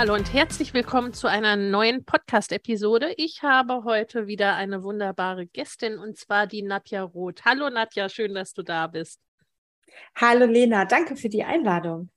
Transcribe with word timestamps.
Hallo 0.00 0.14
und 0.14 0.32
herzlich 0.32 0.72
willkommen 0.72 1.12
zu 1.12 1.26
einer 1.26 1.56
neuen 1.56 2.06
Podcast-Episode. 2.06 3.12
Ich 3.18 3.42
habe 3.42 3.84
heute 3.84 4.26
wieder 4.26 4.54
eine 4.56 4.82
wunderbare 4.82 5.46
Gästin 5.46 5.98
und 5.98 6.16
zwar 6.16 6.46
die 6.46 6.62
Nadja 6.62 7.02
Roth. 7.02 7.44
Hallo 7.44 7.68
Nadja, 7.68 8.08
schön, 8.08 8.32
dass 8.32 8.54
du 8.54 8.62
da 8.62 8.86
bist. 8.86 9.20
Hallo 10.14 10.46
Lena, 10.46 10.86
danke 10.86 11.16
für 11.16 11.28
die 11.28 11.44
Einladung. 11.44 12.08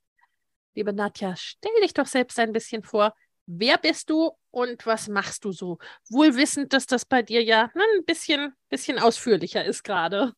Liebe 0.76 0.94
Nadja, 0.94 1.36
stell 1.36 1.74
dich 1.82 1.94
doch 1.94 2.06
selbst 2.06 2.40
ein 2.40 2.54
bisschen 2.54 2.84
vor. 2.84 3.14
Wer 3.48 3.78
bist 3.78 4.10
du 4.10 4.32
und 4.52 4.86
was 4.86 5.10
machst 5.10 5.44
du 5.44 5.52
so? 5.52 5.78
Wohl 6.10 6.38
wissend, 6.38 6.72
dass 6.72 6.86
das 6.86 7.04
bei 7.04 7.22
dir 7.22 7.44
ja 7.44 7.70
na, 7.76 7.84
ein 7.98 8.06
bisschen, 8.06 8.54
bisschen 8.70 8.98
ausführlicher 8.98 9.66
ist 9.66 9.84
gerade. 9.84 10.32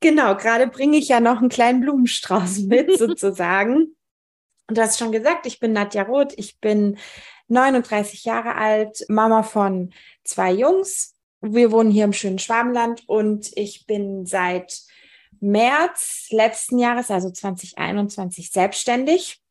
Genau, 0.00 0.36
gerade 0.36 0.66
bringe 0.66 0.98
ich 0.98 1.08
ja 1.08 1.20
noch 1.20 1.38
einen 1.38 1.48
kleinen 1.48 1.80
Blumenstrauß 1.80 2.58
mit 2.64 2.94
sozusagen. 2.98 3.96
Und 4.72 4.78
du 4.78 4.82
hast 4.84 4.98
schon 4.98 5.12
gesagt, 5.12 5.44
ich 5.44 5.60
bin 5.60 5.74
Nadja 5.74 6.04
Roth, 6.04 6.32
ich 6.38 6.58
bin 6.58 6.96
39 7.48 8.24
Jahre 8.24 8.54
alt, 8.54 9.04
Mama 9.10 9.42
von 9.42 9.92
zwei 10.24 10.50
Jungs. 10.50 11.14
Wir 11.42 11.70
wohnen 11.70 11.90
hier 11.90 12.04
im 12.04 12.14
schönen 12.14 12.38
Schwabenland 12.38 13.06
und 13.06 13.54
ich 13.54 13.84
bin 13.86 14.24
seit 14.24 14.80
März 15.40 16.28
letzten 16.30 16.78
Jahres, 16.78 17.10
also 17.10 17.30
2021, 17.30 18.50
selbstständig 18.50 19.42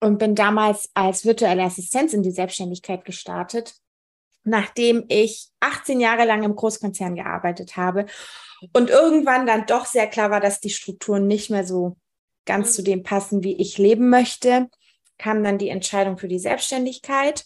und 0.00 0.18
bin 0.18 0.34
damals 0.34 0.90
als 0.94 1.24
virtuelle 1.24 1.62
Assistenz 1.62 2.12
in 2.12 2.24
die 2.24 2.32
Selbstständigkeit 2.32 3.04
gestartet, 3.04 3.76
nachdem 4.42 5.04
ich 5.06 5.46
18 5.60 6.00
Jahre 6.00 6.24
lang 6.24 6.42
im 6.42 6.56
Großkonzern 6.56 7.14
gearbeitet 7.14 7.76
habe 7.76 8.06
und 8.72 8.90
irgendwann 8.90 9.46
dann 9.46 9.64
doch 9.66 9.86
sehr 9.86 10.08
klar 10.08 10.32
war, 10.32 10.40
dass 10.40 10.58
die 10.58 10.70
Strukturen 10.70 11.28
nicht 11.28 11.50
mehr 11.50 11.64
so 11.64 11.96
ganz 12.46 12.74
zu 12.74 12.82
dem 12.82 13.02
passen, 13.02 13.44
wie 13.44 13.60
ich 13.60 13.76
leben 13.78 14.08
möchte, 14.08 14.68
kam 15.18 15.44
dann 15.44 15.58
die 15.58 15.68
Entscheidung 15.68 16.16
für 16.18 16.28
die 16.28 16.38
Selbstständigkeit 16.38 17.44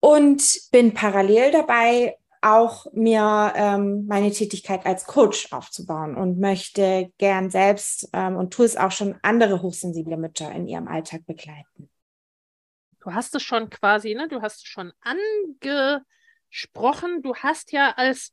und 0.00 0.42
bin 0.72 0.92
parallel 0.94 1.52
dabei, 1.52 2.16
auch 2.42 2.86
mir 2.92 3.52
ähm, 3.54 4.06
meine 4.06 4.30
Tätigkeit 4.30 4.86
als 4.86 5.04
Coach 5.04 5.52
aufzubauen 5.52 6.16
und 6.16 6.40
möchte 6.40 7.12
gern 7.18 7.50
selbst 7.50 8.08
ähm, 8.14 8.36
und 8.36 8.54
tue 8.54 8.64
es 8.64 8.78
auch 8.78 8.92
schon 8.92 9.18
andere 9.22 9.60
hochsensible 9.60 10.16
Mütter 10.16 10.50
in 10.50 10.66
ihrem 10.66 10.88
Alltag 10.88 11.26
begleiten. 11.26 11.90
Du 13.00 13.12
hast 13.12 13.34
es 13.34 13.42
schon 13.42 13.68
quasi, 13.68 14.14
ne? 14.14 14.28
Du 14.28 14.40
hast 14.40 14.56
es 14.56 14.64
schon 14.64 14.92
angesprochen. 15.60 17.20
Du 17.22 17.34
hast 17.34 17.72
ja 17.72 17.92
als 17.96 18.32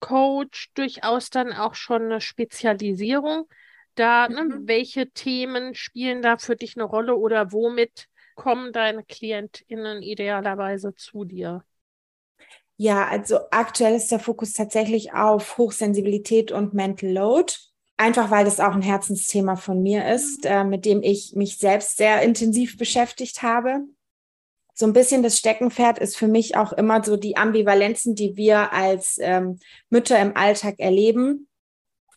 Coach 0.00 0.70
durchaus 0.74 1.30
dann 1.30 1.52
auch 1.52 1.74
schon 1.74 2.02
eine 2.02 2.20
Spezialisierung 2.20 3.48
da, 3.98 4.28
ne, 4.28 4.44
mhm. 4.44 4.68
welche 4.68 5.10
Themen 5.10 5.74
spielen 5.74 6.22
da 6.22 6.38
für 6.38 6.56
dich 6.56 6.76
eine 6.76 6.84
Rolle 6.84 7.16
oder 7.16 7.52
womit 7.52 8.06
kommen 8.34 8.72
deine 8.72 9.04
KlientInnen 9.04 10.02
idealerweise 10.02 10.94
zu 10.94 11.24
dir? 11.24 11.64
Ja, 12.76 13.08
also 13.08 13.38
aktuell 13.50 13.96
ist 13.96 14.12
der 14.12 14.20
Fokus 14.20 14.52
tatsächlich 14.52 15.12
auf 15.12 15.58
Hochsensibilität 15.58 16.52
und 16.52 16.74
Mental 16.74 17.10
Load. 17.10 17.52
Einfach 17.96 18.30
weil 18.30 18.44
das 18.44 18.60
auch 18.60 18.74
ein 18.74 18.82
Herzensthema 18.82 19.56
von 19.56 19.82
mir 19.82 20.08
ist, 20.14 20.44
mhm. 20.44 20.50
äh, 20.50 20.64
mit 20.64 20.84
dem 20.84 21.02
ich 21.02 21.34
mich 21.34 21.58
selbst 21.58 21.96
sehr 21.96 22.22
intensiv 22.22 22.78
beschäftigt 22.78 23.42
habe. 23.42 23.80
So 24.74 24.86
ein 24.86 24.92
bisschen 24.92 25.24
das 25.24 25.36
Steckenpferd 25.36 25.98
ist 25.98 26.16
für 26.16 26.28
mich 26.28 26.56
auch 26.56 26.72
immer 26.72 27.02
so 27.02 27.16
die 27.16 27.36
Ambivalenzen, 27.36 28.14
die 28.14 28.36
wir 28.36 28.72
als 28.72 29.18
ähm, 29.20 29.58
Mütter 29.90 30.20
im 30.20 30.36
Alltag 30.36 30.76
erleben 30.78 31.47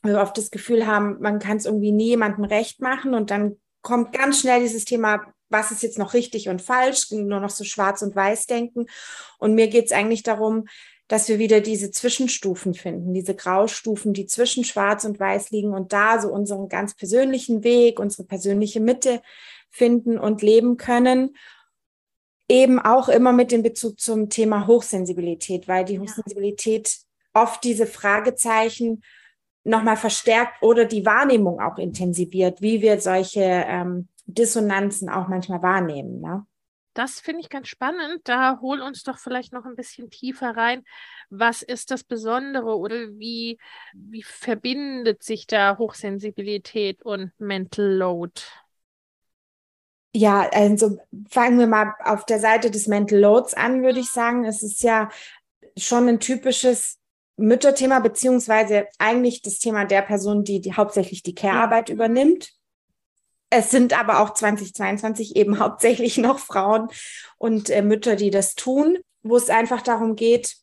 wir 0.03 0.19
oft 0.19 0.37
das 0.37 0.51
Gefühl 0.51 0.87
haben, 0.87 1.17
man 1.19 1.39
kann 1.39 1.57
es 1.57 1.65
irgendwie 1.65 1.91
nie 1.91 2.09
jemandem 2.09 2.45
recht 2.45 2.81
machen 2.81 3.13
und 3.13 3.31
dann 3.31 3.57
kommt 3.81 4.13
ganz 4.13 4.39
schnell 4.41 4.61
dieses 4.61 4.85
Thema, 4.85 5.21
was 5.49 5.71
ist 5.71 5.83
jetzt 5.83 5.97
noch 5.97 6.13
richtig 6.13 6.49
und 6.49 6.61
falsch, 6.61 7.11
nur 7.11 7.39
noch 7.39 7.49
so 7.49 7.63
schwarz 7.63 8.01
und 8.01 8.15
weiß 8.15 8.47
denken. 8.47 8.85
Und 9.37 9.53
mir 9.53 9.67
geht 9.67 9.85
es 9.85 9.91
eigentlich 9.91 10.23
darum, 10.23 10.65
dass 11.07 11.27
wir 11.27 11.39
wieder 11.39 11.59
diese 11.59 11.91
Zwischenstufen 11.91 12.73
finden, 12.73 13.13
diese 13.13 13.35
Graustufen, 13.35 14.13
die 14.13 14.27
zwischen 14.27 14.63
schwarz 14.63 15.03
und 15.03 15.19
weiß 15.19 15.51
liegen 15.51 15.73
und 15.73 15.91
da 15.91 16.21
so 16.21 16.29
unseren 16.29 16.69
ganz 16.69 16.95
persönlichen 16.95 17.65
Weg, 17.65 17.99
unsere 17.99 18.23
persönliche 18.23 18.79
Mitte 18.79 19.21
finden 19.69 20.17
und 20.17 20.41
leben 20.41 20.77
können. 20.77 21.35
Eben 22.47 22.79
auch 22.79 23.09
immer 23.09 23.33
mit 23.33 23.51
dem 23.51 23.61
Bezug 23.61 23.99
zum 23.99 24.29
Thema 24.29 24.67
Hochsensibilität, 24.67 25.67
weil 25.67 25.83
die 25.83 25.99
Hochsensibilität 25.99 26.99
oft 27.33 27.63
diese 27.63 27.87
Fragezeichen 27.87 29.03
nochmal 29.63 29.97
verstärkt 29.97 30.61
oder 30.61 30.85
die 30.85 31.05
Wahrnehmung 31.05 31.59
auch 31.59 31.77
intensiviert, 31.77 32.61
wie 32.61 32.81
wir 32.81 32.99
solche 32.99 33.41
ähm, 33.41 34.07
Dissonanzen 34.25 35.09
auch 35.09 35.27
manchmal 35.27 35.61
wahrnehmen. 35.61 36.21
Ne? 36.21 36.45
Das 36.93 37.19
finde 37.19 37.41
ich 37.41 37.49
ganz 37.49 37.67
spannend. 37.67 38.21
Da 38.25 38.59
hol 38.61 38.81
uns 38.81 39.03
doch 39.03 39.17
vielleicht 39.17 39.53
noch 39.53 39.65
ein 39.65 39.75
bisschen 39.75 40.09
tiefer 40.09 40.57
rein. 40.57 40.83
Was 41.29 41.61
ist 41.61 41.91
das 41.91 42.03
Besondere 42.03 42.77
oder 42.77 42.95
wie, 43.17 43.59
wie 43.93 44.23
verbindet 44.23 45.23
sich 45.23 45.47
da 45.47 45.77
Hochsensibilität 45.77 47.01
und 47.03 47.31
Mental 47.39 47.85
Load? 47.85 48.41
Ja, 50.13 50.49
also 50.51 50.97
fangen 51.29 51.57
wir 51.57 51.67
mal 51.67 51.93
auf 52.03 52.25
der 52.25 52.39
Seite 52.39 52.69
des 52.69 52.87
Mental 52.87 53.17
Loads 53.17 53.53
an, 53.53 53.81
würde 53.81 54.01
ich 54.01 54.09
sagen. 54.09 54.43
Es 54.43 54.61
ist 54.61 54.83
ja 54.83 55.09
schon 55.77 56.09
ein 56.09 56.19
typisches 56.19 57.00
Mütterthema, 57.41 57.99
beziehungsweise 57.99 58.87
eigentlich 58.99 59.41
das 59.41 59.59
Thema 59.59 59.85
der 59.85 60.01
Person, 60.01 60.43
die, 60.43 60.61
die 60.61 60.73
hauptsächlich 60.73 61.23
die 61.23 61.35
Care-Arbeit 61.35 61.89
ja. 61.89 61.95
übernimmt. 61.95 62.51
Es 63.49 63.69
sind 63.69 63.99
aber 63.99 64.21
auch 64.21 64.33
2022 64.33 65.35
eben 65.35 65.59
hauptsächlich 65.59 66.17
noch 66.17 66.39
Frauen 66.39 66.87
und 67.37 67.69
äh, 67.69 67.81
Mütter, 67.81 68.15
die 68.15 68.29
das 68.29 68.55
tun, 68.55 68.97
wo 69.23 69.35
es 69.35 69.49
einfach 69.49 69.81
darum 69.81 70.15
geht, 70.15 70.55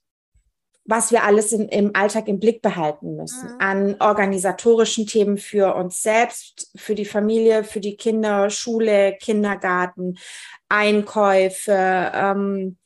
was 0.88 1.12
wir 1.12 1.22
alles 1.22 1.52
in, 1.52 1.68
im 1.68 1.90
Alltag 1.94 2.28
im 2.28 2.40
Blick 2.40 2.62
behalten 2.62 3.14
müssen. 3.16 3.52
Mhm. 3.52 3.60
An 3.60 3.96
organisatorischen 4.00 5.06
Themen 5.06 5.36
für 5.36 5.74
uns 5.74 6.02
selbst, 6.02 6.72
für 6.76 6.94
die 6.94 7.04
Familie, 7.04 7.62
für 7.62 7.80
die 7.80 7.96
Kinder, 7.96 8.48
Schule, 8.48 9.14
Kindergarten, 9.20 10.16
Einkäufe, 10.70 12.10
ähm, 12.14 12.78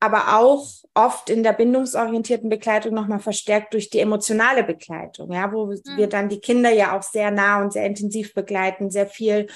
aber 0.00 0.38
auch 0.38 0.66
oft 0.94 1.30
in 1.30 1.42
der 1.42 1.52
bindungsorientierten 1.52 2.48
Begleitung 2.48 2.94
nochmal 2.94 3.20
verstärkt 3.20 3.74
durch 3.74 3.90
die 3.90 4.00
emotionale 4.00 4.64
Begleitung, 4.64 5.32
ja, 5.32 5.52
wo 5.52 5.66
mhm. 5.66 5.80
wir 5.96 6.08
dann 6.08 6.28
die 6.28 6.40
Kinder 6.40 6.70
ja 6.72 6.96
auch 6.96 7.02
sehr 7.02 7.30
nah 7.30 7.62
und 7.62 7.72
sehr 7.72 7.84
intensiv 7.84 8.34
begleiten, 8.34 8.90
sehr 8.90 9.06
viel, 9.06 9.46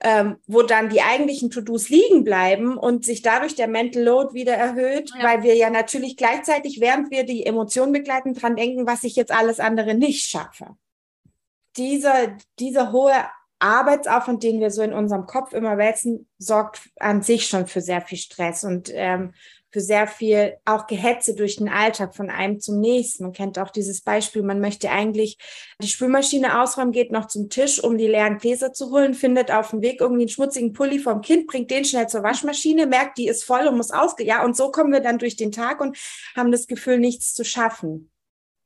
ähm, 0.00 0.36
wo 0.46 0.62
dann 0.62 0.90
die 0.90 1.00
eigentlichen 1.00 1.50
To-Dos 1.50 1.88
liegen 1.88 2.22
bleiben 2.22 2.76
und 2.76 3.04
sich 3.04 3.22
dadurch 3.22 3.56
der 3.56 3.66
Mental 3.66 4.02
Load 4.02 4.34
wieder 4.34 4.54
erhöht, 4.54 5.10
ja. 5.18 5.24
weil 5.24 5.42
wir 5.42 5.56
ja 5.56 5.70
natürlich 5.70 6.16
gleichzeitig, 6.16 6.80
während 6.80 7.10
wir 7.10 7.24
die 7.24 7.44
Emotionen 7.44 7.92
begleiten, 7.92 8.34
dran 8.34 8.56
denken, 8.56 8.86
was 8.86 9.04
ich 9.04 9.16
jetzt 9.16 9.32
alles 9.32 9.58
andere 9.58 9.94
nicht 9.94 10.28
schaffe. 10.28 10.76
Dieser, 11.76 12.36
dieser 12.58 12.92
hohe 12.92 13.14
Arbeitsaufwand, 13.58 14.42
den 14.42 14.60
wir 14.60 14.70
so 14.70 14.82
in 14.82 14.92
unserem 14.92 15.26
Kopf 15.26 15.52
immer 15.52 15.78
wälzen, 15.78 16.28
sorgt 16.38 16.90
an 17.00 17.22
sich 17.22 17.48
schon 17.48 17.66
für 17.66 17.80
sehr 17.80 18.00
viel 18.00 18.18
Stress 18.18 18.62
und 18.64 18.90
ähm, 18.92 19.32
für 19.70 19.80
sehr 19.80 20.06
viel 20.06 20.56
auch 20.64 20.86
Gehetze 20.86 21.34
durch 21.34 21.56
den 21.56 21.68
Alltag 21.68 22.14
von 22.14 22.30
einem 22.30 22.58
zum 22.60 22.80
nächsten. 22.80 23.24
Man 23.24 23.32
kennt 23.32 23.58
auch 23.58 23.70
dieses 23.70 24.00
Beispiel, 24.00 24.42
man 24.42 24.60
möchte 24.60 24.90
eigentlich 24.90 25.36
die 25.82 25.88
Spülmaschine 25.88 26.62
ausräumen, 26.62 26.92
geht 26.92 27.12
noch 27.12 27.26
zum 27.26 27.50
Tisch, 27.50 27.82
um 27.82 27.98
die 27.98 28.06
leeren 28.06 28.38
Gläser 28.38 28.72
zu 28.72 28.90
holen, 28.90 29.14
findet 29.14 29.50
auf 29.50 29.70
dem 29.70 29.82
Weg 29.82 30.00
irgendwie 30.00 30.22
einen 30.22 30.30
schmutzigen 30.30 30.72
Pulli 30.72 30.98
vom 30.98 31.20
Kind, 31.20 31.46
bringt 31.46 31.70
den 31.70 31.84
schnell 31.84 32.08
zur 32.08 32.22
Waschmaschine, 32.22 32.86
merkt, 32.86 33.18
die 33.18 33.28
ist 33.28 33.44
voll 33.44 33.66
und 33.66 33.76
muss 33.76 33.90
ausge... 33.90 34.24
Ja, 34.24 34.44
und 34.44 34.56
so 34.56 34.70
kommen 34.70 34.92
wir 34.92 35.00
dann 35.00 35.18
durch 35.18 35.36
den 35.36 35.52
Tag 35.52 35.80
und 35.80 35.98
haben 36.34 36.50
das 36.50 36.66
Gefühl, 36.66 36.98
nichts 36.98 37.34
zu 37.34 37.44
schaffen. 37.44 38.10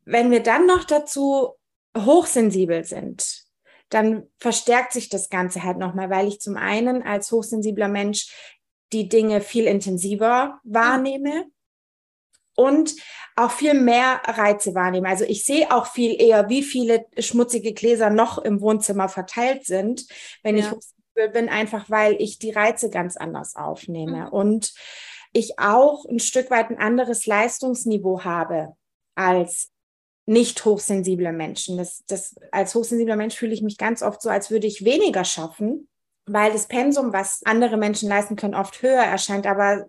Wenn 0.05 0.31
wir 0.31 0.41
dann 0.41 0.67
noch 0.67 0.85
dazu 0.85 1.55
hochsensibel 1.97 2.85
sind, 2.85 3.45
dann 3.89 4.29
verstärkt 4.39 4.93
sich 4.93 5.09
das 5.09 5.29
Ganze 5.29 5.63
halt 5.63 5.79
nochmal, 5.79 6.11
weil 6.11 6.27
ich 6.27 6.41
zum 6.41 6.57
einen 6.57 7.03
als 7.03 7.31
hochsensibler 7.31 7.89
Mensch 7.89 8.33
die 8.93 9.09
Dinge 9.09 9.41
viel 9.41 9.67
intensiver 9.67 10.61
wahrnehme 10.65 11.47
und 12.55 12.95
auch 13.37 13.51
viel 13.51 13.75
mehr 13.75 14.21
Reize 14.25 14.75
wahrnehme. 14.75 15.09
Also 15.09 15.25
ich 15.25 15.45
sehe 15.45 15.71
auch 15.75 15.87
viel 15.87 16.21
eher, 16.21 16.49
wie 16.49 16.63
viele 16.63 17.07
schmutzige 17.19 17.73
Gläser 17.73 18.11
noch 18.11 18.39
im 18.39 18.61
Wohnzimmer 18.61 19.09
verteilt 19.09 19.65
sind, 19.65 20.07
wenn 20.43 20.57
ja. 20.57 20.65
ich 20.65 20.71
hochsensibel 20.71 21.29
bin, 21.33 21.49
einfach 21.49 21.89
weil 21.89 22.21
ich 22.21 22.39
die 22.39 22.51
Reize 22.51 22.91
ganz 22.91 23.17
anders 23.17 23.57
aufnehme. 23.57 24.27
Mhm. 24.27 24.29
Und 24.29 24.75
ich 25.33 25.59
auch 25.59 26.05
ein 26.05 26.19
Stück 26.19 26.51
weit 26.51 26.71
ein 26.71 26.79
anderes 26.79 27.27
Leistungsniveau 27.27 28.23
habe 28.25 28.77
als 29.15 29.71
nicht 30.27 30.65
hochsensible 30.65 31.33
Menschen. 31.33 31.79
Das, 31.79 32.05
das, 32.07 32.37
als 32.53 32.75
hochsensibler 32.75 33.17
Mensch 33.17 33.35
fühle 33.35 33.55
ich 33.55 33.63
mich 33.63 33.79
ganz 33.79 34.03
oft 34.03 34.23
so, 34.23 34.29
als 34.29 34.51
würde 34.51 34.67
ich 34.67 34.85
weniger 34.85 35.25
schaffen, 35.25 35.89
weil 36.27 36.53
das 36.53 36.69
Pensum, 36.69 37.13
was 37.13 37.43
andere 37.45 37.77
Menschen 37.77 38.09
leisten 38.09 38.37
können, 38.37 38.55
oft 38.55 38.81
höher 38.83 39.03
erscheint. 39.03 39.47
Aber 39.47 39.87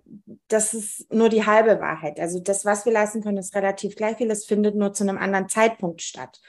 das 0.48 0.74
ist 0.74 1.12
nur 1.14 1.30
die 1.30 1.46
halbe 1.46 1.80
Wahrheit. 1.80 2.20
Also 2.20 2.40
das, 2.40 2.66
was 2.66 2.86
wir 2.86 2.94
leisten 2.94 3.22
können, 3.22 3.38
ist 3.38 3.56
relativ 3.56 3.96
gleich 3.96 4.18
viel. 4.18 4.32
Es 4.32 4.46
findet 4.46 4.76
nur 4.76 4.94
zu 4.94 5.04
einem 5.04 5.18
anderen 5.18 5.50
Zeitpunkt 5.50 6.02
statt. 6.02 6.42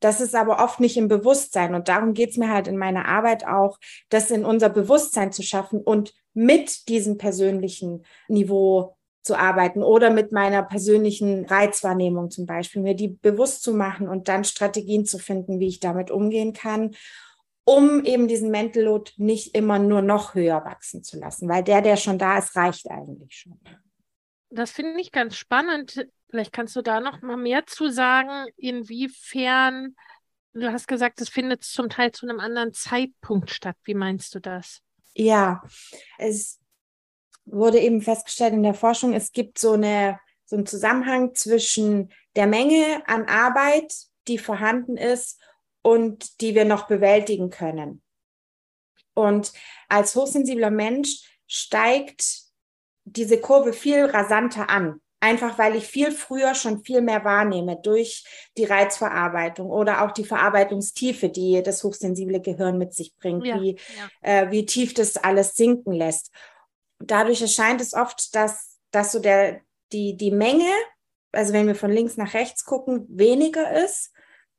Das 0.00 0.20
ist 0.20 0.34
aber 0.34 0.62
oft 0.62 0.80
nicht 0.80 0.98
im 0.98 1.08
Bewusstsein. 1.08 1.74
Und 1.74 1.88
darum 1.88 2.12
geht 2.12 2.30
es 2.30 2.36
mir 2.36 2.50
halt 2.50 2.68
in 2.68 2.76
meiner 2.76 3.06
Arbeit 3.06 3.46
auch, 3.46 3.78
das 4.10 4.30
in 4.30 4.44
unser 4.44 4.68
Bewusstsein 4.68 5.32
zu 5.32 5.42
schaffen 5.42 5.80
und 5.80 6.12
mit 6.34 6.88
diesem 6.88 7.16
persönlichen 7.16 8.04
Niveau 8.28 8.96
zu 9.22 9.36
arbeiten 9.36 9.82
oder 9.82 10.10
mit 10.10 10.32
meiner 10.32 10.62
persönlichen 10.62 11.46
Reizwahrnehmung 11.46 12.30
zum 12.30 12.44
Beispiel, 12.44 12.82
mir 12.82 12.94
die 12.94 13.08
bewusst 13.08 13.62
zu 13.62 13.72
machen 13.72 14.06
und 14.06 14.28
dann 14.28 14.44
Strategien 14.44 15.06
zu 15.06 15.18
finden, 15.18 15.60
wie 15.60 15.68
ich 15.68 15.80
damit 15.80 16.10
umgehen 16.10 16.52
kann, 16.52 16.94
um 17.64 18.04
eben 18.04 18.28
diesen 18.28 18.50
Mental 18.50 18.82
Load 18.82 19.12
nicht 19.16 19.54
immer 19.54 19.78
nur 19.78 20.02
noch 20.02 20.34
höher 20.34 20.64
wachsen 20.64 21.02
zu 21.02 21.18
lassen, 21.18 21.48
weil 21.48 21.64
der, 21.64 21.80
der 21.82 21.96
schon 21.96 22.18
da 22.18 22.38
ist, 22.38 22.54
reicht 22.56 22.90
eigentlich 22.90 23.34
schon. 23.36 23.58
Das 24.50 24.70
finde 24.70 25.00
ich 25.00 25.10
ganz 25.10 25.36
spannend. 25.36 26.06
Vielleicht 26.30 26.52
kannst 26.52 26.76
du 26.76 26.82
da 26.82 27.00
noch 27.00 27.22
mal 27.22 27.36
mehr 27.36 27.66
zu 27.66 27.90
sagen, 27.90 28.46
inwiefern 28.56 29.94
du 30.54 30.72
hast 30.72 30.86
gesagt, 30.86 31.20
es 31.20 31.28
findet 31.28 31.64
zum 31.64 31.88
Teil 31.88 32.12
zu 32.12 32.26
einem 32.26 32.40
anderen 32.40 32.72
Zeitpunkt 32.72 33.50
statt. 33.50 33.76
Wie 33.84 33.94
meinst 33.94 34.34
du 34.34 34.40
das? 34.40 34.80
Ja, 35.14 35.62
es 36.18 36.60
wurde 37.44 37.78
eben 37.78 38.00
festgestellt 38.00 38.54
in 38.54 38.62
der 38.62 38.74
Forschung, 38.74 39.12
es 39.12 39.32
gibt 39.32 39.58
so, 39.58 39.72
eine, 39.72 40.18
so 40.46 40.56
einen 40.56 40.66
Zusammenhang 40.66 41.34
zwischen 41.34 42.12
der 42.36 42.46
Menge 42.46 43.02
an 43.06 43.26
Arbeit, 43.26 43.92
die 44.26 44.38
vorhanden 44.38 44.96
ist 44.96 45.40
und 45.84 46.40
die 46.40 46.54
wir 46.54 46.64
noch 46.64 46.86
bewältigen 46.88 47.50
können. 47.50 48.02
Und 49.14 49.52
als 49.88 50.16
hochsensibler 50.16 50.70
Mensch 50.70 51.22
steigt 51.46 52.42
diese 53.04 53.40
Kurve 53.40 53.72
viel 53.72 54.06
rasanter 54.06 54.68
an. 54.68 55.00
Einfach 55.20 55.56
weil 55.56 55.76
ich 55.76 55.86
viel 55.86 56.10
früher 56.10 56.54
schon 56.54 56.84
viel 56.84 57.00
mehr 57.00 57.24
wahrnehme 57.24 57.80
durch 57.82 58.24
die 58.58 58.64
Reizverarbeitung 58.64 59.70
oder 59.70 60.04
auch 60.04 60.10
die 60.10 60.24
Verarbeitungstiefe, 60.24 61.30
die 61.30 61.62
das 61.62 61.82
hochsensible 61.82 62.40
Gehirn 62.40 62.76
mit 62.76 62.92
sich 62.92 63.14
bringt, 63.16 63.46
ja, 63.46 63.58
wie, 63.60 63.78
ja. 63.96 64.42
Äh, 64.42 64.50
wie 64.50 64.66
tief 64.66 64.92
das 64.92 65.16
alles 65.16 65.54
sinken 65.54 65.92
lässt 65.92 66.30
dadurch 67.06 67.42
erscheint 67.42 67.80
es 67.80 67.94
oft, 67.94 68.34
dass, 68.34 68.78
dass 68.90 69.12
so 69.12 69.18
der, 69.18 69.60
die, 69.92 70.16
die 70.16 70.30
Menge, 70.30 70.70
also 71.32 71.52
wenn 71.52 71.66
wir 71.66 71.74
von 71.74 71.90
links 71.90 72.16
nach 72.16 72.34
rechts 72.34 72.64
gucken, 72.64 73.06
weniger 73.08 73.84
ist. 73.84 74.12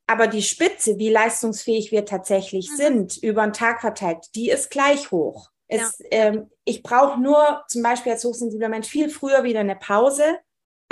Aber 0.07 0.27
die 0.27 0.43
Spitze, 0.43 0.97
wie 0.99 1.09
leistungsfähig 1.09 1.91
wir 1.91 2.05
tatsächlich 2.05 2.69
mhm. 2.71 2.75
sind, 2.75 3.17
über 3.17 3.43
den 3.43 3.53
Tag 3.53 3.81
verteilt, 3.81 4.27
die 4.35 4.49
ist 4.49 4.69
gleich 4.69 5.11
hoch. 5.11 5.49
Es, 5.67 5.97
ja. 5.99 6.05
ähm, 6.11 6.51
ich 6.63 6.83
brauche 6.83 7.19
nur 7.19 7.63
zum 7.67 7.81
Beispiel 7.81 8.11
als 8.11 8.23
hochsensibler 8.23 8.69
Mensch 8.69 8.87
viel 8.87 9.09
früher 9.09 9.43
wieder 9.43 9.61
eine 9.61 9.75
Pause 9.75 10.37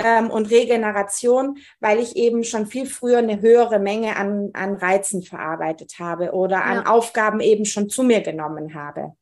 ähm, 0.02 0.30
und 0.30 0.50
Regeneration, 0.50 1.58
weil 1.78 2.00
ich 2.00 2.16
eben 2.16 2.42
schon 2.42 2.66
viel 2.66 2.86
früher 2.86 3.18
eine 3.18 3.40
höhere 3.40 3.78
Menge 3.78 4.16
an, 4.16 4.50
an 4.52 4.74
Reizen 4.74 5.22
verarbeitet 5.22 5.94
habe 6.00 6.32
oder 6.32 6.56
ja. 6.56 6.64
an 6.64 6.86
Aufgaben 6.86 7.40
eben 7.40 7.64
schon 7.64 7.88
zu 7.88 8.02
mir 8.02 8.20
genommen 8.20 8.74
habe. 8.74 9.14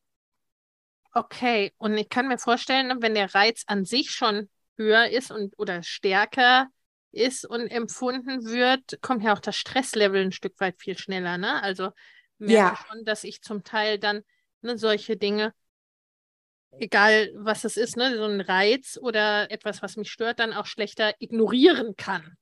Okay, 1.14 1.72
und 1.76 1.98
ich 1.98 2.08
kann 2.08 2.28
mir 2.28 2.38
vorstellen, 2.38 3.02
wenn 3.02 3.14
der 3.14 3.34
Reiz 3.34 3.64
an 3.66 3.84
sich 3.84 4.10
schon 4.10 4.48
höher 4.78 5.10
ist 5.10 5.30
und 5.30 5.52
oder 5.58 5.82
stärker 5.82 6.68
ist 7.12 7.44
und 7.44 7.68
empfunden 7.68 8.44
wird, 8.44 9.00
kommt 9.02 9.22
ja 9.22 9.34
auch 9.34 9.40
das 9.40 9.56
Stresslevel 9.56 10.22
ein 10.22 10.32
Stück 10.32 10.58
weit 10.58 10.80
viel 10.80 10.98
schneller. 10.98 11.38
Ne? 11.38 11.62
Also 11.62 11.90
merke 12.38 12.74
ja. 12.74 12.78
schon, 12.86 13.04
dass 13.04 13.24
ich 13.24 13.42
zum 13.42 13.64
Teil 13.64 13.98
dann 13.98 14.22
ne, 14.62 14.76
solche 14.78 15.16
Dinge, 15.16 15.54
egal 16.78 17.30
was 17.36 17.64
es 17.64 17.76
ist, 17.76 17.96
ne, 17.96 18.16
so 18.16 18.24
ein 18.24 18.40
Reiz 18.40 18.98
oder 19.00 19.50
etwas, 19.50 19.82
was 19.82 19.96
mich 19.96 20.10
stört, 20.10 20.40
dann 20.40 20.52
auch 20.52 20.66
schlechter 20.66 21.14
ignorieren 21.18 21.94
kann. 21.96 22.36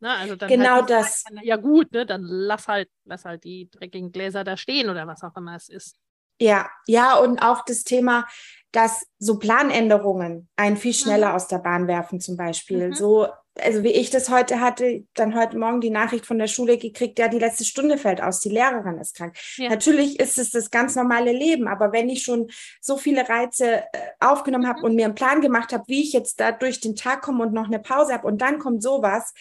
Ne? 0.00 0.10
Also 0.10 0.36
dann 0.36 0.48
genau 0.48 0.76
halt 0.76 0.90
das. 0.90 1.24
Ja 1.42 1.56
gut, 1.56 1.92
ne, 1.92 2.06
dann 2.06 2.22
lass 2.22 2.68
halt, 2.68 2.88
lass 3.04 3.24
halt 3.24 3.44
die 3.44 3.68
dreckigen 3.70 4.12
Gläser 4.12 4.44
da 4.44 4.56
stehen 4.56 4.88
oder 4.88 5.06
was 5.06 5.22
auch 5.22 5.36
immer 5.36 5.56
es 5.56 5.68
ist. 5.68 5.96
Ja, 6.40 6.68
ja, 6.86 7.18
und 7.18 7.40
auch 7.40 7.64
das 7.64 7.84
Thema, 7.84 8.26
dass 8.72 9.06
so 9.18 9.38
Planänderungen 9.38 10.48
einen 10.56 10.76
viel 10.76 10.94
schneller 10.94 11.28
mhm. 11.28 11.34
aus 11.36 11.46
der 11.46 11.58
Bahn 11.58 11.86
werfen, 11.86 12.20
zum 12.20 12.36
Beispiel. 12.36 12.88
Mhm. 12.88 12.94
So, 12.94 13.28
also 13.60 13.82
wie 13.82 13.90
ich 13.90 14.10
das 14.10 14.30
heute 14.30 14.60
hatte, 14.60 15.04
dann 15.14 15.34
heute 15.34 15.58
Morgen 15.58 15.80
die 15.80 15.90
Nachricht 15.90 16.26
von 16.26 16.38
der 16.38 16.46
Schule 16.46 16.78
gekriegt, 16.78 17.18
ja, 17.18 17.28
die 17.28 17.38
letzte 17.38 17.64
Stunde 17.64 17.98
fällt 17.98 18.22
aus, 18.22 18.40
die 18.40 18.48
Lehrerin 18.48 18.98
ist 18.98 19.16
krank. 19.16 19.36
Ja. 19.56 19.68
Natürlich 19.68 20.18
ist 20.18 20.38
es 20.38 20.50
das 20.50 20.70
ganz 20.70 20.94
normale 20.94 21.32
Leben, 21.32 21.68
aber 21.68 21.92
wenn 21.92 22.08
ich 22.08 22.22
schon 22.22 22.50
so 22.80 22.96
viele 22.96 23.28
Reize 23.28 23.82
äh, 23.92 23.98
aufgenommen 24.20 24.66
habe 24.66 24.80
mhm. 24.80 24.84
und 24.84 24.94
mir 24.94 25.04
einen 25.04 25.14
Plan 25.14 25.40
gemacht 25.40 25.72
habe, 25.72 25.84
wie 25.86 26.02
ich 26.02 26.12
jetzt 26.12 26.40
da 26.40 26.52
durch 26.52 26.80
den 26.80 26.96
Tag 26.96 27.22
komme 27.22 27.44
und 27.44 27.52
noch 27.52 27.66
eine 27.66 27.78
Pause 27.78 28.14
habe 28.14 28.26
und 28.26 28.40
dann 28.40 28.58
kommt 28.58 28.82
sowas, 28.82 29.34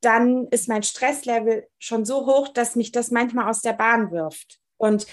dann 0.00 0.46
ist 0.50 0.68
mein 0.68 0.82
Stresslevel 0.82 1.66
schon 1.78 2.04
so 2.04 2.26
hoch, 2.26 2.48
dass 2.48 2.76
mich 2.76 2.92
das 2.92 3.10
manchmal 3.10 3.48
aus 3.48 3.62
der 3.62 3.72
Bahn 3.72 4.10
wirft. 4.10 4.58
Und 4.78 5.06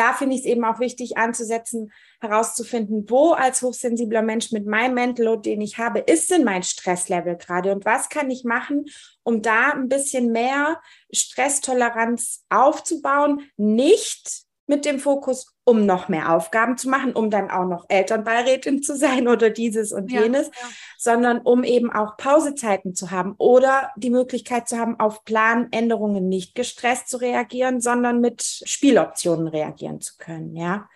da 0.00 0.14
finde 0.14 0.34
ich 0.34 0.40
es 0.40 0.46
eben 0.46 0.64
auch 0.64 0.80
wichtig 0.80 1.18
anzusetzen, 1.18 1.92
herauszufinden, 2.22 3.04
wo 3.10 3.32
als 3.32 3.60
hochsensibler 3.60 4.22
Mensch 4.22 4.50
mit 4.50 4.66
meinem 4.66 4.94
Mental 4.94 5.26
Load, 5.26 5.42
den 5.42 5.60
ich 5.60 5.76
habe, 5.76 5.98
ist 5.98 6.30
denn 6.30 6.42
mein 6.42 6.62
Stresslevel 6.62 7.36
gerade 7.36 7.70
und 7.70 7.84
was 7.84 8.08
kann 8.08 8.30
ich 8.30 8.42
machen, 8.42 8.86
um 9.24 9.42
da 9.42 9.72
ein 9.72 9.88
bisschen 9.88 10.32
mehr 10.32 10.80
Stresstoleranz 11.12 12.46
aufzubauen, 12.48 13.42
nicht 13.58 14.44
mit 14.66 14.86
dem 14.86 15.00
Fokus, 15.00 15.54
um 15.70 15.86
noch 15.86 16.08
mehr 16.08 16.32
Aufgaben 16.32 16.76
zu 16.76 16.88
machen, 16.88 17.12
um 17.12 17.30
dann 17.30 17.48
auch 17.48 17.64
noch 17.64 17.86
Elternbeirätin 17.88 18.82
zu 18.82 18.96
sein 18.96 19.28
oder 19.28 19.50
dieses 19.50 19.92
und 19.92 20.10
ja, 20.10 20.22
jenes, 20.22 20.48
ja. 20.48 20.68
sondern 20.98 21.38
um 21.38 21.62
eben 21.62 21.92
auch 21.92 22.16
Pausezeiten 22.16 22.96
zu 22.96 23.12
haben 23.12 23.36
oder 23.38 23.92
die 23.94 24.10
Möglichkeit 24.10 24.68
zu 24.68 24.78
haben, 24.78 24.98
auf 24.98 25.24
Planänderungen 25.24 26.28
nicht 26.28 26.56
gestresst 26.56 27.08
zu 27.08 27.18
reagieren, 27.18 27.80
sondern 27.80 28.20
mit 28.20 28.42
Spieloptionen 28.42 29.46
reagieren 29.46 30.00
zu 30.00 30.14
können, 30.18 30.56
ja. 30.56 30.88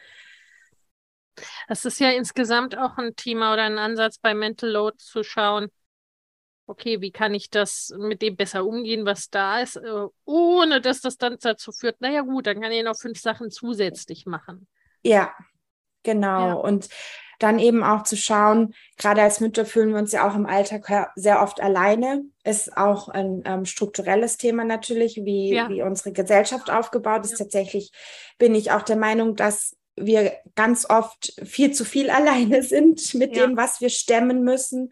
Das 1.68 1.84
ist 1.84 2.00
ja 2.00 2.10
insgesamt 2.10 2.76
auch 2.76 2.98
ein 2.98 3.14
Thema 3.14 3.52
oder 3.52 3.62
ein 3.62 3.78
Ansatz 3.78 4.18
bei 4.18 4.34
Mental 4.34 4.70
Load 4.70 4.96
zu 4.98 5.22
schauen, 5.22 5.70
okay, 6.66 7.00
wie 7.00 7.10
kann 7.10 7.34
ich 7.34 7.50
das 7.50 7.92
mit 7.98 8.22
dem 8.22 8.36
besser 8.36 8.64
umgehen, 8.64 9.04
was 9.04 9.30
da 9.30 9.60
ist, 9.60 9.76
äh, 9.76 10.06
ohne 10.24 10.80
dass 10.80 11.00
das 11.00 11.16
dann 11.16 11.36
dazu 11.40 11.72
führt, 11.72 12.00
naja 12.00 12.22
gut, 12.22 12.46
dann 12.46 12.60
kann 12.60 12.72
ich 12.72 12.82
noch 12.82 12.96
fünf 12.96 13.20
Sachen 13.20 13.50
zusätzlich 13.50 14.26
machen. 14.26 14.66
Ja, 15.02 15.34
genau. 16.02 16.48
Ja. 16.48 16.52
Und 16.54 16.88
dann 17.38 17.58
eben 17.58 17.82
auch 17.82 18.04
zu 18.04 18.16
schauen, 18.16 18.74
gerade 18.96 19.22
als 19.22 19.40
Mütter 19.40 19.66
fühlen 19.66 19.90
wir 19.90 19.98
uns 19.98 20.12
ja 20.12 20.28
auch 20.28 20.34
im 20.34 20.46
Alltag 20.46 21.12
sehr 21.16 21.42
oft 21.42 21.60
alleine. 21.60 22.22
Ist 22.44 22.76
auch 22.76 23.08
ein 23.08 23.42
ähm, 23.44 23.64
strukturelles 23.66 24.38
Thema 24.38 24.64
natürlich, 24.64 25.16
wie, 25.24 25.54
ja. 25.54 25.68
wie 25.68 25.82
unsere 25.82 26.12
Gesellschaft 26.12 26.70
aufgebaut 26.70 27.24
ist. 27.24 27.32
Ja. 27.32 27.38
Tatsächlich 27.38 27.90
bin 28.38 28.54
ich 28.54 28.70
auch 28.70 28.82
der 28.82 28.96
Meinung, 28.96 29.36
dass 29.36 29.76
wir 29.96 30.32
ganz 30.54 30.88
oft 30.88 31.34
viel 31.44 31.72
zu 31.72 31.84
viel 31.84 32.08
alleine 32.10 32.62
sind 32.62 33.14
mit 33.14 33.36
dem, 33.36 33.56
was 33.56 33.80
wir 33.80 33.90
stemmen 33.90 34.42
müssen 34.44 34.90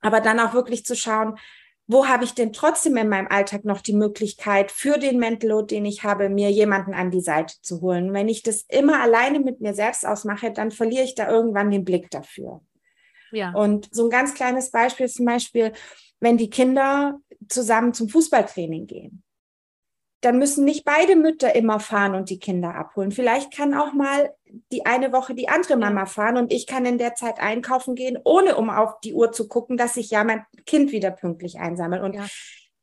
aber 0.00 0.20
dann 0.20 0.40
auch 0.40 0.54
wirklich 0.54 0.84
zu 0.84 0.94
schauen, 0.94 1.38
wo 1.86 2.06
habe 2.06 2.24
ich 2.24 2.34
denn 2.34 2.52
trotzdem 2.52 2.98
in 2.98 3.08
meinem 3.08 3.28
Alltag 3.28 3.64
noch 3.64 3.80
die 3.80 3.94
Möglichkeit, 3.94 4.70
für 4.70 4.98
den 4.98 5.18
Mental 5.18 5.48
Load, 5.48 5.74
den 5.74 5.86
ich 5.86 6.04
habe, 6.04 6.28
mir 6.28 6.50
jemanden 6.50 6.92
an 6.92 7.10
die 7.10 7.22
Seite 7.22 7.54
zu 7.62 7.80
holen. 7.80 8.12
Wenn 8.12 8.28
ich 8.28 8.42
das 8.42 8.66
immer 8.68 9.00
alleine 9.00 9.40
mit 9.40 9.62
mir 9.62 9.72
selbst 9.72 10.06
ausmache, 10.06 10.52
dann 10.52 10.70
verliere 10.70 11.04
ich 11.04 11.14
da 11.14 11.30
irgendwann 11.30 11.70
den 11.70 11.86
Blick 11.86 12.10
dafür. 12.10 12.60
Ja. 13.32 13.52
Und 13.52 13.88
so 13.90 14.04
ein 14.04 14.10
ganz 14.10 14.34
kleines 14.34 14.70
Beispiel 14.70 15.06
ist 15.06 15.16
zum 15.16 15.24
Beispiel, 15.24 15.72
wenn 16.20 16.36
die 16.36 16.50
Kinder 16.50 17.18
zusammen 17.48 17.94
zum 17.94 18.10
Fußballtraining 18.10 18.86
gehen. 18.86 19.22
Dann 20.20 20.38
müssen 20.38 20.64
nicht 20.64 20.84
beide 20.84 21.14
Mütter 21.14 21.54
immer 21.54 21.78
fahren 21.78 22.14
und 22.14 22.30
die 22.30 22.38
Kinder 22.38 22.74
abholen. 22.74 23.12
Vielleicht 23.12 23.54
kann 23.54 23.74
auch 23.74 23.92
mal 23.92 24.34
die 24.72 24.86
eine 24.86 25.12
Woche 25.12 25.34
die 25.34 25.48
andere 25.48 25.76
Mama 25.76 26.06
fahren 26.06 26.36
und 26.36 26.52
ich 26.52 26.66
kann 26.66 26.86
in 26.86 26.98
der 26.98 27.14
Zeit 27.14 27.38
einkaufen 27.38 27.94
gehen, 27.94 28.18
ohne 28.24 28.56
um 28.56 28.70
auf 28.70 28.98
die 29.00 29.14
Uhr 29.14 29.30
zu 29.30 29.46
gucken, 29.46 29.76
dass 29.76 29.94
sich 29.94 30.10
ja 30.10 30.24
mein 30.24 30.44
Kind 30.66 30.90
wieder 30.90 31.10
pünktlich 31.10 31.58
einsammelt. 31.58 32.02
Und 32.02 32.14
ja. 32.14 32.26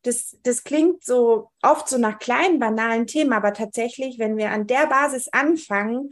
das, 0.03 0.37
das 0.43 0.63
klingt 0.63 1.03
so 1.03 1.49
oft 1.61 1.89
so 1.89 1.97
nach 1.97 2.19
kleinen, 2.19 2.59
banalen 2.59 3.07
Themen, 3.07 3.33
aber 3.33 3.53
tatsächlich, 3.53 4.19
wenn 4.19 4.37
wir 4.37 4.51
an 4.51 4.67
der 4.67 4.87
Basis 4.87 5.27
anfangen, 5.29 6.11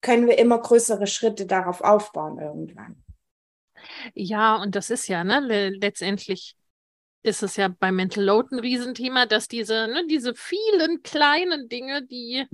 können 0.00 0.26
wir 0.26 0.38
immer 0.38 0.58
größere 0.58 1.06
Schritte 1.06 1.46
darauf 1.46 1.80
aufbauen 1.80 2.38
irgendwann. 2.38 3.02
Ja, 4.14 4.56
und 4.56 4.74
das 4.74 4.90
ist 4.90 5.08
ja, 5.08 5.24
ne, 5.24 5.70
letztendlich 5.70 6.56
ist 7.22 7.42
es 7.42 7.56
ja 7.56 7.68
bei 7.68 7.92
Mental 7.92 8.24
Load 8.24 8.48
ein 8.52 8.58
Riesenthema, 8.58 9.26
dass 9.26 9.48
diese, 9.48 9.88
ne, 9.88 10.06
diese 10.08 10.34
vielen 10.34 11.02
kleinen 11.02 11.68
Dinge, 11.68 12.02
die 12.04 12.46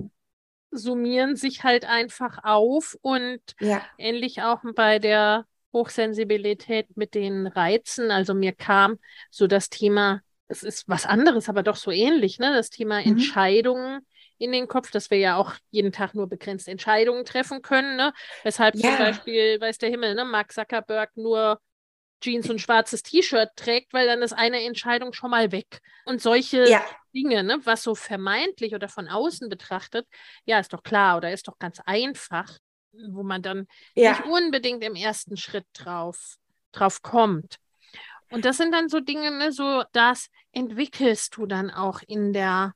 summieren 0.71 1.35
sich 1.35 1.63
halt 1.63 1.85
einfach 1.85 2.43
auf 2.43 2.97
und 3.01 3.41
ja. 3.59 3.81
ähnlich 3.97 4.41
auch 4.43 4.61
bei 4.75 4.99
der 4.99 5.45
Hochsensibilität 5.73 6.95
mit 6.95 7.15
den 7.15 7.47
Reizen. 7.47 8.11
Also 8.11 8.33
mir 8.33 8.53
kam 8.53 8.99
so 9.31 9.47
das 9.47 9.69
Thema, 9.69 10.21
es 10.47 10.63
ist 10.63 10.87
was 10.87 11.05
anderes, 11.05 11.49
aber 11.49 11.63
doch 11.63 11.75
so 11.75 11.91
ähnlich, 11.91 12.39
ne? 12.39 12.53
Das 12.53 12.69
Thema 12.69 12.99
mhm. 12.99 13.11
Entscheidungen 13.11 14.05
in 14.37 14.51
den 14.51 14.67
Kopf, 14.67 14.89
dass 14.91 15.11
wir 15.11 15.17
ja 15.17 15.35
auch 15.35 15.53
jeden 15.69 15.91
Tag 15.91 16.15
nur 16.15 16.27
begrenzt 16.27 16.67
Entscheidungen 16.67 17.25
treffen 17.25 17.61
können, 17.61 17.97
ne? 17.97 18.13
Weshalb 18.43 18.75
ja. 18.75 18.89
zum 18.89 18.97
Beispiel, 18.97 19.59
weiß 19.59 19.77
der 19.79 19.89
Himmel, 19.89 20.15
ne, 20.15 20.25
Mark 20.25 20.51
Zuckerberg 20.51 21.15
nur 21.17 21.59
Jeans 22.21 22.49
und 22.49 22.59
schwarzes 22.59 23.03
T-Shirt 23.03 23.49
trägt, 23.55 23.93
weil 23.93 24.07
dann 24.07 24.21
ist 24.21 24.33
eine 24.33 24.63
Entscheidung 24.63 25.13
schon 25.13 25.31
mal 25.31 25.51
weg. 25.51 25.81
Und 26.05 26.21
solche 26.21 26.69
ja. 26.69 26.83
Dinge, 27.13 27.43
ne, 27.43 27.59
was 27.63 27.83
so 27.83 27.95
vermeintlich 27.95 28.75
oder 28.75 28.89
von 28.89 29.07
außen 29.07 29.49
betrachtet, 29.49 30.07
ja, 30.45 30.59
ist 30.59 30.73
doch 30.73 30.83
klar 30.83 31.17
oder 31.17 31.31
ist 31.31 31.47
doch 31.47 31.57
ganz 31.59 31.79
einfach, 31.85 32.57
wo 32.91 33.23
man 33.23 33.41
dann 33.41 33.67
ja. 33.95 34.11
nicht 34.11 34.25
unbedingt 34.25 34.83
im 34.83 34.95
ersten 34.95 35.37
Schritt 35.37 35.65
drauf, 35.73 36.35
drauf 36.71 37.01
kommt. 37.01 37.57
Und 38.31 38.45
das 38.45 38.57
sind 38.57 38.73
dann 38.73 38.89
so 38.89 38.99
Dinge, 38.99 39.31
ne, 39.31 39.51
so 39.51 39.83
das 39.91 40.29
entwickelst 40.51 41.35
du 41.37 41.45
dann 41.45 41.71
auch 41.71 42.01
in 42.07 42.33
der, 42.33 42.73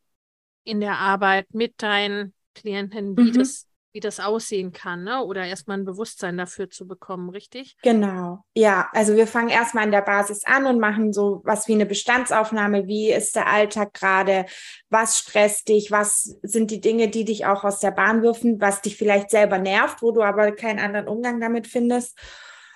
in 0.64 0.80
der 0.80 0.98
Arbeit 0.98 1.54
mit 1.54 1.82
deinen 1.82 2.34
Klienten, 2.56 3.18
wie 3.18 3.32
mhm. 3.32 3.34
das 3.34 3.68
wie 3.94 4.00
das 4.00 4.20
aussehen 4.20 4.72
kann, 4.72 5.04
ne? 5.04 5.24
oder 5.24 5.46
erstmal 5.46 5.78
ein 5.78 5.86
Bewusstsein 5.86 6.38
dafür 6.38 6.70
zu 6.70 6.88
bekommen, 6.88 7.30
richtig? 7.30 7.78
Genau, 7.84 8.44
ja. 8.56 8.90
Also 8.92 9.16
wir 9.16 9.28
fangen 9.28 9.50
erstmal 9.50 9.86
an 9.86 9.92
der 9.92 10.02
Basis 10.02 10.44
an 10.46 10.66
und 10.66 10.80
machen 10.80 11.14
so 11.14 11.42
was 11.44 11.68
wie 11.68 11.74
eine 11.74 11.86
Bestandsaufnahme. 11.86 12.88
Wie 12.88 13.12
ist 13.12 13.36
der 13.36 13.48
Alltag 13.48 13.94
gerade? 13.94 14.46
Was 14.90 15.20
stresst 15.20 15.70
dich? 15.70 15.92
Was 15.92 16.36
sind 16.42 16.72
die 16.72 16.82
Dinge, 16.82 17.08
die 17.08 17.24
dich 17.24 17.46
auch 17.46 17.64
aus 17.64 17.80
der 17.80 17.92
Bahn 17.92 18.24
wirfen, 18.24 18.60
was 18.60 18.82
dich 18.82 18.98
vielleicht 18.98 19.30
selber 19.30 19.60
nervt, 19.60 20.02
wo 20.02 20.12
du 20.12 20.24
aber 20.24 20.52
keinen 20.52 20.80
anderen 20.80 21.08
Umgang 21.08 21.40
damit 21.40 21.68
findest? 21.68 22.18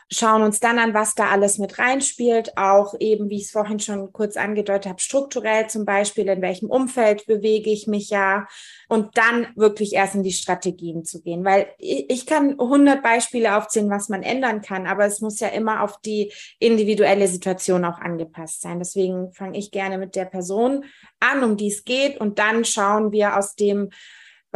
Schauen 0.10 0.42
uns 0.42 0.60
dann 0.60 0.80
an, 0.80 0.94
was 0.94 1.16
da 1.16 1.28
alles 1.30 1.58
mit 1.58 1.80
reinspielt, 1.80 2.58
auch 2.58 2.94
eben, 3.00 3.30
wie 3.30 3.38
ich 3.38 3.46
es 3.46 3.52
vorhin 3.52 3.80
schon 3.80 4.14
kurz 4.14 4.38
angedeutet 4.38 4.88
habe, 4.88 5.02
strukturell 5.02 5.68
zum 5.68 5.86
Beispiel, 5.86 6.28
in 6.30 6.42
welchem 6.42 6.70
Umfeld 6.70 7.26
bewege 7.26 7.70
ich 7.70 7.88
mich 7.88 8.10
ja. 8.10 8.48
Und 8.88 9.18
dann 9.18 9.48
wirklich 9.56 9.94
erst 9.94 10.16
in 10.16 10.24
die 10.24 10.32
Strategien 10.32 11.04
zu 11.04 11.22
gehen, 11.22 11.44
weil 11.44 11.68
ich 11.78 12.26
kann 12.26 12.52
100 12.52 13.04
Beispiele 13.04 13.58
aufzählen, 13.58 13.90
was 13.90 14.08
man 14.08 14.24
ändern 14.24 14.62
kann, 14.62 14.88
aber 14.88 15.06
es 15.06 15.20
muss 15.20 15.40
ja 15.40 15.50
immer 15.50 15.84
auf 15.84 16.00
die 16.00 16.32
individuelle 16.60 17.28
Situation 17.28 17.84
auch 17.84 18.00
angepasst 18.00 18.62
sein. 18.62 18.80
Deswegen 18.80 19.34
fange 19.34 19.58
ich 19.58 19.72
gerne 19.72 19.98
mit 19.98 20.16
der 20.16 20.26
Person 20.26 20.86
an, 21.20 21.44
um 21.44 21.58
die 21.58 21.68
es 21.68 21.84
geht. 21.84 22.20
Und 22.20 22.40
dann 22.40 22.64
schauen 22.64 23.12
wir 23.12 23.38
aus 23.38 23.56
dem 23.56 23.90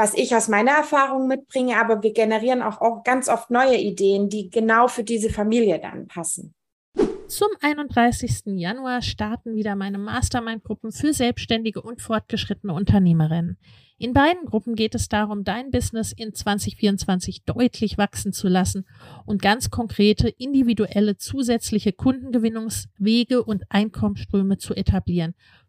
was 0.01 0.15
ich 0.15 0.35
aus 0.35 0.47
meiner 0.47 0.71
Erfahrung 0.71 1.27
mitbringe, 1.27 1.77
aber 1.77 2.01
wir 2.01 2.11
generieren 2.11 2.63
auch, 2.63 2.81
auch 2.81 3.03
ganz 3.03 3.29
oft 3.29 3.51
neue 3.51 3.77
Ideen, 3.77 4.29
die 4.29 4.49
genau 4.49 4.87
für 4.87 5.03
diese 5.03 5.29
Familie 5.29 5.79
dann 5.79 6.07
passen. 6.07 6.55
Zum 7.27 7.49
31. 7.61 8.57
Januar 8.57 9.03
starten 9.03 9.53
wieder 9.53 9.75
meine 9.75 9.99
Mastermind-Gruppen 9.99 10.91
für 10.91 11.13
selbstständige 11.13 11.83
und 11.83 12.01
fortgeschrittene 12.01 12.73
Unternehmerinnen. 12.73 13.59
In 13.99 14.13
beiden 14.13 14.47
Gruppen 14.47 14.73
geht 14.73 14.95
es 14.95 15.07
darum, 15.07 15.43
dein 15.43 15.69
Business 15.69 16.11
in 16.11 16.33
2024 16.33 17.43
deutlich 17.45 17.99
wachsen 17.99 18.33
zu 18.33 18.47
lassen 18.47 18.87
und 19.27 19.39
ganz 19.39 19.69
konkrete, 19.69 20.29
individuelle, 20.29 21.17
zusätzliche 21.17 21.93
Kundengewinnungswege 21.93 23.43
und 23.43 23.65
Einkommensströme 23.69 24.57
zu 24.57 24.73
etablieren 24.73 25.35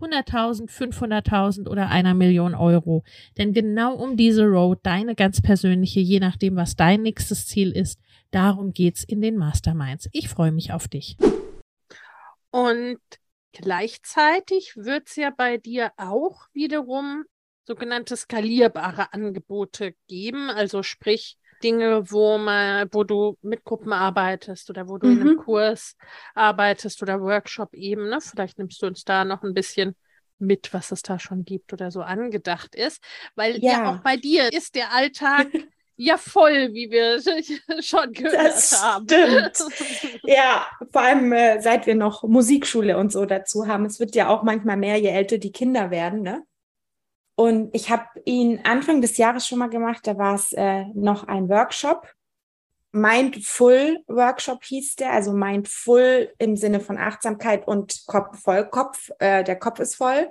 100.000, 0.00 0.70
500.000 0.70 1.68
oder 1.68 1.88
einer 1.88 2.14
Million 2.14 2.54
Euro. 2.54 3.04
Denn 3.36 3.52
genau 3.52 3.94
um 3.94 4.16
diese 4.16 4.44
Road, 4.44 4.80
deine 4.82 5.14
ganz 5.14 5.40
persönliche, 5.40 6.00
je 6.00 6.20
nachdem, 6.20 6.56
was 6.56 6.76
dein 6.76 7.02
nächstes 7.02 7.46
Ziel 7.46 7.72
ist, 7.72 8.00
darum 8.30 8.72
geht's 8.72 9.04
in 9.04 9.20
den 9.20 9.36
Masterminds. 9.36 10.08
Ich 10.12 10.28
freue 10.28 10.52
mich 10.52 10.72
auf 10.72 10.88
dich. 10.88 11.16
Und 12.50 12.98
gleichzeitig 13.52 14.76
wird's 14.76 15.16
ja 15.16 15.30
bei 15.30 15.58
dir 15.58 15.92
auch 15.96 16.46
wiederum 16.52 17.24
sogenannte 17.66 18.16
skalierbare 18.16 19.12
Angebote 19.12 19.94
geben. 20.08 20.50
Also 20.50 20.82
sprich, 20.82 21.36
Dinge, 21.62 22.10
wo 22.10 22.38
man, 22.38 22.88
wo 22.92 23.04
du 23.04 23.36
mit 23.42 23.64
Gruppen 23.64 23.92
arbeitest 23.92 24.70
oder 24.70 24.88
wo 24.88 24.98
du 24.98 25.06
mhm. 25.06 25.12
in 25.12 25.20
einem 25.20 25.36
mhm. 25.36 25.38
Kurs 25.38 25.96
arbeitest 26.34 27.02
oder 27.02 27.20
Workshop 27.20 27.74
eben, 27.74 28.08
ne? 28.08 28.20
Vielleicht 28.20 28.58
nimmst 28.58 28.82
du 28.82 28.86
uns 28.86 29.04
da 29.04 29.24
noch 29.24 29.42
ein 29.42 29.54
bisschen 29.54 29.94
mit, 30.38 30.72
was 30.72 30.92
es 30.92 31.02
da 31.02 31.18
schon 31.18 31.44
gibt 31.44 31.72
oder 31.72 31.90
so 31.90 32.00
angedacht 32.02 32.74
ist. 32.74 33.02
Weil 33.34 33.58
ja, 33.58 33.72
ja 33.72 33.92
auch 33.92 33.98
bei 33.98 34.16
dir 34.16 34.52
ist 34.52 34.74
der 34.74 34.92
Alltag 34.92 35.48
ja 35.96 36.16
voll, 36.16 36.72
wie 36.72 36.90
wir 36.90 37.20
schon 37.82 38.12
gehört 38.12 38.34
das 38.34 38.82
haben. 38.82 39.06
Stimmt. 39.06 39.58
ja, 40.22 40.66
vor 40.92 41.02
allem 41.02 41.32
äh, 41.32 41.60
seit 41.60 41.86
wir 41.86 41.94
noch 41.94 42.22
Musikschule 42.22 42.96
und 42.96 43.12
so 43.12 43.26
dazu 43.26 43.66
haben. 43.66 43.84
Es 43.84 44.00
wird 44.00 44.14
ja 44.14 44.28
auch 44.28 44.42
manchmal 44.42 44.76
mehr, 44.76 44.96
je 44.96 45.08
älter 45.08 45.38
die 45.38 45.52
Kinder 45.52 45.90
werden, 45.90 46.22
ne? 46.22 46.44
Und 47.38 47.72
ich 47.72 47.88
habe 47.88 48.02
ihn 48.24 48.62
Anfang 48.64 49.00
des 49.00 49.16
Jahres 49.16 49.46
schon 49.46 49.60
mal 49.60 49.70
gemacht, 49.70 50.08
da 50.08 50.18
war 50.18 50.34
es 50.34 50.52
äh, 50.54 50.86
noch 50.94 51.28
ein 51.28 51.48
Workshop. 51.48 52.12
Mindful 52.90 54.02
Workshop 54.08 54.64
hieß 54.64 54.96
der, 54.96 55.12
also 55.12 55.32
Mindful 55.32 56.32
im 56.38 56.56
Sinne 56.56 56.80
von 56.80 56.98
Achtsamkeit 56.98 57.68
und 57.68 58.02
Kopf 58.08 58.40
voll 58.40 58.68
Kopf, 58.68 59.12
äh, 59.20 59.44
der 59.44 59.56
Kopf 59.56 59.78
ist 59.78 59.94
voll. 59.94 60.28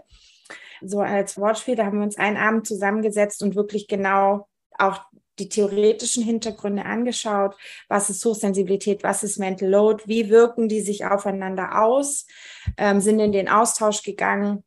So 0.82 1.00
als 1.00 1.40
Wortspiel, 1.40 1.78
da 1.78 1.86
haben 1.86 2.00
wir 2.00 2.04
uns 2.04 2.18
einen 2.18 2.36
Abend 2.36 2.68
zusammengesetzt 2.68 3.42
und 3.42 3.56
wirklich 3.56 3.88
genau 3.88 4.50
auch 4.78 5.00
die 5.40 5.48
theoretischen 5.48 6.24
Hintergründe 6.24 6.84
angeschaut. 6.84 7.56
Was 7.88 8.10
ist 8.10 8.26
Hochsensibilität? 8.26 9.04
Was 9.04 9.24
ist 9.24 9.40
Mental 9.40 9.70
Load? 9.70 10.04
Wie 10.08 10.30
wirken 10.30 10.68
die 10.68 10.82
sich 10.82 11.06
aufeinander 11.06 11.82
aus? 11.82 12.28
Ähm, 12.76 13.00
sind 13.00 13.22
in 13.22 13.32
den 13.32 13.48
Austausch 13.48 14.04
gegangen 14.04 14.66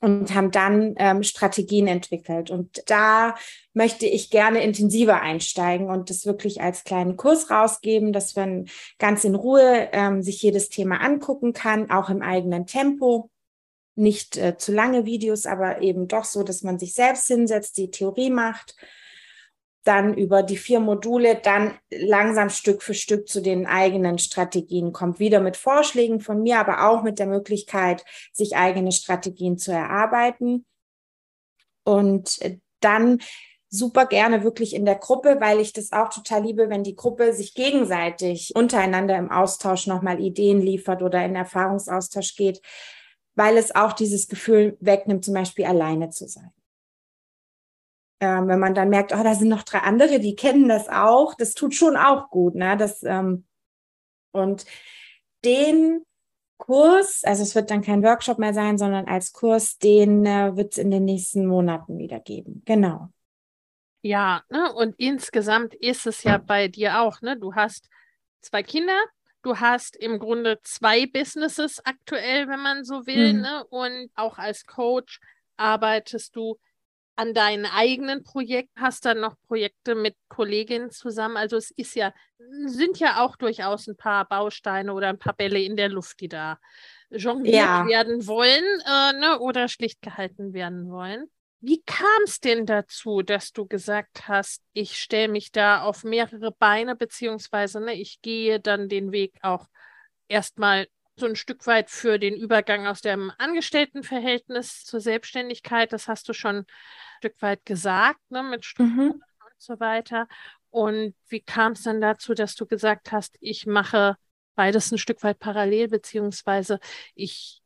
und 0.00 0.34
haben 0.34 0.50
dann 0.50 0.94
ähm, 0.98 1.22
Strategien 1.22 1.86
entwickelt. 1.86 2.50
Und 2.50 2.82
da 2.86 3.34
möchte 3.72 4.06
ich 4.06 4.30
gerne 4.30 4.62
intensiver 4.62 5.20
einsteigen 5.22 5.88
und 5.88 6.10
das 6.10 6.26
wirklich 6.26 6.60
als 6.60 6.84
kleinen 6.84 7.16
Kurs 7.16 7.50
rausgeben, 7.50 8.12
dass 8.12 8.36
man 8.36 8.66
ganz 8.98 9.24
in 9.24 9.34
Ruhe 9.34 9.88
ähm, 9.92 10.22
sich 10.22 10.42
jedes 10.42 10.68
Thema 10.68 11.00
angucken 11.00 11.52
kann, 11.52 11.90
auch 11.90 12.10
im 12.10 12.22
eigenen 12.22 12.66
Tempo. 12.66 13.30
Nicht 13.94 14.36
äh, 14.36 14.58
zu 14.58 14.72
lange 14.72 15.06
Videos, 15.06 15.46
aber 15.46 15.80
eben 15.80 16.08
doch 16.08 16.24
so, 16.24 16.42
dass 16.42 16.62
man 16.62 16.78
sich 16.78 16.92
selbst 16.92 17.26
hinsetzt, 17.26 17.78
die 17.78 17.90
Theorie 17.90 18.30
macht 18.30 18.76
dann 19.86 20.14
über 20.14 20.42
die 20.42 20.56
vier 20.56 20.80
Module 20.80 21.36
dann 21.36 21.78
langsam 21.90 22.50
Stück 22.50 22.82
für 22.82 22.94
Stück 22.94 23.28
zu 23.28 23.40
den 23.40 23.66
eigenen 23.66 24.18
Strategien 24.18 24.92
kommt. 24.92 25.18
Wieder 25.18 25.40
mit 25.40 25.56
Vorschlägen 25.56 26.20
von 26.20 26.42
mir, 26.42 26.58
aber 26.58 26.88
auch 26.88 27.02
mit 27.02 27.18
der 27.18 27.26
Möglichkeit, 27.26 28.04
sich 28.32 28.56
eigene 28.56 28.92
Strategien 28.92 29.58
zu 29.58 29.72
erarbeiten. 29.72 30.64
Und 31.84 32.40
dann 32.80 33.20
super 33.68 34.06
gerne 34.06 34.42
wirklich 34.42 34.74
in 34.74 34.84
der 34.84 34.96
Gruppe, 34.96 35.36
weil 35.40 35.60
ich 35.60 35.72
das 35.72 35.92
auch 35.92 36.08
total 36.08 36.44
liebe, 36.44 36.68
wenn 36.68 36.82
die 36.82 36.96
Gruppe 36.96 37.32
sich 37.32 37.54
gegenseitig 37.54 38.54
untereinander 38.54 39.16
im 39.16 39.30
Austausch 39.30 39.86
nochmal 39.86 40.20
Ideen 40.20 40.60
liefert 40.60 41.02
oder 41.02 41.24
in 41.24 41.36
Erfahrungsaustausch 41.36 42.36
geht, 42.36 42.60
weil 43.34 43.56
es 43.56 43.74
auch 43.74 43.92
dieses 43.92 44.28
Gefühl 44.28 44.76
wegnimmt, 44.80 45.24
zum 45.24 45.34
Beispiel 45.34 45.66
alleine 45.66 46.10
zu 46.10 46.26
sein. 46.26 46.50
Ähm, 48.20 48.48
wenn 48.48 48.58
man 48.58 48.74
dann 48.74 48.88
merkt, 48.88 49.12
oh, 49.12 49.22
da 49.22 49.34
sind 49.34 49.48
noch 49.48 49.62
drei 49.62 49.80
andere, 49.80 50.20
die 50.20 50.36
kennen 50.36 50.68
das 50.68 50.88
auch, 50.88 51.34
das 51.34 51.52
tut 51.52 51.74
schon 51.74 51.96
auch 51.96 52.30
gut. 52.30 52.54
Ne? 52.54 52.76
Das, 52.76 53.02
ähm, 53.02 53.44
und 54.32 54.64
den 55.44 56.02
Kurs, 56.58 57.22
also 57.24 57.42
es 57.42 57.54
wird 57.54 57.70
dann 57.70 57.82
kein 57.82 58.02
Workshop 58.02 58.38
mehr 58.38 58.54
sein, 58.54 58.78
sondern 58.78 59.06
als 59.06 59.32
Kurs, 59.32 59.78
den 59.78 60.24
äh, 60.24 60.56
wird 60.56 60.72
es 60.72 60.78
in 60.78 60.90
den 60.90 61.04
nächsten 61.04 61.46
Monaten 61.46 61.98
wieder 61.98 62.20
geben. 62.20 62.62
Genau. 62.64 63.10
Ja, 64.02 64.42
ne? 64.48 64.72
und 64.72 64.94
insgesamt 64.98 65.74
ist 65.74 66.06
es 66.06 66.22
ja 66.22 66.38
bei 66.38 66.68
dir 66.68 67.00
auch, 67.00 67.20
ne? 67.22 67.36
Du 67.36 67.54
hast 67.54 67.88
zwei 68.40 68.62
Kinder, 68.62 68.98
du 69.42 69.58
hast 69.58 69.96
im 69.96 70.18
Grunde 70.18 70.60
zwei 70.62 71.06
Businesses 71.06 71.84
aktuell, 71.84 72.48
wenn 72.48 72.60
man 72.60 72.84
so 72.84 73.06
will, 73.06 73.34
mhm. 73.34 73.40
ne? 73.40 73.64
Und 73.66 74.10
auch 74.14 74.38
als 74.38 74.64
Coach 74.64 75.20
arbeitest 75.56 76.36
du 76.36 76.56
an 77.16 77.32
deinen 77.32 77.64
eigenen 77.64 78.22
Projekten, 78.22 78.80
hast 78.80 79.06
dann 79.06 79.20
noch 79.20 79.34
Projekte 79.48 79.94
mit 79.94 80.14
Kolleginnen 80.28 80.90
zusammen. 80.90 81.36
Also 81.36 81.56
es 81.56 81.70
ist 81.70 81.94
ja, 81.94 82.12
sind 82.66 82.98
ja 82.98 83.24
auch 83.24 83.36
durchaus 83.36 83.88
ein 83.88 83.96
paar 83.96 84.26
Bausteine 84.28 84.92
oder 84.92 85.08
ein 85.08 85.18
paar 85.18 85.32
Bälle 85.32 85.60
in 85.60 85.76
der 85.76 85.88
Luft, 85.88 86.20
die 86.20 86.28
da 86.28 86.58
jongliert 87.10 87.56
ja. 87.56 87.86
werden 87.86 88.26
wollen 88.26 88.64
äh, 88.86 89.12
ne, 89.18 89.38
oder 89.40 89.68
schlicht 89.68 90.02
gehalten 90.02 90.52
werden 90.52 90.90
wollen. 90.90 91.30
Wie 91.60 91.82
kam 91.82 92.22
es 92.24 92.38
denn 92.38 92.66
dazu, 92.66 93.22
dass 93.22 93.52
du 93.52 93.66
gesagt 93.66 94.28
hast, 94.28 94.62
ich 94.74 94.98
stelle 94.98 95.28
mich 95.28 95.52
da 95.52 95.82
auf 95.82 96.04
mehrere 96.04 96.52
Beine, 96.52 96.96
beziehungsweise 96.96 97.80
ne, 97.80 97.94
ich 97.94 98.20
gehe 98.20 98.60
dann 98.60 98.88
den 98.88 99.10
Weg 99.10 99.38
auch 99.40 99.66
erstmal 100.28 100.86
so 101.18 101.26
ein 101.26 101.36
Stück 101.36 101.66
weit 101.66 101.90
für 101.90 102.18
den 102.18 102.34
Übergang 102.34 102.86
aus 102.86 103.00
dem 103.00 103.32
Angestelltenverhältnis 103.38 104.84
zur 104.84 105.00
Selbstständigkeit. 105.00 105.92
Das 105.92 106.08
hast 106.08 106.28
du 106.28 106.32
schon 106.34 106.56
ein 106.58 106.66
Stück 107.18 107.40
weit 107.40 107.64
gesagt, 107.64 108.20
ne, 108.30 108.42
mit 108.42 108.64
Strukturen 108.64 109.06
mhm. 109.06 109.12
und 109.12 109.58
so 109.58 109.80
weiter. 109.80 110.28
Und 110.70 111.14
wie 111.28 111.40
kam 111.40 111.72
es 111.72 111.82
dann 111.82 112.00
dazu, 112.00 112.34
dass 112.34 112.54
du 112.54 112.66
gesagt 112.66 113.12
hast, 113.12 113.36
ich 113.40 113.66
mache 113.66 114.16
beides 114.54 114.92
ein 114.92 114.98
Stück 114.98 115.22
weit 115.22 115.38
parallel, 115.38 115.88
beziehungsweise 115.88 116.80
ich 117.14 117.62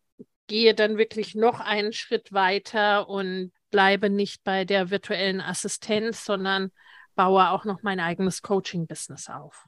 gehe 0.46 0.74
dann 0.74 0.96
wirklich 0.96 1.34
noch 1.34 1.60
einen 1.60 1.92
Schritt 1.92 2.32
weiter 2.32 3.08
und 3.08 3.52
bleibe 3.70 4.10
nicht 4.10 4.44
bei 4.44 4.64
der 4.64 4.90
virtuellen 4.90 5.40
Assistenz, 5.40 6.24
sondern 6.24 6.70
baue 7.16 7.50
auch 7.50 7.64
noch 7.64 7.82
mein 7.82 8.00
eigenes 8.00 8.42
Coaching-Business 8.42 9.28
auf. 9.28 9.66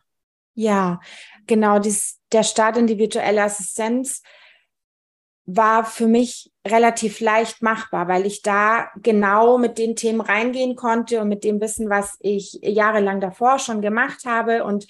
Ja, 0.55 1.01
genau. 1.47 1.79
Dies, 1.79 2.21
der 2.33 2.43
Start 2.43 2.77
in 2.77 2.87
die 2.87 2.99
virtuelle 2.99 3.43
Assistenz 3.43 4.23
war 5.45 5.85
für 5.85 6.07
mich 6.07 6.53
relativ 6.67 7.21
leicht 7.21 7.63
machbar, 7.63 8.07
weil 8.07 8.27
ich 8.27 8.43
da 8.43 8.91
genau 9.03 9.59
mit 9.59 9.77
den 9.77 9.97
Themen 9.97 10.21
reingehen 10.21 10.77
konnte 10.77 11.21
und 11.21 11.29
mit 11.29 11.43
dem 11.43 11.61
Wissen, 11.61 11.91
was 11.91 12.17
ich 12.21 12.61
jahrelang 12.63 13.21
davor 13.21 13.59
schon 13.59 13.83
gemacht 13.83 14.25
habe 14.25 14.65
und 14.65 14.87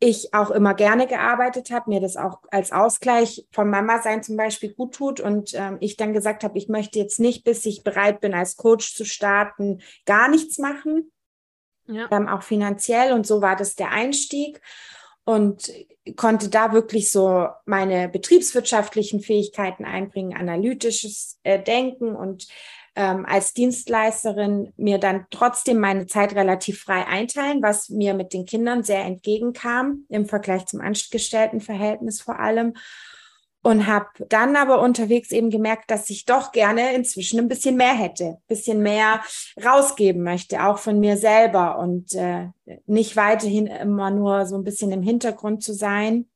ich 0.00 0.32
auch 0.32 0.50
immer 0.52 0.74
gerne 0.74 1.08
gearbeitet 1.08 1.72
habe, 1.72 1.90
mir 1.90 2.00
das 2.00 2.16
auch 2.16 2.38
als 2.52 2.70
Ausgleich 2.70 3.46
vom 3.50 3.68
Mama 3.68 4.00
sein 4.00 4.22
zum 4.22 4.36
Beispiel 4.36 4.72
gut 4.72 4.94
tut 4.94 5.18
und 5.18 5.54
ähm, 5.54 5.78
ich 5.80 5.96
dann 5.96 6.12
gesagt 6.12 6.44
habe, 6.44 6.56
ich 6.56 6.68
möchte 6.68 7.00
jetzt 7.00 7.18
nicht, 7.18 7.42
bis 7.42 7.66
ich 7.66 7.82
bereit 7.82 8.20
bin, 8.20 8.32
als 8.32 8.56
Coach 8.56 8.94
zu 8.94 9.04
starten, 9.04 9.80
gar 10.06 10.28
nichts 10.28 10.58
machen, 10.58 11.10
ja. 11.86 12.06
ähm, 12.12 12.28
auch 12.28 12.42
finanziell 12.42 13.12
und 13.12 13.26
so 13.26 13.42
war 13.42 13.56
das 13.56 13.74
der 13.74 13.90
Einstieg 13.90 14.60
und 15.28 15.70
konnte 16.16 16.48
da 16.48 16.72
wirklich 16.72 17.12
so 17.12 17.48
meine 17.66 18.08
betriebswirtschaftlichen 18.08 19.20
Fähigkeiten 19.20 19.84
einbringen, 19.84 20.34
analytisches 20.34 21.38
äh, 21.42 21.62
Denken 21.62 22.16
und 22.16 22.46
ähm, 22.96 23.26
als 23.26 23.52
Dienstleisterin 23.52 24.72
mir 24.78 24.96
dann 24.96 25.26
trotzdem 25.30 25.80
meine 25.80 26.06
Zeit 26.06 26.34
relativ 26.34 26.80
frei 26.80 27.06
einteilen, 27.06 27.60
was 27.62 27.90
mir 27.90 28.14
mit 28.14 28.32
den 28.32 28.46
Kindern 28.46 28.84
sehr 28.84 29.04
entgegenkam 29.04 30.06
im 30.08 30.24
Vergleich 30.24 30.64
zum 30.64 30.80
Angestelltenverhältnis 30.80 32.22
vor 32.22 32.40
allem 32.40 32.72
und 33.62 33.86
habe 33.86 34.08
dann 34.28 34.56
aber 34.56 34.80
unterwegs 34.80 35.30
eben 35.30 35.50
gemerkt, 35.50 35.90
dass 35.90 36.08
ich 36.10 36.24
doch 36.24 36.52
gerne 36.52 36.94
inzwischen 36.94 37.40
ein 37.40 37.48
bisschen 37.48 37.76
mehr 37.76 37.94
hätte, 37.94 38.24
ein 38.24 38.46
bisschen 38.46 38.82
mehr 38.82 39.22
rausgeben 39.62 40.22
möchte, 40.22 40.64
auch 40.64 40.78
von 40.78 41.00
mir 41.00 41.16
selber 41.16 41.78
und 41.78 42.14
äh, 42.14 42.48
nicht 42.86 43.16
weiterhin 43.16 43.66
immer 43.66 44.10
nur 44.10 44.46
so 44.46 44.56
ein 44.56 44.64
bisschen 44.64 44.92
im 44.92 45.02
Hintergrund 45.02 45.62
zu 45.62 45.72
sein, 45.74 46.28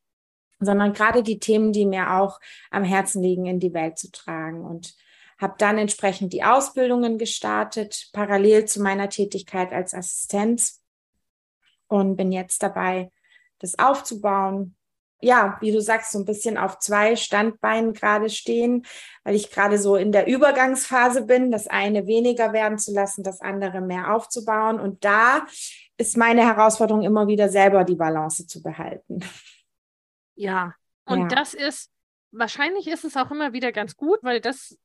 sondern 0.59 0.93
gerade 0.93 1.23
die 1.23 1.39
Themen, 1.39 1.73
die 1.73 1.87
mir 1.87 2.15
auch 2.15 2.41
am 2.71 2.85
Herzen 2.85 3.23
liegen, 3.23 3.47
in 3.47 3.61
die 3.61 3.75
Welt 3.75 3.99
zu 3.99 4.11
tragen. 4.11 4.65
Und 4.65 4.95
habe 5.39 5.55
dann 5.59 5.77
entsprechend 5.77 6.33
die 6.33 6.45
Ausbildungen 6.45 7.19
gestartet, 7.19 8.11
parallel 8.13 8.65
zu 8.67 8.81
meiner 8.81 9.09
Tätigkeit 9.09 9.73
als 9.73 9.93
Assistenz 9.93 10.81
und 11.89 12.17
bin 12.17 12.31
jetzt 12.31 12.63
dabei, 12.63 13.11
das 13.59 13.79
aufzubauen, 13.79 14.77
ja, 15.23 15.57
wie 15.61 15.71
du 15.71 15.81
sagst, 15.81 16.11
so 16.13 16.19
ein 16.19 16.25
bisschen 16.25 16.59
auf 16.59 16.81
zwei 16.81 17.15
Standbeinen 17.15 17.95
gerade 17.95 18.29
stehen, 18.29 18.85
weil 19.23 19.37
ich 19.37 19.51
gerade 19.51 19.79
so 19.79 19.95
in 19.95 20.11
der 20.11 20.27
Übergangsphase 20.27 21.25
bin, 21.25 21.53
das 21.53 21.69
eine 21.69 22.09
weniger 22.09 22.53
werden 22.53 22.79
zu 22.79 22.93
lassen, 22.93 23.23
das 23.23 23.41
andere 23.41 23.81
mehr 23.81 24.15
aufzubauen. 24.15 24.81
Und 24.81 25.05
da 25.05 25.47
ist 25.97 26.17
meine 26.17 26.45
Herausforderung 26.45 27.03
immer 27.03 27.29
wieder 27.29 27.49
selber 27.49 27.85
die 27.85 27.95
Balance 27.95 28.49
zu 28.49 28.63
behalten. 28.63 29.21
Ja, 30.35 30.75
und 31.05 31.21
ja. 31.21 31.29
das 31.29 31.55
ist, 31.55 31.93
wahrscheinlich 32.33 32.89
ist 32.89 33.05
es 33.05 33.17
auch 33.17 33.31
immer 33.31 33.53
wieder 33.53 33.71
ganz 33.71 33.97
gut, 33.97 34.19
weil 34.23 34.41
das 34.41 34.77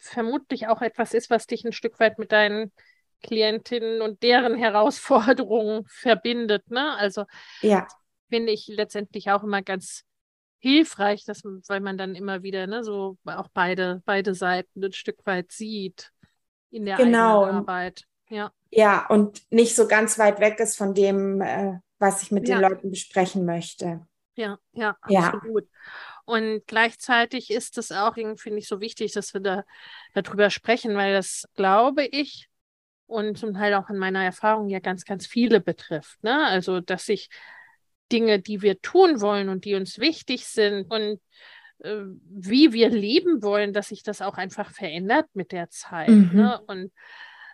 vermutlich 0.00 0.66
auch 0.66 0.82
etwas 0.82 1.14
ist, 1.14 1.30
was 1.30 1.46
dich 1.46 1.64
ein 1.64 1.72
Stück 1.72 2.00
weit 2.00 2.18
mit 2.18 2.32
deinen 2.32 2.72
Klientinnen 3.22 4.02
und 4.02 4.22
deren 4.24 4.56
Herausforderungen 4.56 5.84
verbindet. 5.86 6.70
Ne? 6.70 6.96
Also 6.96 7.26
ja 7.62 7.86
finde 8.30 8.52
ich 8.52 8.66
letztendlich 8.68 9.30
auch 9.30 9.42
immer 9.42 9.60
ganz 9.60 10.04
hilfreich, 10.58 11.24
dass, 11.24 11.42
weil 11.44 11.80
man 11.80 11.98
dann 11.98 12.14
immer 12.14 12.42
wieder 12.42 12.66
ne, 12.66 12.84
so 12.84 13.18
auch 13.24 13.48
beide, 13.52 14.02
beide 14.06 14.34
Seiten 14.34 14.82
ein 14.82 14.92
Stück 14.92 15.24
weit 15.26 15.52
sieht 15.52 16.12
in 16.70 16.86
der 16.86 16.96
genau. 16.96 17.44
Arbeit. 17.44 18.04
Ja. 18.28 18.52
ja, 18.70 19.06
und 19.08 19.42
nicht 19.50 19.74
so 19.74 19.88
ganz 19.88 20.18
weit 20.18 20.38
weg 20.38 20.60
ist 20.60 20.76
von 20.76 20.94
dem, 20.94 21.40
äh, 21.40 21.80
was 21.98 22.22
ich 22.22 22.30
mit 22.30 22.48
ja. 22.48 22.56
den 22.58 22.70
Leuten 22.70 22.90
besprechen 22.90 23.44
möchte. 23.44 24.06
Ja, 24.36 24.58
ja, 24.72 24.96
absolut. 25.00 25.64
Ja. 25.64 25.70
Und 26.24 26.62
gleichzeitig 26.66 27.50
ist 27.50 27.76
es 27.76 27.90
auch, 27.90 28.14
finde 28.14 28.58
ich, 28.58 28.68
so 28.68 28.80
wichtig, 28.80 29.12
dass 29.12 29.34
wir 29.34 29.40
da 29.40 29.64
darüber 30.14 30.48
sprechen, 30.50 30.94
weil 30.94 31.12
das, 31.12 31.48
glaube 31.56 32.06
ich, 32.06 32.48
und 33.06 33.36
zum 33.36 33.52
Teil 33.52 33.74
auch 33.74 33.90
in 33.90 33.98
meiner 33.98 34.22
Erfahrung 34.22 34.68
ja 34.68 34.78
ganz, 34.78 35.04
ganz 35.04 35.26
viele 35.26 35.60
betrifft. 35.60 36.22
Ne? 36.22 36.46
Also, 36.46 36.80
dass 36.80 37.06
sich 37.06 37.28
Dinge, 38.12 38.40
die 38.40 38.62
wir 38.62 38.80
tun 38.80 39.20
wollen 39.20 39.48
und 39.48 39.64
die 39.64 39.74
uns 39.74 39.98
wichtig 39.98 40.46
sind 40.46 40.90
und 40.90 41.20
äh, 41.80 42.04
wie 42.28 42.72
wir 42.72 42.90
leben 42.90 43.42
wollen, 43.42 43.72
dass 43.72 43.88
sich 43.88 44.02
das 44.02 44.22
auch 44.22 44.36
einfach 44.36 44.70
verändert 44.70 45.26
mit 45.34 45.52
der 45.52 45.70
Zeit. 45.70 46.08
Mhm. 46.08 46.30
Ne? 46.32 46.60
Und 46.66 46.92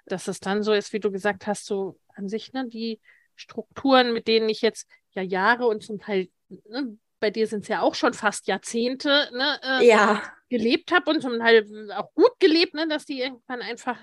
dass 0.06 0.28
es 0.28 0.40
dann 0.40 0.62
so 0.62 0.72
ist, 0.72 0.92
wie 0.92 1.00
du 1.00 1.10
gesagt 1.10 1.46
hast, 1.46 1.66
so 1.66 1.98
an 2.14 2.28
sich, 2.28 2.52
ne, 2.52 2.66
die 2.68 3.00
Strukturen, 3.34 4.12
mit 4.12 4.28
denen 4.28 4.48
ich 4.48 4.62
jetzt 4.62 4.88
ja 5.12 5.22
Jahre 5.22 5.66
und 5.66 5.82
zum 5.82 5.98
Teil, 5.98 6.28
ne, 6.48 6.96
bei 7.20 7.30
dir 7.30 7.46
sind 7.46 7.62
es 7.62 7.68
ja 7.68 7.82
auch 7.82 7.94
schon 7.94 8.14
fast 8.14 8.46
Jahrzehnte, 8.46 9.28
ne, 9.32 9.60
äh, 9.62 9.86
ja. 9.86 10.22
gelebt 10.48 10.92
habe 10.92 11.10
und 11.10 11.20
zum 11.20 11.38
Teil 11.38 11.66
auch 11.94 12.12
gut 12.14 12.32
gelebt, 12.38 12.74
ne, 12.74 12.86
dass 12.88 13.04
die 13.04 13.20
irgendwann 13.20 13.62
einfach 13.62 13.98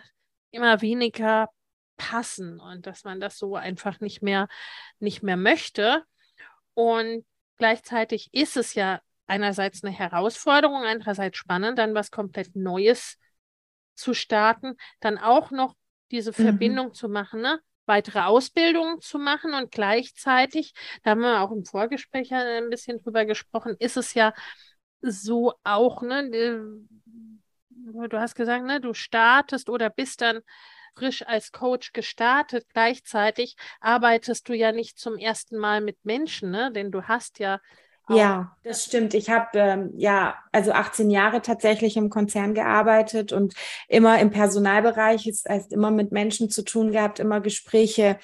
immer 0.51 0.81
weniger 0.81 1.49
passen 1.97 2.59
und 2.59 2.85
dass 2.85 3.03
man 3.03 3.19
das 3.19 3.37
so 3.37 3.55
einfach 3.55 3.99
nicht 3.99 4.21
mehr, 4.21 4.47
nicht 4.99 5.23
mehr 5.23 5.37
möchte. 5.37 6.03
Und 6.73 7.25
gleichzeitig 7.57 8.29
ist 8.33 8.57
es 8.57 8.73
ja 8.73 9.01
einerseits 9.27 9.83
eine 9.83 9.93
Herausforderung, 9.93 10.83
andererseits 10.83 11.37
spannend, 11.37 11.77
dann 11.77 11.95
was 11.95 12.11
komplett 12.11 12.55
Neues 12.55 13.17
zu 13.95 14.13
starten, 14.13 14.75
dann 14.99 15.17
auch 15.17 15.51
noch 15.51 15.75
diese 16.11 16.31
mhm. 16.31 16.35
Verbindung 16.35 16.93
zu 16.93 17.09
machen, 17.09 17.41
ne? 17.41 17.59
weitere 17.85 18.19
Ausbildungen 18.19 19.01
zu 19.01 19.19
machen 19.19 19.53
und 19.53 19.71
gleichzeitig, 19.71 20.73
da 21.03 21.11
haben 21.11 21.21
wir 21.21 21.41
auch 21.41 21.51
im 21.51 21.65
Vorgespräch 21.65 22.33
ein 22.33 22.69
bisschen 22.69 23.01
drüber 23.01 23.25
gesprochen, 23.25 23.75
ist 23.79 23.97
es 23.97 24.13
ja 24.13 24.33
so 25.01 25.53
auch, 25.63 26.01
ne, 26.01 26.29
du 26.29 28.19
hast 28.19 28.35
gesagt, 28.35 28.63
ne, 28.65 28.79
du 28.79 28.93
startest 28.93 29.69
oder 29.69 29.89
bist 29.89 30.21
dann 30.21 30.39
frisch 30.95 31.25
als 31.25 31.51
Coach 31.51 31.93
gestartet. 31.93 32.65
Gleichzeitig 32.73 33.55
arbeitest 33.79 34.47
du 34.49 34.53
ja 34.53 34.71
nicht 34.71 34.97
zum 34.97 35.17
ersten 35.17 35.57
Mal 35.57 35.81
mit 35.81 35.97
Menschen, 36.03 36.51
ne? 36.51 36.71
denn 36.71 36.91
du 36.91 37.03
hast 37.03 37.39
ja 37.39 37.59
Ja, 38.09 38.57
das 38.63 38.83
stimmt. 38.83 39.13
Ich 39.13 39.29
habe 39.29 39.47
ähm, 39.57 39.93
ja 39.95 40.35
also 40.51 40.73
18 40.73 41.09
Jahre 41.09 41.41
tatsächlich 41.41 41.95
im 41.95 42.09
Konzern 42.09 42.53
gearbeitet 42.53 43.31
und 43.31 43.53
immer 43.87 44.19
im 44.19 44.29
Personalbereich, 44.29 45.23
das 45.23 45.45
heißt 45.47 45.71
immer 45.71 45.89
mit 45.89 46.11
Menschen 46.11 46.49
zu 46.49 46.63
tun 46.63 46.91
gehabt, 46.91 47.19
immer 47.19 47.39
Gespräche 47.39 48.17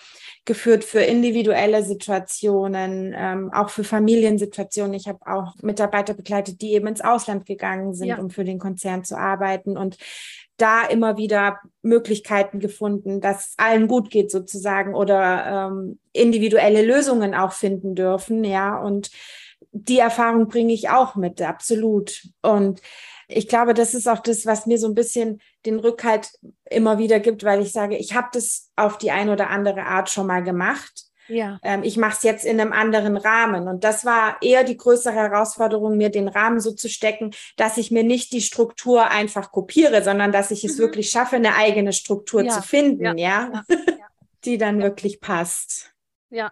geführt 0.44 0.84
für 0.84 1.00
individuelle 1.00 1.84
Situationen, 1.84 3.14
ähm, 3.16 3.52
auch 3.54 3.70
für 3.70 3.86
Familiensituationen. 3.86 4.96
Ich 4.96 5.08
habe 5.08 5.20
auch 5.26 5.56
Mitarbeiter 5.62 6.14
begleitet, 6.14 6.62
die 6.62 6.74
eben 6.74 6.88
ins 6.88 7.02
Ausland 7.02 7.46
gegangen 7.46 7.94
sind, 7.94 8.08
ja. 8.08 8.18
um 8.18 8.30
für 8.30 8.44
den 8.44 8.60
Konzern 8.60 9.06
zu 9.06 9.18
arbeiten 9.18 9.78
und 9.78 9.98
da 10.62 10.86
immer 10.86 11.18
wieder 11.18 11.60
Möglichkeiten 11.82 12.60
gefunden, 12.60 13.22
dass 13.22 13.50
es 13.50 13.54
allen 13.58 13.88
gut 13.88 14.10
geht 14.10 14.32
sozusagen 14.32 14.94
oder 14.96 15.70
ähm, 15.72 16.00
individuelle 16.14 16.84
Lösungen 16.86 17.34
auch 17.34 17.54
finden 17.54 17.96
dürfen, 17.96 18.44
ja 18.44 18.78
und 18.78 19.12
die 19.72 20.00
Erfahrung 20.00 20.48
bringe 20.48 20.74
ich 20.74 20.90
auch 20.90 21.16
mit, 21.16 21.42
absolut. 21.42 22.28
Und 22.42 22.82
ich 23.28 23.48
glaube, 23.48 23.74
das 23.74 23.94
ist 23.94 24.08
auch 24.08 24.20
das, 24.20 24.46
was 24.46 24.66
mir 24.66 24.78
so 24.78 24.88
ein 24.88 24.96
bisschen 24.96 25.42
den 25.66 25.80
Rückhalt 25.80 26.32
immer 26.70 26.98
wieder 26.98 27.20
gibt, 27.20 27.44
weil 27.44 27.62
ich 27.62 27.72
sage, 27.72 27.96
ich 27.98 28.16
habe 28.16 28.30
das 28.34 28.72
auf 28.76 28.98
die 28.98 29.12
eine 29.12 29.34
oder 29.34 29.50
andere 29.50 29.84
Art 29.84 30.10
schon 30.10 30.28
mal 30.28 30.44
gemacht. 30.44 31.09
Ja. 31.30 31.60
Ähm, 31.64 31.84
ich 31.84 31.96
mache 31.96 32.18
es 32.18 32.24
jetzt 32.24 32.46
in 32.46 32.60
einem 32.60 32.74
anderen 32.74 33.16
Rahmen. 33.16 33.68
Und 33.68 33.84
das 33.84 34.04
war 34.04 34.38
eher 34.42 34.64
die 34.64 34.78
größere 34.78 35.14
Herausforderung, 35.14 35.96
mir 35.96 36.10
den 36.10 36.28
Rahmen 36.28 36.60
so 36.60 36.72
zu 36.72 36.90
stecken, 36.90 37.32
dass 37.56 37.78
ich 37.78 37.92
mir 37.92 38.04
nicht 38.04 38.34
die 38.34 38.42
Struktur 38.42 39.10
einfach 39.10 39.52
kopiere, 39.52 40.04
sondern 40.04 40.32
dass 40.32 40.52
ich 40.52 40.64
es 40.64 40.78
mhm. 40.78 40.82
wirklich 40.82 41.10
schaffe, 41.10 41.38
eine 41.38 41.56
eigene 41.56 41.94
Struktur 41.94 42.44
ja. 42.44 42.52
zu 42.52 42.62
finden, 42.62 43.18
ja, 43.18 43.52
ja? 43.54 43.64
die 44.46 44.58
dann 44.58 44.82
wirklich 44.82 45.22
passt. 45.22 45.94
Ja, 46.30 46.52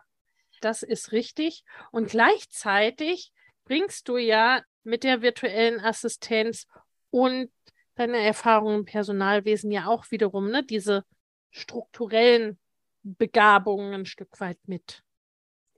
das 0.61 0.83
ist 0.83 1.11
richtig. 1.11 1.63
Und 1.91 2.09
gleichzeitig 2.09 3.31
bringst 3.65 4.07
du 4.07 4.17
ja 4.17 4.61
mit 4.83 5.03
der 5.03 5.21
virtuellen 5.21 5.79
Assistenz 5.79 6.67
und 7.09 7.49
deine 7.95 8.19
Erfahrungen 8.19 8.79
im 8.79 8.85
Personalwesen 8.85 9.71
ja 9.71 9.87
auch 9.87 10.11
wiederum 10.11 10.49
ne, 10.49 10.63
diese 10.63 11.03
strukturellen 11.51 12.59
Begabungen 13.15 13.93
ein 13.93 14.05
Stück 14.05 14.39
weit 14.39 14.59
mit. 14.67 15.03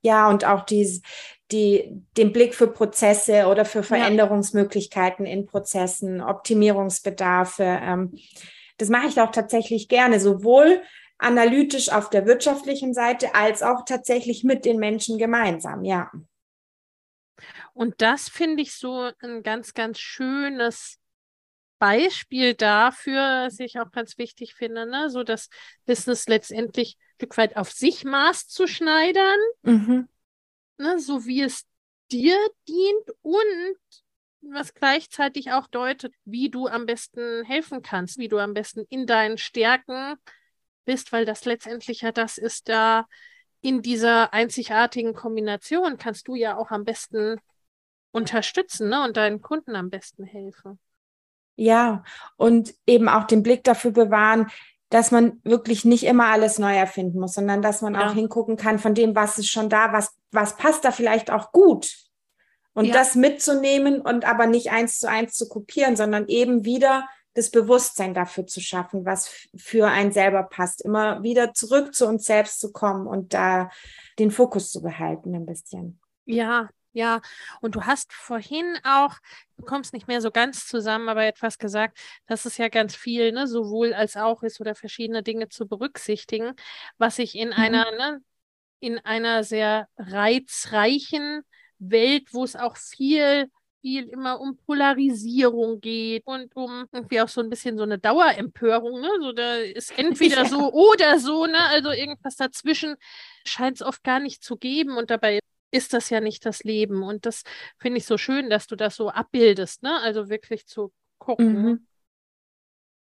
Ja, 0.01 0.29
und 0.29 0.45
auch 0.45 0.63
die, 0.65 1.01
die, 1.51 2.03
den 2.15 2.31
Blick 2.31 2.55
für 2.55 2.67
Prozesse 2.67 3.47
oder 3.47 3.65
für 3.65 3.83
Veränderungsmöglichkeiten 3.83 5.25
in 5.25 5.45
Prozessen, 5.45 6.21
Optimierungsbedarfe. 6.21 7.63
Ähm, 7.63 8.17
das 8.77 8.89
mache 8.89 9.07
ich 9.07 9.19
auch 9.19 9.31
tatsächlich 9.31 9.89
gerne, 9.89 10.19
sowohl 10.19 10.81
analytisch 11.17 11.89
auf 11.89 12.09
der 12.09 12.25
wirtschaftlichen 12.25 12.93
Seite 12.93 13.35
als 13.35 13.61
auch 13.61 13.83
tatsächlich 13.85 14.45
mit 14.45 14.63
den 14.63 14.77
Menschen 14.79 15.17
gemeinsam, 15.17 15.83
ja. 15.83 16.09
Und 17.73 18.01
das 18.01 18.29
finde 18.29 18.61
ich 18.61 18.73
so 18.73 19.11
ein 19.21 19.43
ganz, 19.43 19.73
ganz 19.73 19.99
schönes 19.99 20.97
Beispiel 21.77 22.53
dafür, 22.53 23.45
was 23.45 23.59
ich 23.59 23.79
auch 23.79 23.91
ganz 23.91 24.17
wichtig 24.17 24.53
finde, 24.53 24.85
ne? 24.85 25.09
so 25.09 25.23
das 25.23 25.49
Business 25.85 26.27
letztendlich 26.27 26.97
Stück 27.19 27.37
weit 27.37 27.57
auf 27.57 27.69
sich 27.69 28.05
Maß 28.05 28.47
zu 28.47 28.65
schneidern, 28.65 29.39
mhm. 29.63 30.07
ne? 30.77 30.99
so 30.99 31.25
wie 31.25 31.41
es 31.41 31.67
dir 32.09 32.37
dient 32.65 33.11
und 33.21 33.75
was 34.39 34.73
gleichzeitig 34.73 35.51
auch 35.51 35.67
deutet, 35.67 36.13
wie 36.23 36.49
du 36.49 36.67
am 36.67 36.85
besten 36.85 37.43
helfen 37.43 37.81
kannst, 37.81 38.19
wie 38.19 38.29
du 38.29 38.37
am 38.37 38.53
besten 38.53 38.85
in 38.87 39.05
deinen 39.05 39.37
Stärken 39.37 40.15
bist, 40.85 41.11
weil 41.11 41.25
das 41.25 41.43
letztendlich 41.43 42.01
ja 42.01 42.13
das 42.13 42.37
ist, 42.37 42.69
da 42.69 43.05
in 43.59 43.81
dieser 43.81 44.33
einzigartigen 44.33 45.13
Kombination 45.13 45.97
kannst 45.97 46.29
du 46.29 46.35
ja 46.35 46.55
auch 46.55 46.71
am 46.71 46.85
besten 46.85 47.35
unterstützen 48.11 48.87
ne? 48.87 49.03
und 49.03 49.17
deinen 49.17 49.41
Kunden 49.41 49.75
am 49.75 49.89
besten 49.89 50.23
helfen. 50.23 50.79
Ja, 51.57 52.05
und 52.37 52.73
eben 52.87 53.09
auch 53.09 53.25
den 53.25 53.43
Blick 53.43 53.65
dafür 53.65 53.91
bewahren, 53.91 54.49
dass 54.89 55.11
man 55.11 55.39
wirklich 55.43 55.85
nicht 55.85 56.03
immer 56.03 56.25
alles 56.25 56.57
neu 56.57 56.75
erfinden 56.75 57.19
muss, 57.19 57.33
sondern 57.33 57.61
dass 57.61 57.81
man 57.81 57.93
ja. 57.93 58.07
auch 58.07 58.13
hingucken 58.13 58.57
kann 58.57 58.79
von 58.79 58.95
dem, 58.95 59.15
was 59.15 59.37
ist 59.37 59.49
schon 59.49 59.69
da, 59.69 59.93
was, 59.93 60.15
was 60.31 60.57
passt 60.57 60.83
da 60.83 60.91
vielleicht 60.91 61.31
auch 61.31 61.51
gut. 61.51 61.95
Und 62.73 62.85
ja. 62.85 62.93
das 62.93 63.15
mitzunehmen 63.15 64.01
und 64.01 64.25
aber 64.25 64.47
nicht 64.47 64.71
eins 64.71 64.99
zu 64.99 65.09
eins 65.09 65.33
zu 65.33 65.47
kopieren, 65.47 65.95
sondern 65.95 66.27
eben 66.27 66.65
wieder 66.65 67.07
das 67.33 67.51
Bewusstsein 67.51 68.13
dafür 68.13 68.47
zu 68.47 68.61
schaffen, 68.61 69.05
was 69.05 69.29
für 69.55 69.87
einen 69.87 70.11
selber 70.11 70.43
passt. 70.43 70.81
Immer 70.81 71.21
wieder 71.21 71.53
zurück 71.53 71.93
zu 71.93 72.07
uns 72.07 72.25
selbst 72.25 72.59
zu 72.59 72.71
kommen 72.71 73.05
und 73.05 73.33
da 73.33 73.69
den 74.17 74.31
Fokus 74.31 74.71
zu 74.71 74.81
behalten 74.81 75.35
ein 75.35 75.45
bisschen. 75.45 75.99
Ja, 76.25 76.69
ja, 76.91 77.21
und 77.61 77.75
du 77.75 77.83
hast 77.83 78.13
vorhin 78.13 78.77
auch, 78.83 79.15
du 79.57 79.65
kommst 79.65 79.93
nicht 79.93 80.07
mehr 80.07 80.21
so 80.21 80.31
ganz 80.31 80.67
zusammen, 80.67 81.09
aber 81.09 81.25
etwas 81.25 81.57
gesagt, 81.57 81.99
dass 82.27 82.45
es 82.45 82.57
ja 82.57 82.69
ganz 82.69 82.95
viel, 82.95 83.31
ne, 83.31 83.47
sowohl 83.47 83.93
als 83.93 84.17
auch 84.17 84.43
ist 84.43 84.59
oder 84.59 84.75
verschiedene 84.75 85.23
Dinge 85.23 85.49
zu 85.49 85.67
berücksichtigen, 85.67 86.53
was 86.97 87.19
ich 87.19 87.35
in 87.35 87.49
mhm. 87.49 87.53
einer, 87.55 87.91
ne, 87.91 88.21
in 88.79 88.99
einer 88.99 89.43
sehr 89.43 89.87
reizreichen 89.97 91.41
Welt, 91.79 92.33
wo 92.33 92.43
es 92.43 92.55
auch 92.55 92.77
viel 92.77 93.49
viel 93.81 94.09
immer 94.09 94.39
um 94.39 94.57
Polarisierung 94.57 95.79
geht 95.79 96.25
und 96.25 96.55
um 96.55 96.85
irgendwie 96.91 97.21
auch 97.21 97.29
so 97.29 97.41
ein 97.41 97.49
bisschen 97.49 97.77
so 97.77 97.83
eine 97.83 97.97
Dauerempörung. 97.97 98.99
Ne? 98.99 99.09
So, 99.21 99.31
da 99.31 99.55
ist 99.55 99.91
entweder 99.97 100.43
ja. 100.43 100.45
so 100.45 100.71
oder 100.73 101.19
so, 101.19 101.45
ne? 101.45 101.59
Also 101.69 101.91
irgendwas 101.91 102.35
dazwischen 102.35 102.95
scheint 103.45 103.77
es 103.77 103.81
oft 103.81 104.03
gar 104.03 104.19
nicht 104.19 104.43
zu 104.43 104.57
geben 104.57 104.97
und 104.97 105.09
dabei 105.09 105.39
ist 105.71 105.93
das 105.93 106.09
ja 106.09 106.21
nicht 106.21 106.45
das 106.45 106.63
Leben. 106.63 107.03
Und 107.03 107.25
das 107.25 107.43
finde 107.77 107.97
ich 107.97 108.05
so 108.05 108.17
schön, 108.17 108.49
dass 108.49 108.67
du 108.67 108.75
das 108.75 108.95
so 108.95 109.09
abbildest, 109.09 109.83
ne? 109.83 109.99
Also 110.01 110.29
wirklich 110.29 110.67
zu 110.67 110.91
gucken. 111.17 111.61
Mhm. 111.61 111.87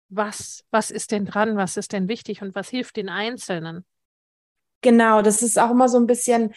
Was, 0.10 0.64
was 0.72 0.90
ist 0.90 1.12
denn 1.12 1.26
dran, 1.26 1.56
was 1.56 1.78
ist 1.78 1.94
denn 1.94 2.08
wichtig 2.08 2.42
und 2.42 2.56
was 2.56 2.70
hilft 2.70 2.98
den 2.98 3.10
Einzelnen? 3.10 3.86
Genau, 4.82 5.22
das 5.22 5.44
ist 5.44 5.60
auch 5.60 5.72
immer 5.72 5.90
so 5.90 6.00
ein 6.00 6.08
bisschen 6.08 6.54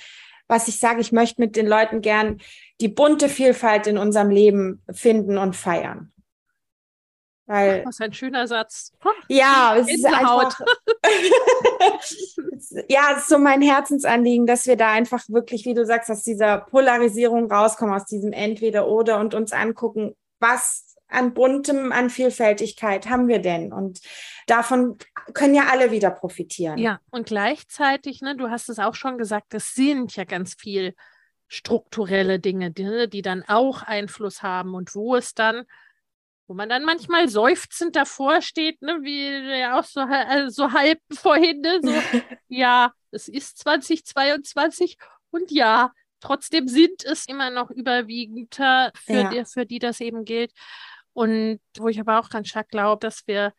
was 0.52 0.68
ich 0.68 0.78
sage, 0.78 1.00
ich 1.00 1.12
möchte 1.12 1.40
mit 1.40 1.56
den 1.56 1.66
Leuten 1.66 2.02
gern 2.02 2.38
die 2.80 2.88
bunte 2.88 3.30
Vielfalt 3.30 3.86
in 3.86 3.96
unserem 3.96 4.28
Leben 4.28 4.82
finden 4.90 5.38
und 5.38 5.56
feiern. 5.56 6.11
Weil, 7.52 7.84
was 7.84 8.00
ein 8.00 8.14
schöner 8.14 8.46
Satz. 8.46 8.92
Ja, 9.28 9.76
es 9.76 9.86
ist 9.86 10.06
einfach, 10.06 10.58
ja, 12.88 13.10
es 13.12 13.18
ist 13.18 13.28
so 13.28 13.36
mein 13.36 13.60
Herzensanliegen, 13.60 14.46
dass 14.46 14.66
wir 14.66 14.76
da 14.76 14.90
einfach 14.90 15.22
wirklich, 15.28 15.66
wie 15.66 15.74
du 15.74 15.84
sagst, 15.84 16.10
aus 16.10 16.22
dieser 16.22 16.58
Polarisierung 16.58 17.52
rauskommen, 17.52 17.94
aus 17.94 18.06
diesem 18.06 18.32
Entweder-Oder 18.32 19.20
und 19.20 19.34
uns 19.34 19.52
angucken, 19.52 20.16
was 20.40 20.96
an 21.08 21.34
buntem, 21.34 21.92
an 21.92 22.08
Vielfältigkeit 22.08 23.10
haben 23.10 23.28
wir 23.28 23.40
denn? 23.40 23.70
Und 23.70 24.00
davon 24.46 24.96
können 25.34 25.54
ja 25.54 25.64
alle 25.70 25.90
wieder 25.90 26.10
profitieren. 26.10 26.78
Ja, 26.78 27.00
und 27.10 27.26
gleichzeitig, 27.26 28.22
ne, 28.22 28.34
du 28.34 28.48
hast 28.48 28.70
es 28.70 28.78
auch 28.78 28.94
schon 28.94 29.18
gesagt, 29.18 29.52
es 29.52 29.74
sind 29.74 30.16
ja 30.16 30.24
ganz 30.24 30.54
viel 30.54 30.94
strukturelle 31.48 32.40
Dinge, 32.40 32.70
die, 32.70 32.84
ne, 32.84 33.08
die 33.08 33.20
dann 33.20 33.44
auch 33.46 33.82
Einfluss 33.82 34.42
haben 34.42 34.74
und 34.74 34.94
wo 34.94 35.16
es 35.16 35.34
dann 35.34 35.66
wo 36.52 36.54
man 36.54 36.68
dann 36.68 36.84
manchmal 36.84 37.30
seufzend 37.30 37.96
davor 37.96 38.42
steht, 38.42 38.82
ne, 38.82 38.98
wie 39.00 39.58
ja 39.58 39.80
auch 39.80 39.84
so, 39.84 40.00
also 40.00 40.50
so 40.50 40.72
halb 40.74 40.98
vorhin, 41.10 41.62
ne, 41.62 41.80
so, 41.82 41.90
ja, 42.48 42.92
es 43.10 43.26
ist 43.26 43.56
2022 43.56 44.98
und 45.30 45.50
ja, 45.50 45.92
trotzdem 46.20 46.68
sind 46.68 47.06
es 47.06 47.26
immer 47.26 47.48
noch 47.48 47.70
überwiegend 47.70 48.56
für, 48.56 48.92
ja. 49.06 49.30
die, 49.30 49.44
für 49.46 49.64
die 49.64 49.78
das 49.78 50.02
eben 50.02 50.26
gilt. 50.26 50.52
Und 51.14 51.58
wo 51.78 51.88
ich 51.88 51.98
aber 51.98 52.20
auch 52.20 52.28
ganz 52.28 52.48
stark 52.48 52.68
glaube, 52.68 53.00
dass 53.00 53.26
wir 53.26 53.54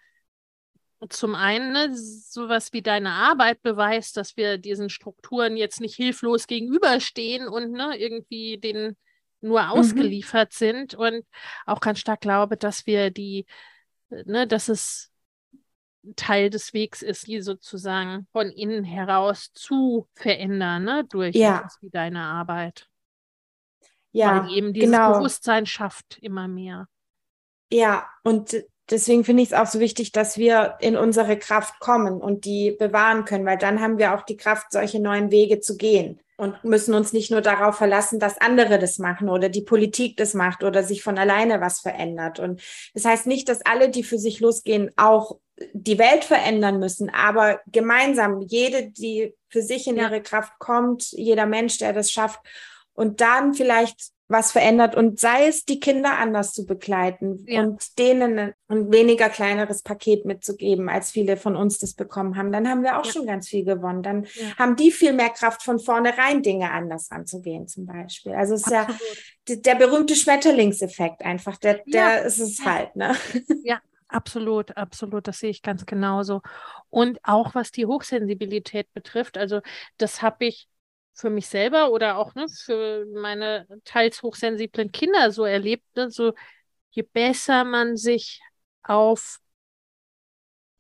zum 1.10 1.34
einen 1.34 1.74
ne, 1.74 1.96
sowas 1.96 2.74
wie 2.74 2.84
deine 2.84 3.10
Arbeit 3.10 3.64
beweist, 3.64 4.18
dass 4.18 4.38
wir 4.38 4.60
diesen 4.60 4.92
Strukturen 4.92 5.58
jetzt 5.58 5.82
nicht 5.82 5.96
hilflos 5.96 6.46
gegenüberstehen 6.46 7.48
und 7.48 7.72
ne, 7.72 7.98
irgendwie 7.98 8.60
den 8.60 8.96
nur 9.44 9.62
mhm. 9.62 9.70
ausgeliefert 9.70 10.52
mhm. 10.52 10.56
sind 10.56 10.94
und 10.96 11.26
auch 11.66 11.80
ganz 11.80 12.00
stark 12.00 12.22
glaube, 12.22 12.58
dass 12.58 12.86
wir 12.86 13.12
die, 13.12 13.46
ne, 14.10 14.48
dass 14.48 14.70
es 14.70 15.12
Teil 16.16 16.50
des 16.50 16.74
Wegs 16.74 17.02
ist, 17.02 17.28
die 17.28 17.42
sozusagen 17.42 18.28
von 18.32 18.50
innen 18.50 18.84
heraus 18.84 19.52
zu 19.54 20.08
verändern, 20.14 20.84
ne, 20.84 21.06
durch 21.10 21.36
ja. 21.36 21.68
wie 21.82 21.90
deine 21.90 22.24
Arbeit. 22.24 22.90
Ja, 24.12 24.44
Weil 24.44 24.52
eben 24.52 24.74
dieses 24.74 24.92
genau. 24.92 25.14
Bewusstsein 25.14 25.66
schafft 25.66 26.20
immer 26.20 26.48
mehr. 26.48 26.88
Ja, 27.72 28.08
und 28.24 28.64
deswegen 28.90 29.24
finde 29.24 29.44
ich 29.44 29.50
es 29.50 29.58
auch 29.58 29.68
so 29.68 29.80
wichtig, 29.80 30.12
dass 30.12 30.38
wir 30.38 30.76
in 30.80 30.98
unsere 30.98 31.38
Kraft 31.38 31.80
kommen 31.80 32.22
und 32.22 32.46
die 32.46 32.72
bewahren 32.72 33.26
können, 33.26 33.46
weil 33.46 33.58
dann 33.58 33.82
haben 33.82 33.98
wir 33.98 34.14
auch 34.14 34.24
die 34.24 34.38
Kraft, 34.38 34.72
solche 34.72 35.00
neuen 35.00 35.32
Wege 35.32 35.60
zu 35.60 35.78
gehen 35.78 36.20
und 36.38 36.64
müssen 36.64 36.94
uns 36.94 37.14
nicht 37.14 37.32
nur 37.32 37.42
darauf 37.42 37.78
verlassen, 37.78 38.20
dass 38.20 38.42
andere 38.42 38.80
das 38.80 38.98
machen 38.98 39.30
oder 39.30 39.50
die 39.50 39.62
Politik 39.62 40.18
das 40.18 40.34
macht 40.34 40.64
oder 40.64 40.84
sich 40.84 41.04
von 41.04 41.18
alleine 41.18 41.62
was 41.62 41.80
verändert. 41.80 42.40
Und 42.40 42.62
das 42.94 43.06
heißt 43.06 43.28
nicht, 43.28 43.50
dass 43.50 43.66
alle, 43.66 43.90
die 43.90 44.04
für 44.04 44.18
sich 44.18 44.40
losgehen, 44.40 44.92
auch 44.98 45.38
die 45.74 46.00
Welt 46.00 46.24
verändern 46.24 46.80
müssen, 46.80 47.10
aber 47.10 47.62
gemeinsam, 47.68 48.42
jede, 48.42 48.90
die 48.90 49.36
für 49.50 49.62
sich 49.62 49.88
in 49.88 49.98
ihre 49.98 50.22
Kraft 50.22 50.54
kommt, 50.58 51.12
jeder 51.12 51.46
Mensch, 51.46 51.78
der 51.78 51.94
das 51.94 52.12
schafft, 52.12 52.40
und 52.96 53.22
dann 53.22 53.54
vielleicht 53.54 54.13
was 54.28 54.52
verändert 54.52 54.96
und 54.96 55.20
sei 55.20 55.48
es 55.48 55.66
die 55.66 55.80
Kinder 55.80 56.18
anders 56.18 56.54
zu 56.54 56.66
begleiten 56.66 57.44
ja. 57.48 57.62
und 57.62 58.00
denen 58.00 58.54
ein 58.68 58.92
weniger 58.92 59.30
kleineres 59.30 59.84
Paket 59.84 60.26
mitzugeben, 60.26 60.90
als 60.90 61.12
viele 61.12 61.38
von 61.38 61.56
uns 61.56 61.78
das 61.78 61.94
bekommen 61.94 62.38
haben, 62.38 62.52
dann 62.52 62.68
haben 62.68 62.84
wir 62.84 63.00
auch 63.00 63.06
ja. 63.06 63.12
schon 63.12 63.28
ganz 63.28 63.50
viel 63.50 63.66
gewonnen. 63.66 64.02
Dann 64.02 64.24
ja. 64.24 64.58
haben 64.58 64.76
die 64.76 64.92
viel 64.92 65.14
mehr 65.14 65.30
Kraft 65.30 65.64
von 65.64 65.80
vornherein 65.80 66.42
Dinge 66.42 66.72
anders 66.72 67.12
anzugehen 67.12 67.68
zum 67.68 67.86
Beispiel. 67.86 68.34
Also 68.34 68.56
es 68.56 68.66
ist 68.66 68.74
Absolut. 68.74 69.02
ja 69.50 69.56
der 69.58 69.76
berühmte 69.76 70.16
Schmetterlingseffekt 70.16 71.24
einfach, 71.24 71.58
der, 71.58 71.82
der 71.86 72.24
ist 72.24 72.40
es 72.40 72.64
halt, 72.66 72.96
ne? 72.96 73.16
Ja, 73.64 73.80
Absolut, 74.14 74.78
absolut, 74.78 75.28
das 75.28 75.40
sehe 75.40 75.50
ich 75.50 75.64
ganz 75.64 75.88
genauso. 75.88 76.44
Und 76.92 77.18
auch 77.24 77.56
was 77.56 77.72
die 77.72 77.88
Hochsensibilität 77.88 78.94
betrifft, 78.94 79.40
also 79.40 79.62
das 79.98 80.22
habe 80.22 80.46
ich 80.46 80.68
für 81.14 81.30
mich 81.30 81.48
selber 81.48 81.92
oder 81.92 82.18
auch 82.18 82.36
ne, 82.36 82.48
für 82.48 83.06
meine 83.14 83.68
teils 83.86 84.24
hochsensiblen 84.24 84.92
Kinder 84.92 85.32
so 85.32 85.46
erlebt. 85.46 85.86
Ne, 85.96 86.10
so 86.10 86.34
je 86.90 87.04
besser 87.04 87.64
man 87.64 87.98
sich 87.98 88.42
auf 88.84 89.40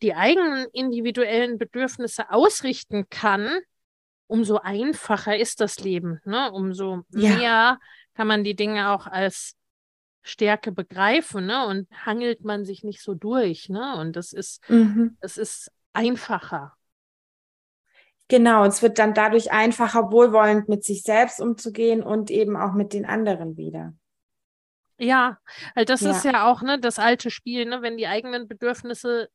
die 0.01 0.13
eigenen 0.13 0.67
individuellen 0.73 1.57
Bedürfnisse 1.57 2.29
ausrichten 2.29 3.09
kann, 3.09 3.59
umso 4.27 4.57
einfacher 4.57 5.37
ist 5.37 5.61
das 5.61 5.79
Leben. 5.79 6.19
Ne? 6.25 6.51
Umso 6.51 7.03
ja. 7.11 7.35
mehr 7.35 7.79
kann 8.15 8.27
man 8.27 8.43
die 8.43 8.55
Dinge 8.55 8.89
auch 8.89 9.07
als 9.07 9.55
Stärke 10.23 10.71
begreifen, 10.71 11.45
ne? 11.45 11.65
Und 11.67 11.89
hangelt 12.05 12.45
man 12.45 12.63
sich 12.63 12.83
nicht 12.83 13.01
so 13.01 13.13
durch, 13.13 13.67
ne? 13.67 13.97
Und 13.97 14.15
das 14.15 14.31
ist, 14.31 14.67
mhm. 14.69 15.17
das 15.19 15.37
ist 15.37 15.69
einfacher. 15.91 16.77
Genau, 18.33 18.65
es 18.65 18.81
wird 18.81 18.97
dann 18.97 19.13
dadurch 19.13 19.51
einfacher, 19.51 20.11
wohlwollend 20.11 20.67
mit 20.67 20.83
sich 20.83 21.03
selbst 21.03 21.39
umzugehen 21.39 22.01
und 22.01 22.31
eben 22.31 22.57
auch 22.57 22.73
mit 22.73 22.91
den 22.91 23.05
anderen 23.05 23.57
wieder. 23.57 23.93
Ja, 24.97 25.37
weil 25.75 25.85
das 25.85 26.01
ja. 26.01 26.09
ist 26.09 26.25
ja 26.25 26.51
auch 26.51 26.63
ne, 26.63 26.79
das 26.79 26.97
alte 26.97 27.29
Spiel, 27.29 27.65
ne, 27.65 27.83
wenn 27.83 27.95
die 27.95 28.07
eigenen 28.07 28.47
Bedürfnisse 28.47 29.29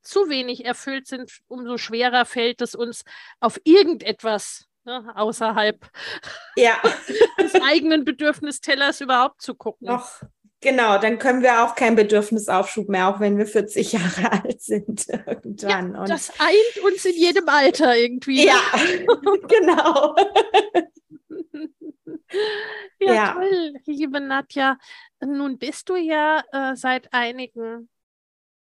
zu 0.00 0.28
wenig 0.28 0.64
erfüllt 0.64 1.08
sind, 1.08 1.40
umso 1.48 1.76
schwerer 1.76 2.24
fällt 2.24 2.60
es 2.60 2.76
uns 2.76 3.02
auf 3.40 3.60
irgendetwas 3.64 4.68
ne, 4.84 5.10
außerhalb 5.16 5.90
ja. 6.54 6.80
des 7.40 7.56
eigenen 7.56 8.04
Bedürfnistellers 8.04 9.00
überhaupt 9.00 9.42
zu 9.42 9.56
gucken. 9.56 9.88
Noch 9.88 10.22
Genau, 10.62 10.98
dann 10.98 11.18
können 11.18 11.42
wir 11.42 11.64
auch 11.64 11.74
keinen 11.74 11.96
Bedürfnisaufschub 11.96 12.90
mehr, 12.90 13.08
auch 13.08 13.18
wenn 13.18 13.38
wir 13.38 13.46
40 13.46 13.92
Jahre 13.94 14.32
alt 14.32 14.60
sind 14.60 15.08
irgendwann. 15.08 15.94
Ja, 15.94 16.04
das 16.04 16.30
eint 16.38 16.84
uns 16.84 17.04
in 17.06 17.16
jedem 17.16 17.48
Alter 17.48 17.96
irgendwie. 17.96 18.46
Ja, 18.46 18.60
genau. 19.48 20.14
ja, 23.00 23.14
ja, 23.14 23.32
toll, 23.32 23.74
liebe 23.86 24.20
Nadja. 24.20 24.76
Nun 25.20 25.58
bist 25.58 25.88
du 25.88 25.96
ja 25.96 26.42
äh, 26.52 26.76
seit 26.76 27.12
einigen 27.12 27.88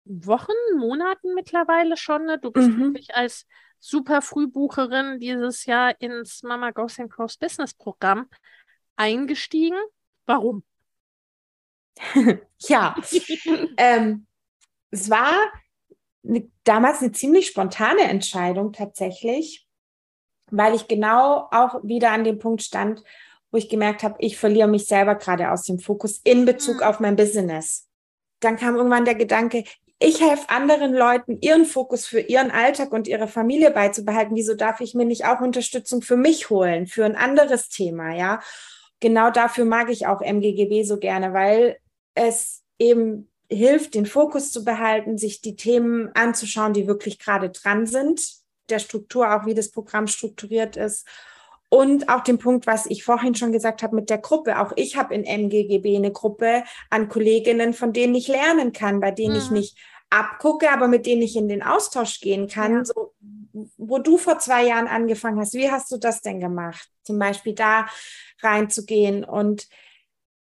Wochen, 0.05 0.53
Monaten 0.79 1.35
mittlerweile 1.35 1.99
schon. 1.99 2.25
Ne? 2.25 2.39
Du 2.39 2.51
bist 2.51 2.71
mhm. 2.71 2.81
wirklich 2.95 3.15
als 3.15 3.47
super 3.79 4.23
Frühbucherin 4.23 5.19
dieses 5.21 5.67
Jahr 5.67 6.01
ins 6.01 6.43
Mama 6.43 6.71
Goes 6.71 6.99
and 6.99 7.11
Cross 7.11 7.37
Business 7.37 7.75
Programm 7.75 8.31
eingestiegen. 8.97 9.79
Warum? 10.25 10.65
ja, 12.59 12.97
ähm, 13.77 14.27
es 14.91 15.11
war 15.11 15.35
eine, 16.27 16.49
damals 16.65 17.01
eine 17.01 17.13
ziemlich 17.13 17.49
spontane 17.49 18.03
Entscheidung 18.03 18.73
tatsächlich, 18.73 19.67
weil 20.51 20.75
ich 20.75 20.89
genau 20.89 21.49
auch 21.51 21.83
wieder 21.83 22.11
an 22.11 22.25
dem 22.25 22.39
Punkt 22.39 22.63
stand, 22.63 23.03
wo 23.51 23.59
ich 23.59 23.69
gemerkt 23.69 24.03
habe, 24.03 24.17
ich 24.19 24.39
verliere 24.39 24.69
mich 24.69 24.87
selber 24.87 25.15
gerade 25.15 25.51
aus 25.51 25.65
dem 25.65 25.79
Fokus 25.79 26.21
in 26.25 26.45
Bezug 26.45 26.77
mhm. 26.77 26.83
auf 26.83 27.01
mein 27.01 27.17
Business. 27.17 27.89
Dann 28.41 28.57
kam 28.57 28.77
irgendwann 28.77 29.05
der 29.05 29.15
Gedanke, 29.15 29.65
ich 29.99 30.21
helfe 30.21 30.49
anderen 30.49 30.95
Leuten, 30.95 31.39
ihren 31.41 31.65
Fokus 31.65 32.07
für 32.07 32.19
ihren 32.19 32.51
Alltag 32.51 32.93
und 32.93 33.07
ihre 33.07 33.29
Familie 33.29 33.71
beizubehalten. 33.71 34.35
Wieso 34.35 34.55
darf 34.55 34.81
ich 34.81 34.95
mir 34.95 35.05
nicht 35.05 35.27
auch 35.27 35.41
Unterstützung 35.41 36.03
für 36.03 36.17
mich 36.17 36.51
holen, 36.51 36.89
für 36.89 37.05
ein 37.05 37.15
anderes 37.15 37.69
Thema, 37.69 38.13
ja? 38.13 38.41
Genau 38.99 39.31
dafür 39.31 39.65
mag 39.65 39.91
ich 39.91 40.07
auch 40.07 40.21
MGGB 40.21 40.83
so 40.83 40.99
gerne, 40.99 41.33
weil 41.33 41.77
es 42.15 42.63
eben 42.79 43.31
hilft, 43.51 43.95
den 43.95 44.07
Fokus 44.07 44.51
zu 44.51 44.65
behalten, 44.65 45.19
sich 45.19 45.41
die 45.41 45.57
Themen 45.57 46.11
anzuschauen, 46.15 46.73
die 46.73 46.87
wirklich 46.87 47.19
gerade 47.19 47.51
dran 47.51 47.87
sind, 47.87 48.21
der 48.71 48.79
Struktur, 48.79 49.35
auch 49.35 49.47
wie 49.47 49.55
das 49.55 49.71
Programm 49.71 50.07
strukturiert 50.07 50.77
ist. 50.77 51.07
Und 51.69 52.11
auch 52.11 52.21
den 52.23 52.39
Punkt, 52.39 52.67
was 52.67 52.85
ich 52.87 53.03
vorhin 53.03 53.35
schon 53.35 53.51
gesagt 53.51 53.83
habe 53.83 53.97
mit 53.97 54.11
der 54.11 54.19
Gruppe. 54.19 54.61
Auch 54.61 54.73
ich 54.77 54.97
habe 54.97 55.15
in 55.15 55.25
MGGB 55.25 55.97
eine 55.97 56.13
Gruppe 56.13 56.65
an 56.91 57.09
Kolleginnen, 57.09 57.73
von 57.73 57.95
denen 57.95 58.15
ich 58.15 58.29
lernen 58.29 58.73
kann, 58.73 59.01
bei 59.01 59.11
denen 59.11 59.35
mhm. 59.35 59.39
ich 59.39 59.51
nicht 59.51 59.79
abgucke, 60.11 60.71
aber 60.71 60.89
mit 60.89 61.07
denen 61.07 61.23
ich 61.23 61.35
in 61.35 61.49
den 61.49 61.63
Austausch 61.63 62.21
gehen 62.21 62.47
kann. 62.47 62.75
Ja. 62.75 62.85
So, 62.85 63.15
wo 63.79 63.99
du 63.99 64.19
vor 64.19 64.39
zwei 64.39 64.67
Jahren 64.67 64.87
angefangen 64.87 65.41
hast, 65.41 65.55
wie 65.55 65.71
hast 65.71 65.91
du 65.91 65.97
das 65.97 66.21
denn 66.21 66.41
gemacht? 66.41 66.89
Zum 67.05 67.19
Beispiel 67.19 67.55
da 67.55 67.87
reinzugehen 68.43 69.25
und 69.25 69.67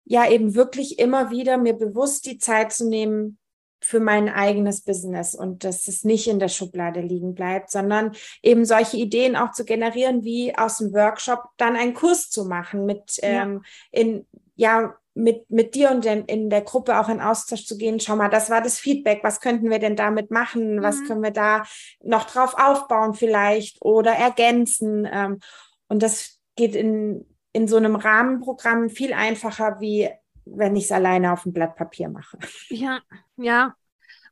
ja 0.05 0.29
eben 0.29 0.55
wirklich 0.55 0.99
immer 0.99 1.31
wieder 1.31 1.57
mir 1.57 1.73
bewusst 1.73 2.25
die 2.25 2.37
Zeit 2.37 2.73
zu 2.73 2.87
nehmen 2.87 3.37
für 3.83 3.99
mein 3.99 4.29
eigenes 4.29 4.81
Business 4.81 5.35
und 5.35 5.63
dass 5.63 5.87
es 5.87 6.03
nicht 6.03 6.27
in 6.27 6.39
der 6.39 6.47
Schublade 6.47 7.01
liegen 7.01 7.35
bleibt, 7.35 7.69
sondern 7.69 8.13
eben 8.41 8.65
solche 8.65 8.97
Ideen 8.97 9.35
auch 9.35 9.51
zu 9.51 9.65
generieren, 9.65 10.23
wie 10.23 10.57
aus 10.57 10.77
dem 10.77 10.93
Workshop 10.93 11.43
dann 11.57 11.75
einen 11.75 11.93
Kurs 11.93 12.29
zu 12.29 12.45
machen 12.45 12.85
mit 12.85 13.17
ja. 13.17 13.43
ähm, 13.43 13.63
in 13.91 14.25
ja 14.55 14.95
mit, 15.15 15.49
mit 15.49 15.75
dir 15.75 15.91
und 15.91 16.05
in, 16.05 16.25
in 16.25 16.49
der 16.49 16.61
Gruppe 16.61 16.99
auch 16.99 17.09
in 17.09 17.21
Austausch 17.21 17.65
zu 17.65 17.77
gehen. 17.77 17.99
Schau 17.99 18.15
mal, 18.15 18.29
das 18.29 18.49
war 18.49 18.61
das 18.61 18.79
Feedback. 18.79 19.19
Was 19.23 19.41
könnten 19.41 19.69
wir 19.69 19.79
denn 19.79 19.95
damit 19.95 20.31
machen? 20.31 20.81
Was 20.81 20.97
mhm. 21.01 21.05
können 21.05 21.23
wir 21.23 21.31
da 21.31 21.63
noch 22.01 22.25
drauf 22.25 22.55
aufbauen 22.57 23.13
vielleicht 23.13 23.81
oder 23.81 24.13
ergänzen? 24.13 25.07
Ähm, 25.11 25.39
und 25.87 26.01
das 26.01 26.39
geht 26.55 26.75
in, 26.75 27.25
in 27.53 27.67
so 27.67 27.77
einem 27.77 27.95
Rahmenprogramm 27.95 28.89
viel 28.89 29.13
einfacher, 29.13 29.79
wie 29.79 30.09
wenn 30.45 30.75
ich 30.75 30.85
es 30.85 30.91
alleine 30.91 31.31
auf 31.31 31.43
dem 31.43 31.53
Blatt 31.53 31.75
Papier 31.75 32.09
mache. 32.09 32.37
Ja, 32.69 33.01
ja. 33.37 33.75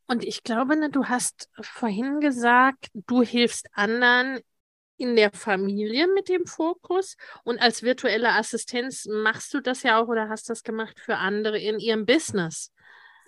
Und 0.07 0.25
ich 0.25 0.43
glaube, 0.43 0.75
ne, 0.75 0.89
du 0.89 1.05
hast 1.05 1.49
vorhin 1.61 2.19
gesagt, 2.19 2.89
du 2.93 3.21
hilfst 3.21 3.67
anderen 3.73 4.39
in 4.97 5.15
der 5.15 5.31
Familie 5.31 6.07
mit 6.07 6.27
dem 6.27 6.45
Fokus 6.45 7.15
und 7.43 7.61
als 7.61 7.81
virtuelle 7.81 8.33
Assistenz 8.33 9.05
machst 9.05 9.53
du 9.53 9.61
das 9.61 9.83
ja 9.83 10.01
auch 10.01 10.09
oder 10.09 10.27
hast 10.29 10.49
das 10.49 10.63
gemacht 10.63 10.99
für 10.99 11.15
andere 11.15 11.57
in 11.57 11.79
ihrem 11.79 12.05
Business. 12.05 12.73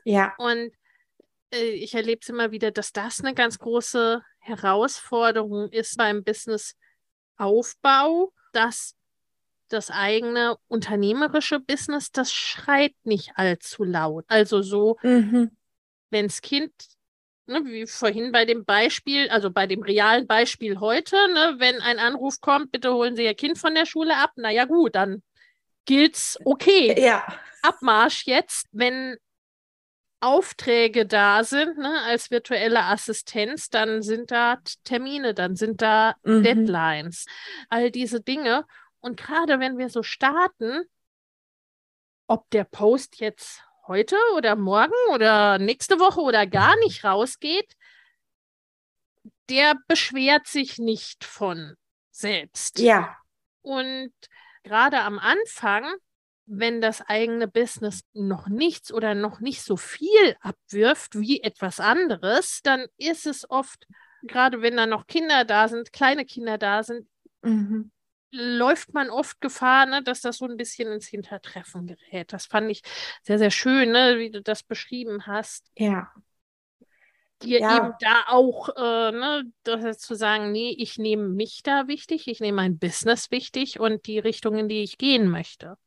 Ja. 0.03 0.33
Und 0.37 0.71
äh, 1.51 1.69
ich 1.69 1.95
erlebe 1.95 2.19
es 2.21 2.29
immer 2.29 2.51
wieder, 2.51 2.71
dass 2.71 2.91
das 2.91 3.21
eine 3.21 3.33
ganz 3.33 3.59
große 3.59 4.21
Herausforderung 4.39 5.69
ist 5.69 5.97
beim 5.97 6.23
Businessaufbau, 6.23 8.33
dass 8.51 8.95
das 9.73 9.89
eigene 9.91 10.57
unternehmerische 10.67 11.59
Business, 11.59 12.11
das 12.11 12.31
schreit 12.31 12.93
nicht 13.03 13.31
allzu 13.35 13.83
laut. 13.83 14.25
Also 14.27 14.61
so, 14.61 14.97
mhm. 15.01 15.51
das 16.11 16.41
Kind, 16.41 16.71
ne, 17.47 17.61
wie 17.65 17.87
vorhin 17.87 18.31
bei 18.31 18.45
dem 18.45 18.65
Beispiel, 18.65 19.29
also 19.29 19.51
bei 19.51 19.67
dem 19.67 19.81
realen 19.81 20.27
Beispiel 20.27 20.79
heute, 20.79 21.15
ne, 21.33 21.55
wenn 21.57 21.81
ein 21.81 21.99
Anruf 21.99 22.39
kommt, 22.39 22.71
bitte 22.71 22.93
holen 22.93 23.15
Sie 23.15 23.25
Ihr 23.25 23.35
Kind 23.35 23.57
von 23.57 23.75
der 23.75 23.85
Schule 23.85 24.15
ab, 24.17 24.31
naja 24.35 24.65
gut, 24.65 24.95
dann 24.95 25.23
gilt's 25.85 26.37
okay. 26.45 26.95
Ja. 26.99 27.25
Abmarsch 27.61 28.25
jetzt, 28.25 28.67
wenn 28.71 29.17
Aufträge 30.23 31.05
da 31.05 31.43
sind, 31.43 31.77
ne, 31.77 32.01
als 32.05 32.31
virtuelle 32.31 32.85
Assistenz, 32.85 33.69
dann 33.69 34.01
sind 34.01 34.31
da 34.31 34.57
Termine, 34.85 35.33
dann 35.33 35.57
sind 35.57 35.81
da 35.81 36.15
mhm. 36.23 36.43
Deadlines, 36.43 37.25
all 37.69 37.91
diese 37.91 38.21
Dinge. 38.21 38.65
Und 39.03 39.17
gerade 39.17 39.59
wenn 39.59 39.77
wir 39.77 39.89
so 39.89 40.01
starten, 40.01 40.85
ob 42.27 42.49
der 42.51 42.63
Post 42.63 43.19
jetzt 43.19 43.61
heute 43.85 44.15
oder 44.37 44.55
morgen 44.55 44.93
oder 45.13 45.59
nächste 45.59 45.99
Woche 45.99 46.21
oder 46.21 46.47
gar 46.47 46.77
nicht 46.77 47.03
rausgeht, 47.03 47.75
der 49.49 49.75
beschwert 49.89 50.47
sich 50.47 50.77
nicht 50.79 51.25
von 51.25 51.75
selbst. 52.11 52.79
Ja. 52.79 53.17
Und 53.61 54.13
gerade 54.63 55.01
am 55.01 55.19
Anfang, 55.19 55.83
wenn 56.45 56.79
das 56.79 57.01
eigene 57.01 57.49
Business 57.49 58.05
noch 58.13 58.47
nichts 58.47 58.93
oder 58.93 59.15
noch 59.15 59.41
nicht 59.41 59.63
so 59.63 59.75
viel 59.75 60.37
abwirft 60.39 61.19
wie 61.19 61.41
etwas 61.41 61.81
anderes, 61.81 62.61
dann 62.63 62.85
ist 62.95 63.27
es 63.27 63.49
oft, 63.49 63.85
gerade 64.21 64.61
wenn 64.61 64.77
da 64.77 64.85
noch 64.85 65.07
Kinder 65.07 65.43
da 65.43 65.67
sind, 65.67 65.91
kleine 65.91 66.23
Kinder 66.23 66.57
da 66.57 66.83
sind, 66.83 67.05
mhm 67.41 67.91
läuft 68.33 68.93
man 68.93 69.09
oft 69.09 69.39
Gefahr, 69.41 69.85
ne, 69.85 70.03
dass 70.03 70.21
das 70.21 70.37
so 70.37 70.45
ein 70.45 70.57
bisschen 70.57 70.91
ins 70.91 71.07
Hintertreffen 71.07 71.87
gerät. 71.87 72.33
Das 72.33 72.45
fand 72.47 72.69
ich 72.71 72.81
sehr, 73.21 73.37
sehr 73.37 73.51
schön, 73.51 73.91
ne, 73.91 74.17
wie 74.17 74.31
du 74.31 74.41
das 74.41 74.63
beschrieben 74.63 75.27
hast. 75.27 75.71
Ja. 75.77 76.11
dir 77.43 77.59
ja. 77.59 77.77
eben 77.77 77.93
da 77.99 78.23
auch, 78.27 78.69
äh, 78.75 79.11
ne, 79.11 79.43
das 79.63 79.99
zu 79.99 80.15
sagen, 80.15 80.51
nee, 80.51 80.75
ich 80.77 80.97
nehme 80.97 81.29
mich 81.29 81.61
da 81.63 81.87
wichtig, 81.87 82.27
ich 82.27 82.39
nehme 82.39 82.57
mein 82.57 82.79
Business 82.79 83.31
wichtig 83.31 83.79
und 83.79 84.07
die 84.07 84.19
Richtung, 84.19 84.57
in 84.57 84.67
die 84.67 84.83
ich 84.83 84.97
gehen 84.97 85.29
möchte. 85.29 85.77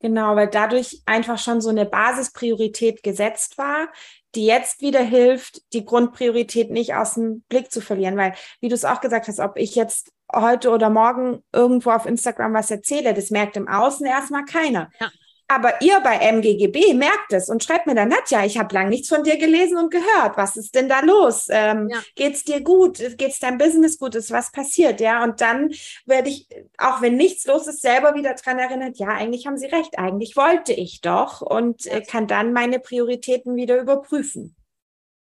Genau, 0.00 0.36
weil 0.36 0.48
dadurch 0.48 1.02
einfach 1.06 1.38
schon 1.38 1.62
so 1.62 1.70
eine 1.70 1.86
Basispriorität 1.86 3.02
gesetzt 3.02 3.56
war, 3.56 3.88
die 4.34 4.44
jetzt 4.44 4.82
wieder 4.82 5.00
hilft, 5.00 5.62
die 5.72 5.86
Grundpriorität 5.86 6.70
nicht 6.70 6.94
aus 6.94 7.14
dem 7.14 7.40
Blick 7.48 7.72
zu 7.72 7.80
verlieren. 7.80 8.16
Weil, 8.18 8.34
wie 8.60 8.68
du 8.68 8.74
es 8.74 8.84
auch 8.84 9.00
gesagt 9.00 9.26
hast, 9.26 9.40
ob 9.40 9.56
ich 9.56 9.74
jetzt 9.74 10.12
heute 10.34 10.70
oder 10.70 10.90
morgen 10.90 11.42
irgendwo 11.52 11.90
auf 11.90 12.06
Instagram 12.06 12.54
was 12.54 12.70
erzähle, 12.70 13.14
das 13.14 13.30
merkt 13.30 13.56
im 13.56 13.68
Außen 13.68 14.06
erstmal 14.06 14.44
keiner. 14.44 14.90
Ja. 15.00 15.10
Aber 15.48 15.80
ihr 15.80 16.00
bei 16.00 16.16
MGGB 16.16 16.94
merkt 16.94 17.32
es 17.32 17.48
und 17.48 17.62
schreibt 17.62 17.86
mir 17.86 17.94
dann, 17.94 18.08
Nadja, 18.08 18.44
ich 18.44 18.58
habe 18.58 18.74
lang 18.74 18.88
nichts 18.88 19.08
von 19.08 19.22
dir 19.22 19.38
gelesen 19.38 19.78
und 19.78 19.92
gehört. 19.92 20.36
Was 20.36 20.56
ist 20.56 20.74
denn 20.74 20.88
da 20.88 21.00
los? 21.00 21.46
Ähm, 21.50 21.88
ja. 21.88 22.02
Geht's 22.16 22.42
dir 22.42 22.60
gut? 22.62 22.98
Geht's 23.16 23.38
deinem 23.38 23.56
Business 23.56 23.96
gut? 23.96 24.16
Ist 24.16 24.32
was 24.32 24.50
passiert? 24.50 25.00
Ja, 25.00 25.22
und 25.22 25.40
dann 25.40 25.70
werde 26.04 26.30
ich, 26.30 26.48
auch 26.78 27.00
wenn 27.00 27.16
nichts 27.16 27.46
los 27.46 27.68
ist, 27.68 27.80
selber 27.80 28.16
wieder 28.16 28.34
dran 28.34 28.58
erinnert, 28.58 28.98
ja, 28.98 29.08
eigentlich 29.08 29.46
haben 29.46 29.56
sie 29.56 29.66
recht, 29.66 29.98
eigentlich 30.00 30.36
wollte 30.36 30.72
ich 30.72 31.00
doch 31.00 31.42
und 31.42 31.86
äh, 31.86 32.00
kann 32.00 32.26
dann 32.26 32.52
meine 32.52 32.80
Prioritäten 32.80 33.54
wieder 33.54 33.80
überprüfen. 33.80 34.56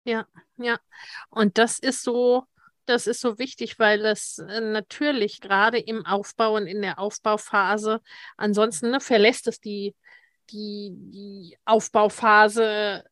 Ja, 0.05 0.27
ja. 0.57 0.79
Und 1.31 1.59
das 1.59 1.81
ist 1.81 2.03
so, 2.03 2.45
das 2.87 3.07
ist 3.07 3.21
so 3.21 3.38
wichtig, 3.38 3.79
weil 3.79 4.05
es 4.05 4.38
äh, 4.38 4.61
natürlich 4.61 5.40
gerade 5.40 5.79
im 5.79 6.05
Aufbau 6.07 6.57
und 6.57 6.66
in 6.66 6.83
der 6.83 6.99
Aufbauphase, 6.99 8.01
ansonsten 8.37 8.90
ne, 8.90 9.01
verlässt 9.01 9.47
es 9.47 9.61
die 9.61 9.95
die, 10.51 10.90
die 10.92 11.57
Aufbauphase 11.64 13.05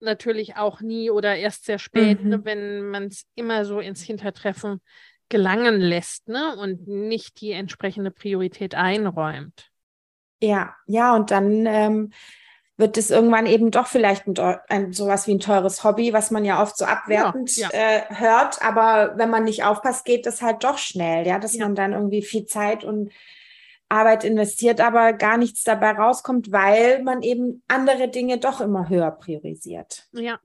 natürlich 0.00 0.56
auch 0.56 0.80
nie 0.80 1.10
oder 1.10 1.36
erst 1.36 1.64
sehr 1.64 1.78
spät, 1.78 2.22
ne, 2.22 2.24
mhm. 2.24 2.30
ne, 2.30 2.44
wenn 2.44 2.90
man 2.90 3.04
es 3.04 3.24
immer 3.34 3.64
so 3.64 3.80
ins 3.80 4.02
Hintertreffen 4.02 4.80
gelangen 5.28 5.80
lässt 5.80 6.28
ne, 6.28 6.56
und 6.56 6.86
nicht 6.86 7.40
die 7.40 7.52
entsprechende 7.52 8.10
Priorität 8.10 8.74
einräumt. 8.74 9.70
Ja, 10.40 10.74
ja, 10.86 11.16
und 11.16 11.30
dann 11.30 11.66
ähm, 11.66 12.12
wird 12.78 12.96
es 12.96 13.10
irgendwann 13.10 13.46
eben 13.46 13.72
doch 13.72 13.88
vielleicht 13.88 14.26
ein, 14.26 14.58
ein, 14.68 14.92
sowas 14.92 15.26
wie 15.26 15.34
ein 15.34 15.40
teures 15.40 15.82
Hobby, 15.82 16.12
was 16.12 16.30
man 16.30 16.44
ja 16.44 16.62
oft 16.62 16.78
so 16.78 16.84
abwertend 16.84 17.56
ja, 17.56 17.68
ja. 17.72 17.78
Äh, 17.78 18.14
hört, 18.14 18.62
aber 18.62 19.18
wenn 19.18 19.30
man 19.30 19.44
nicht 19.44 19.64
aufpasst, 19.64 20.04
geht 20.04 20.26
das 20.26 20.40
halt 20.40 20.62
doch 20.62 20.78
schnell, 20.78 21.26
ja, 21.26 21.40
dass 21.40 21.54
ja. 21.54 21.64
man 21.64 21.74
dann 21.74 21.92
irgendwie 21.92 22.22
viel 22.22 22.46
Zeit 22.46 22.84
und 22.84 23.10
Arbeit 23.88 24.22
investiert, 24.22 24.80
aber 24.80 25.12
gar 25.12 25.38
nichts 25.38 25.64
dabei 25.64 25.90
rauskommt, 25.90 26.52
weil 26.52 27.02
man 27.02 27.22
eben 27.22 27.62
andere 27.66 28.08
Dinge 28.08 28.38
doch 28.38 28.60
immer 28.60 28.88
höher 28.88 29.10
priorisiert. 29.10 30.06
Ja, 30.12 30.38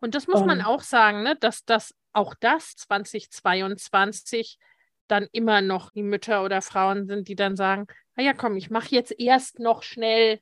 und 0.00 0.14
das 0.14 0.26
muss 0.26 0.40
um, 0.40 0.46
man 0.46 0.60
auch 0.60 0.82
sagen, 0.82 1.22
ne, 1.22 1.34
dass 1.40 1.64
das 1.64 1.94
auch 2.12 2.34
das 2.38 2.76
2022 2.76 4.58
dann 5.06 5.28
immer 5.32 5.62
noch 5.62 5.90
die 5.92 6.02
Mütter 6.02 6.44
oder 6.44 6.60
Frauen 6.60 7.06
sind, 7.06 7.28
die 7.28 7.36
dann 7.36 7.56
sagen, 7.56 7.86
na 8.16 8.24
ja, 8.24 8.34
komm, 8.34 8.56
ich 8.56 8.70
mache 8.70 8.94
jetzt 8.94 9.18
erst 9.18 9.60
noch 9.60 9.82
schnell 9.82 10.40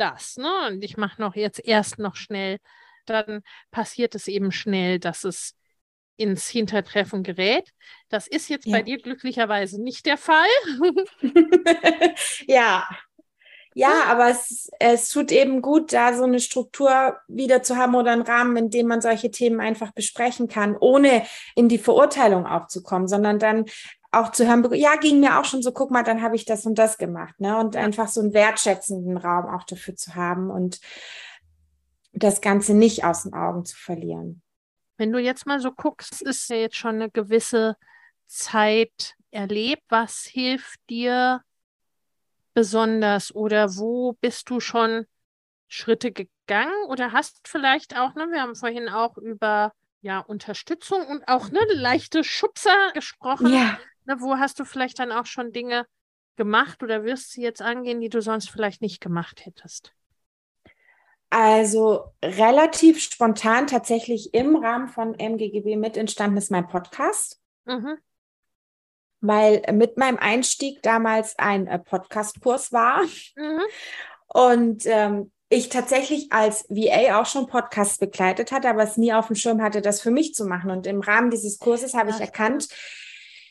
das, 0.00 0.36
ne? 0.36 0.68
Und 0.68 0.82
ich 0.82 0.96
mache 0.96 1.20
noch 1.20 1.36
jetzt 1.36 1.60
erst 1.64 1.98
noch 1.98 2.16
schnell. 2.16 2.58
Dann 3.06 3.42
passiert 3.70 4.14
es 4.14 4.28
eben 4.28 4.52
schnell, 4.52 4.98
dass 4.98 5.24
es 5.24 5.54
ins 6.16 6.48
Hintertreffen 6.48 7.22
gerät. 7.22 7.70
Das 8.08 8.26
ist 8.26 8.48
jetzt 8.48 8.66
ja. 8.66 8.76
bei 8.76 8.82
dir 8.82 8.98
glücklicherweise 8.98 9.82
nicht 9.82 10.04
der 10.06 10.18
Fall. 10.18 10.48
ja. 12.46 12.86
Ja, 13.74 14.06
aber 14.06 14.30
es, 14.30 14.68
es 14.80 15.08
tut 15.08 15.30
eben 15.30 15.62
gut, 15.62 15.92
da 15.92 16.12
so 16.12 16.24
eine 16.24 16.40
Struktur 16.40 17.16
wieder 17.28 17.62
zu 17.62 17.76
haben 17.76 17.94
oder 17.94 18.10
einen 18.10 18.22
Rahmen, 18.22 18.56
in 18.56 18.70
dem 18.70 18.88
man 18.88 19.00
solche 19.00 19.30
Themen 19.30 19.60
einfach 19.60 19.92
besprechen 19.92 20.48
kann, 20.48 20.76
ohne 20.76 21.24
in 21.54 21.68
die 21.68 21.78
Verurteilung 21.78 22.44
auch 22.44 22.66
zu 22.66 22.82
kommen, 22.82 23.06
sondern 23.06 23.38
dann 23.38 23.66
auch 24.20 24.32
zu 24.32 24.46
hören, 24.46 24.66
ja, 24.74 24.96
ging 24.96 25.20
mir 25.20 25.38
auch 25.38 25.44
schon 25.44 25.62
so, 25.62 25.72
guck 25.72 25.90
mal, 25.90 26.02
dann 26.02 26.22
habe 26.22 26.36
ich 26.36 26.44
das 26.44 26.66
und 26.66 26.78
das 26.78 26.98
gemacht, 26.98 27.38
ne? 27.40 27.58
Und 27.58 27.76
einfach 27.76 28.08
so 28.08 28.20
einen 28.20 28.32
wertschätzenden 28.32 29.16
Raum 29.16 29.46
auch 29.54 29.64
dafür 29.64 29.96
zu 29.96 30.14
haben 30.14 30.50
und 30.50 30.80
das 32.12 32.40
Ganze 32.40 32.74
nicht 32.74 33.04
aus 33.04 33.24
den 33.24 33.34
Augen 33.34 33.64
zu 33.64 33.76
verlieren. 33.76 34.42
Wenn 34.96 35.12
du 35.12 35.18
jetzt 35.18 35.46
mal 35.46 35.60
so 35.60 35.70
guckst, 35.70 36.22
ist 36.22 36.48
ja 36.50 36.56
jetzt 36.56 36.76
schon 36.76 36.96
eine 36.96 37.10
gewisse 37.10 37.76
Zeit 38.26 39.14
erlebt. 39.30 39.84
Was 39.88 40.24
hilft 40.24 40.80
dir 40.90 41.42
besonders 42.54 43.34
oder 43.34 43.76
wo 43.76 44.14
bist 44.20 44.50
du 44.50 44.58
schon 44.58 45.06
Schritte 45.68 46.10
gegangen 46.10 46.74
oder 46.88 47.12
hast 47.12 47.46
vielleicht 47.46 47.96
auch, 47.96 48.14
ne, 48.14 48.26
wir 48.32 48.42
haben 48.42 48.56
vorhin 48.56 48.88
auch 48.88 49.16
über 49.18 49.72
ja, 50.00 50.20
Unterstützung 50.20 51.06
und 51.06 51.28
auch 51.28 51.48
eine 51.48 51.60
leichte 51.72 52.24
Schubser 52.24 52.90
gesprochen. 52.94 53.52
Ja. 53.52 53.78
Ne, 54.08 54.16
wo 54.20 54.38
hast 54.38 54.58
du 54.58 54.64
vielleicht 54.64 54.98
dann 55.00 55.12
auch 55.12 55.26
schon 55.26 55.52
Dinge 55.52 55.86
gemacht 56.36 56.82
oder 56.82 57.04
wirst 57.04 57.32
sie 57.32 57.42
jetzt 57.42 57.60
angehen, 57.60 58.00
die 58.00 58.08
du 58.08 58.22
sonst 58.22 58.50
vielleicht 58.50 58.80
nicht 58.80 59.02
gemacht 59.02 59.44
hättest? 59.44 59.92
Also 61.28 62.06
relativ 62.24 63.00
spontan 63.00 63.66
tatsächlich 63.66 64.32
im 64.32 64.56
Rahmen 64.56 64.88
von 64.88 65.14
MGGB 65.18 65.76
mit 65.76 65.98
entstanden 65.98 66.38
ist 66.38 66.50
mein 66.50 66.68
Podcast. 66.68 67.38
Mhm. 67.66 67.98
Weil 69.20 69.62
mit 69.72 69.98
meinem 69.98 70.16
Einstieg 70.16 70.82
damals 70.82 71.38
ein 71.38 71.66
äh, 71.66 71.78
Podcast-Kurs 71.78 72.72
war. 72.72 73.02
Mhm. 73.36 73.60
Und 74.28 74.86
ähm, 74.86 75.32
ich 75.50 75.68
tatsächlich 75.68 76.32
als 76.32 76.64
VA 76.70 77.20
auch 77.20 77.26
schon 77.26 77.46
Podcasts 77.46 77.98
begleitet 77.98 78.52
hatte, 78.52 78.70
aber 78.70 78.84
es 78.84 78.96
nie 78.96 79.12
auf 79.12 79.26
dem 79.26 79.36
Schirm 79.36 79.60
hatte, 79.60 79.82
das 79.82 80.00
für 80.00 80.10
mich 80.10 80.34
zu 80.34 80.46
machen. 80.46 80.70
Und 80.70 80.86
im 80.86 81.00
Rahmen 81.00 81.30
dieses 81.30 81.58
Kurses 81.58 81.92
habe 81.92 82.08
ich 82.08 82.20
erkannt, 82.20 82.68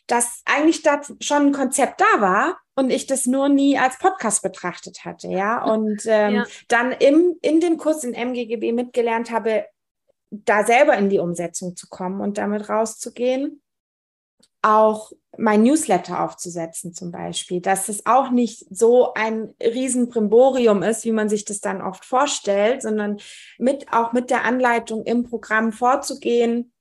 dass 0.08 0.42
eigentlich 0.46 0.82
da 0.82 1.02
schon 1.20 1.48
ein 1.48 1.52
Konzept 1.52 2.02
da 2.02 2.22
war 2.22 2.58
und 2.76 2.90
ich 2.90 3.08
das 3.08 3.26
nur 3.26 3.50
nie 3.50 3.78
als 3.78 3.98
Podcast 4.00 4.42
betrachtet 4.42 5.06
hatte, 5.06 5.28
ja. 5.28 5.64
Und 5.72 6.04
ähm, 6.06 6.36
ja. 6.36 6.46
dann 6.68 6.92
im, 6.94 7.36
in 7.42 7.60
dem 7.60 7.78
Kurs 7.78 8.04
in 8.04 8.14
MGGB 8.14 8.72
mitgelernt 8.72 9.32
habe, 9.32 9.66
da 10.30 10.66
selber 10.66 10.98
in 10.98 11.10
die 11.10 11.20
Umsetzung 11.20 11.76
zu 11.76 11.88
kommen 11.88 12.22
und 12.22 12.38
damit 12.38 12.70
rauszugehen, 12.70 13.62
auch 14.62 15.12
mein 15.38 15.64
Newsletter 15.64 16.24
aufzusetzen 16.24 16.94
zum 16.94 17.12
Beispiel, 17.12 17.62
dass 17.62 17.90
es 17.90 18.06
auch 18.06 18.32
nicht 18.32 18.66
so 18.70 19.14
ein 19.14 19.54
Riesenbrimborium 19.62 20.84
ist, 20.84 21.06
wie 21.06 21.12
man 21.12 21.30
sich 21.30 21.46
das 21.46 21.60
dann 21.60 21.82
oft 21.82 22.04
vorstellt, 22.06 22.82
sondern 22.82 23.18
mit, 23.58 23.94
auch 23.94 24.14
mit 24.14 24.30
der 24.30 24.44
Anleitung 24.46 25.04
im 25.06 25.24
Programm 25.24 25.72
vorzugehen, 25.72 26.74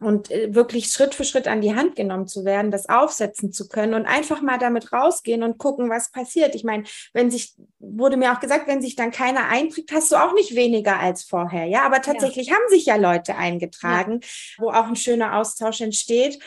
und 0.00 0.30
äh, 0.30 0.54
wirklich 0.54 0.86
Schritt 0.86 1.14
für 1.14 1.24
Schritt 1.24 1.46
an 1.46 1.60
die 1.60 1.74
Hand 1.74 1.94
genommen 1.94 2.26
zu 2.26 2.44
werden, 2.44 2.70
das 2.70 2.88
aufsetzen 2.88 3.52
zu 3.52 3.68
können 3.68 3.94
und 3.94 4.06
einfach 4.06 4.40
mal 4.40 4.58
damit 4.58 4.92
rausgehen 4.92 5.42
und 5.42 5.58
gucken, 5.58 5.90
was 5.90 6.10
passiert. 6.10 6.54
Ich 6.54 6.64
meine, 6.64 6.84
wenn 7.12 7.30
sich, 7.30 7.54
wurde 7.78 8.16
mir 8.16 8.32
auch 8.32 8.40
gesagt, 8.40 8.66
wenn 8.66 8.82
sich 8.82 8.96
dann 8.96 9.10
keiner 9.10 9.48
einträgt, 9.48 9.92
hast 9.92 10.10
du 10.10 10.16
auch 10.16 10.32
nicht 10.32 10.54
weniger 10.54 10.98
als 10.98 11.24
vorher. 11.24 11.66
Ja, 11.66 11.82
aber 11.82 12.00
tatsächlich 12.00 12.48
ja. 12.48 12.54
haben 12.54 12.68
sich 12.68 12.86
ja 12.86 12.96
Leute 12.96 13.36
eingetragen, 13.36 14.20
ja. 14.22 14.28
wo 14.58 14.70
auch 14.70 14.86
ein 14.86 14.96
schöner 14.96 15.36
Austausch 15.36 15.80
entsteht 15.80 16.38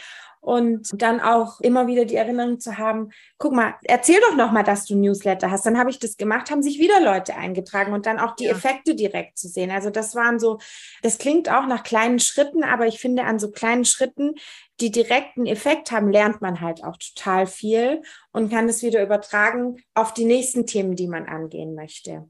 und 0.44 0.90
dann 1.02 1.22
auch 1.22 1.62
immer 1.62 1.88
wieder 1.88 2.04
die 2.04 2.18
Erinnerung 2.18 2.60
zu 2.60 2.78
haben, 2.78 3.12
guck 3.38 3.54
mal, 3.54 3.76
erzähl 3.86 4.20
doch 4.20 4.36
noch 4.36 4.52
mal, 4.52 4.64
dass 4.64 4.84
du 4.84 4.94
Newsletter 4.94 5.50
hast. 5.50 5.66
Dann 5.66 5.80
habe 5.80 5.90
ich 5.90 6.00
das 6.00 6.18
gemacht, 6.18 6.52
haben 6.52 6.62
sich 6.62 6.80
wieder 6.80 7.00
Leute 7.00 7.36
eingetragen 7.36 7.94
und 7.94 8.06
dann 8.06 8.20
auch 8.20 8.36
die 8.36 8.44
ja. 8.44 8.52
Effekte 8.52 8.94
direkt 8.94 9.38
zu 9.38 9.48
sehen. 9.48 9.72
Also 9.72 9.90
das 9.90 10.16
waren 10.16 10.40
so, 10.40 10.60
das 11.02 11.18
klingt 11.18 11.50
auch 11.50 11.66
nach 11.66 11.84
kleinen 11.84 12.20
Schritten, 12.20 12.66
aber 12.66 12.88
ich 12.88 13.00
finde 13.00 13.24
an 13.24 13.40
so 13.40 13.52
kleinen 13.52 13.86
Schritten, 13.86 14.34
die 14.82 14.92
direkten 14.92 15.46
Effekt 15.46 15.92
haben, 15.94 16.12
lernt 16.12 16.42
man 16.42 16.60
halt 16.60 16.84
auch 16.84 16.98
total 16.98 17.48
viel 17.48 18.02
und 18.34 18.52
kann 18.52 18.68
es 18.68 18.84
wieder 18.84 19.02
übertragen 19.02 19.78
auf 19.94 20.14
die 20.14 20.26
nächsten 20.26 20.66
Themen, 20.66 20.98
die 20.98 21.08
man 21.08 21.26
angehen 21.26 21.74
möchte. 21.74 22.30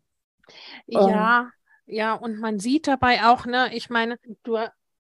Ja, 0.86 1.39
um, 1.39 1.52
ja, 1.88 2.13
und 2.13 2.39
man 2.39 2.60
sieht 2.60 2.86
dabei 2.86 3.26
auch, 3.26 3.47
ne, 3.47 3.73
ich 3.73 3.89
meine, 3.89 4.19
du 4.43 4.60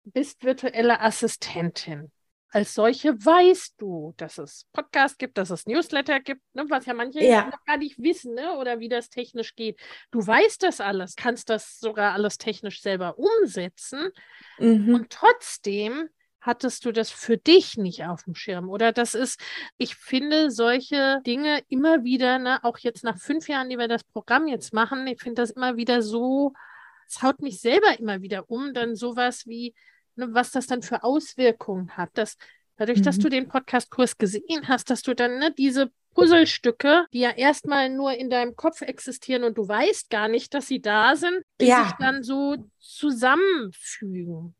bist 0.04 0.44
virtuelle 0.44 1.00
Assistentin 1.00 2.12
als 2.50 2.74
solche 2.74 3.14
weißt 3.14 3.76
du, 3.78 4.14
dass 4.18 4.38
es 4.38 4.66
Podcast 4.72 5.20
gibt, 5.20 5.38
dass 5.38 5.50
es 5.50 5.66
Newsletter 5.66 6.20
gibt, 6.20 6.42
ne, 6.54 6.66
was 6.70 6.86
ja 6.86 6.94
manche 6.94 7.24
ja. 7.24 7.52
gar 7.66 7.78
nicht 7.78 8.02
wissen, 8.02 8.36
ne, 8.36 8.58
oder 8.58 8.80
wie 8.80 8.90
das 8.90 9.10
technisch 9.10 9.56
geht. 9.56 9.80
Du 10.12 10.26
weißt 10.26 10.64
das 10.64 10.80
alles, 10.80 11.16
kannst 11.16 11.50
das 11.50 11.80
sogar 11.80 12.14
alles 12.14 12.38
technisch 12.38 12.82
selber 12.82 13.18
umsetzen 13.18 14.12
mhm. 14.60 14.94
und 14.94 15.10
trotzdem 15.10 16.10
hattest 16.40 16.86
du 16.86 16.94
das 16.94 17.12
für 17.12 17.38
dich 17.38 17.76
nicht 17.76 18.06
auf 18.06 18.24
dem 18.24 18.34
Schirm. 18.34 18.70
Oder 18.70 18.94
das 18.94 19.14
ist, 19.14 19.42
ich 19.78 19.96
finde 19.96 20.50
solche 20.50 21.20
Dinge 21.26 21.62
immer 21.68 22.06
wieder, 22.06 22.40
ne, 22.40 22.64
auch 22.64 22.78
jetzt 22.78 23.04
nach 23.04 23.18
fünf 23.18 23.50
Jahren, 23.50 23.70
die 23.70 23.78
wir 23.78 23.90
das 23.90 24.06
Programm 24.06 24.48
jetzt 24.48 24.74
machen, 24.74 25.06
ich 25.08 25.22
finde 25.22 25.42
das 25.42 25.52
immer 25.52 25.76
wieder 25.76 26.02
so, 26.02 26.54
es 27.10 27.22
haut 27.22 27.42
mich 27.42 27.60
selber 27.60 28.00
immer 28.00 28.22
wieder 28.22 28.50
um, 28.50 28.74
dann 28.74 28.96
sowas 28.96 29.46
wie, 29.46 29.76
was 30.18 30.52
das 30.52 30.68
dann 30.68 30.82
für 30.82 31.04
Auswirkungen 31.04 31.96
hat. 31.98 32.10
Dass 32.14 32.38
dadurch, 32.78 33.00
mhm. 33.00 33.04
dass 33.04 33.20
du 33.20 33.30
den 33.30 33.48
Podcast-Kurs 33.48 34.18
gesehen 34.18 34.68
hast, 34.68 34.90
dass 34.90 35.02
du 35.02 35.14
dann 35.14 35.40
ne, 35.40 35.54
diese 35.58 35.92
Puzzlestücke, 36.14 37.06
die 37.14 37.20
ja 37.20 37.30
erstmal 37.30 37.90
nur 37.90 38.14
in 38.14 38.30
deinem 38.30 38.56
Kopf 38.56 38.82
existieren 38.82 39.44
und 39.44 39.58
du 39.58 39.68
weißt 39.68 40.10
gar 40.10 40.28
nicht, 40.28 40.54
dass 40.54 40.68
sie 40.68 40.82
da 40.82 41.16
sind, 41.16 41.44
die 41.62 41.68
Ja. 41.68 41.84
sich 41.84 41.94
dann 42.00 42.24
so 42.24 42.56
zusammenfügen. 42.80 44.56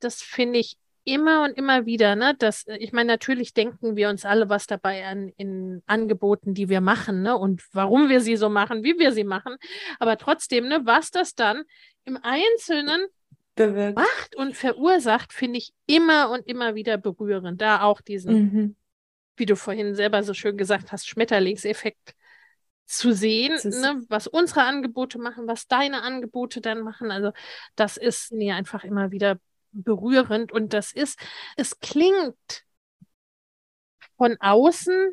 Das 0.00 0.20
finde 0.20 0.58
ich 0.58 0.76
immer 1.04 1.44
und 1.44 1.56
immer 1.56 1.86
wieder, 1.86 2.16
ne? 2.16 2.34
Das, 2.38 2.66
ich 2.78 2.92
meine, 2.92 3.08
natürlich 3.08 3.54
denken 3.54 3.96
wir 3.96 4.10
uns 4.10 4.24
alle 4.26 4.48
was 4.48 4.66
dabei 4.66 5.06
an 5.06 5.32
in 5.36 5.82
Angeboten, 5.86 6.52
die 6.52 6.68
wir 6.68 6.80
machen, 6.80 7.22
ne? 7.22 7.36
Und 7.36 7.62
warum 7.72 8.08
wir 8.08 8.20
sie 8.20 8.36
so 8.36 8.48
machen, 8.50 8.84
wie 8.84 8.98
wir 8.98 9.12
sie 9.12 9.24
machen. 9.24 9.56
Aber 9.98 10.18
trotzdem, 10.18 10.68
ne, 10.68 10.82
was 10.84 11.10
das 11.10 11.34
dann 11.34 11.64
im 12.04 12.18
Einzelnen 12.22 13.06
Bewirkt. 13.66 13.96
macht 13.98 14.36
und 14.36 14.56
verursacht, 14.56 15.32
finde 15.32 15.58
ich 15.58 15.72
immer 15.86 16.30
und 16.30 16.46
immer 16.46 16.74
wieder 16.74 16.96
berührend. 16.98 17.60
Da 17.60 17.82
auch 17.82 18.00
diesen, 18.00 18.34
Mhm. 18.34 18.76
wie 19.36 19.46
du 19.46 19.56
vorhin 19.56 19.94
selber 19.94 20.22
so 20.22 20.34
schön 20.34 20.56
gesagt 20.56 20.92
hast, 20.92 21.08
Schmetterlingseffekt 21.08 22.14
zu 22.86 23.12
sehen, 23.12 23.52
ne, 23.64 24.02
was 24.08 24.26
unsere 24.26 24.62
Angebote 24.64 25.18
machen, 25.18 25.46
was 25.46 25.68
deine 25.68 26.02
Angebote 26.02 26.60
dann 26.60 26.80
machen. 26.80 27.10
Also 27.10 27.32
das 27.76 27.96
ist 27.96 28.32
mir 28.32 28.56
einfach 28.56 28.82
immer 28.84 29.10
wieder 29.12 29.38
berührend 29.72 30.50
und 30.50 30.72
das 30.72 30.92
ist, 30.92 31.18
es 31.56 31.78
klingt 31.78 32.64
von 34.16 34.36
außen 34.40 35.12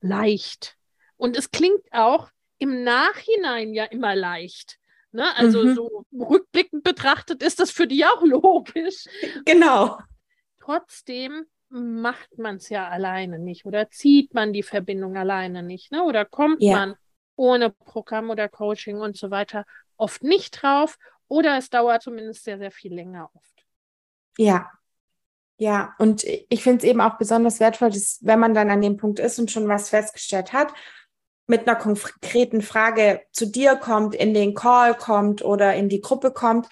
leicht 0.00 0.76
und 1.16 1.36
es 1.36 1.50
klingt 1.50 1.82
auch 1.92 2.30
im 2.58 2.84
Nachhinein 2.84 3.74
ja 3.74 3.84
immer 3.84 4.14
leicht. 4.14 4.78
Ne? 5.12 5.34
Also 5.36 5.64
Mhm. 5.64 5.74
so 5.74 6.04
rückblickend 6.12 6.84
betrachtet 6.84 7.42
ist 7.42 7.60
das 7.60 7.70
für 7.70 7.86
die 7.86 8.04
auch 8.04 8.22
logisch. 8.22 9.04
Genau. 9.44 9.98
Trotzdem 10.60 11.46
macht 11.68 12.36
man 12.38 12.56
es 12.56 12.68
ja 12.68 12.88
alleine 12.88 13.38
nicht 13.38 13.64
oder 13.64 13.88
zieht 13.90 14.34
man 14.34 14.52
die 14.52 14.62
Verbindung 14.62 15.16
alleine 15.16 15.62
nicht, 15.62 15.92
ne? 15.92 16.02
Oder 16.04 16.24
kommt 16.24 16.62
Ja. 16.62 16.78
man 16.78 16.94
ohne 17.36 17.70
Programm 17.70 18.30
oder 18.30 18.48
Coaching 18.48 18.98
und 18.98 19.16
so 19.16 19.30
weiter 19.30 19.64
oft 19.96 20.22
nicht 20.24 20.62
drauf 20.62 20.98
oder 21.28 21.56
es 21.58 21.70
dauert 21.70 22.02
zumindest 22.02 22.44
sehr, 22.44 22.58
sehr 22.58 22.70
viel 22.72 22.92
länger 22.94 23.30
oft. 23.34 23.64
Ja. 24.38 24.70
Ja, 25.58 25.94
und 25.98 26.24
ich 26.24 26.62
finde 26.62 26.78
es 26.78 26.84
eben 26.84 27.02
auch 27.02 27.18
besonders 27.18 27.60
wertvoll, 27.60 27.90
dass 27.90 28.18
wenn 28.22 28.38
man 28.40 28.54
dann 28.54 28.70
an 28.70 28.80
dem 28.80 28.96
Punkt 28.96 29.18
ist 29.18 29.38
und 29.38 29.50
schon 29.50 29.68
was 29.68 29.90
festgestellt 29.90 30.54
hat, 30.54 30.72
mit 31.50 31.66
einer 31.66 31.76
konkreten 31.76 32.62
Frage 32.62 33.22
zu 33.32 33.44
dir 33.44 33.74
kommt, 33.74 34.14
in 34.14 34.32
den 34.32 34.54
Call 34.54 34.94
kommt 34.94 35.44
oder 35.44 35.74
in 35.74 35.88
die 35.88 36.00
Gruppe 36.00 36.30
kommt, 36.30 36.68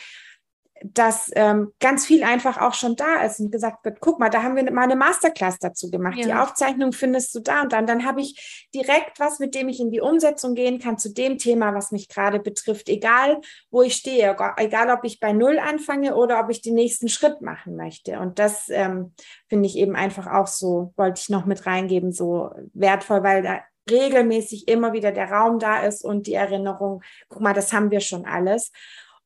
dass 0.85 1.31
ähm, 1.35 1.73
ganz 1.81 2.07
viel 2.07 2.23
einfach 2.23 2.61
auch 2.61 2.75
schon 2.75 2.95
da 2.95 3.23
ist 3.23 3.41
und 3.41 3.51
gesagt 3.51 3.85
wird, 3.85 3.99
guck 4.01 4.21
mal, 4.21 4.29
da 4.29 4.45
haben 4.45 4.55
wir 4.55 4.71
mal 4.71 4.83
eine 4.83 4.95
Masterclass 4.95 5.59
dazu 5.59 5.91
gemacht. 5.91 6.17
Die 6.17 6.29
Ja. 6.29 6.45
Aufzeichnung 6.45 6.93
findest 6.93 7.35
du 7.35 7.41
da 7.41 7.63
und 7.63 7.73
dann. 7.73 7.87
Dann 7.87 8.05
habe 8.05 8.21
ich 8.21 8.69
direkt 8.73 9.19
was, 9.19 9.41
mit 9.41 9.57
dem 9.57 9.69
ich 9.69 9.81
in 9.81 9.91
die 9.91 10.01
Umsetzung 10.01 10.55
gehen 10.55 10.79
kann 10.79 10.97
zu 10.97 11.13
dem 11.13 11.39
Thema, 11.39 11.75
was 11.75 11.91
mich 11.91 12.09
gerade 12.09 12.39
betrifft, 12.39 12.89
egal 12.89 13.41
wo 13.71 13.83
ich 13.83 13.95
stehe, 13.95 14.37
egal 14.57 14.91
ob 14.91 15.05
ich 15.05 15.19
bei 15.19 15.33
Null 15.33 15.59
anfange 15.59 16.15
oder 16.15 16.39
ob 16.41 16.51
ich 16.51 16.63
den 16.63 16.75
nächsten 16.75 17.09
Schritt 17.09 17.43
machen 17.43 17.75
möchte. 17.75 18.21
Und 18.21 18.39
das 18.39 18.69
ähm, 18.69 19.15
finde 19.49 19.67
ich 19.67 19.77
eben 19.77 19.97
einfach 19.97 20.29
auch 20.29 20.47
so, 20.47 20.93
wollte 20.97 21.21
ich 21.21 21.29
noch 21.29 21.45
mit 21.45 21.67
reingeben, 21.67 22.13
so 22.13 22.51
wertvoll, 22.73 23.25
weil 23.25 23.43
da 23.43 23.61
regelmäßig 23.91 24.69
immer 24.69 24.93
wieder 24.93 25.13
der 25.13 25.31
Raum 25.31 25.59
da 25.59 25.83
ist 25.85 26.05
und 26.05 26.27
die 26.27 26.35
Erinnerung, 26.35 27.03
guck 27.29 27.41
mal, 27.43 27.55
das 27.55 27.73
haben 27.73 27.91
wir 27.91 28.01
schon 28.01 28.25
alles. 28.27 28.73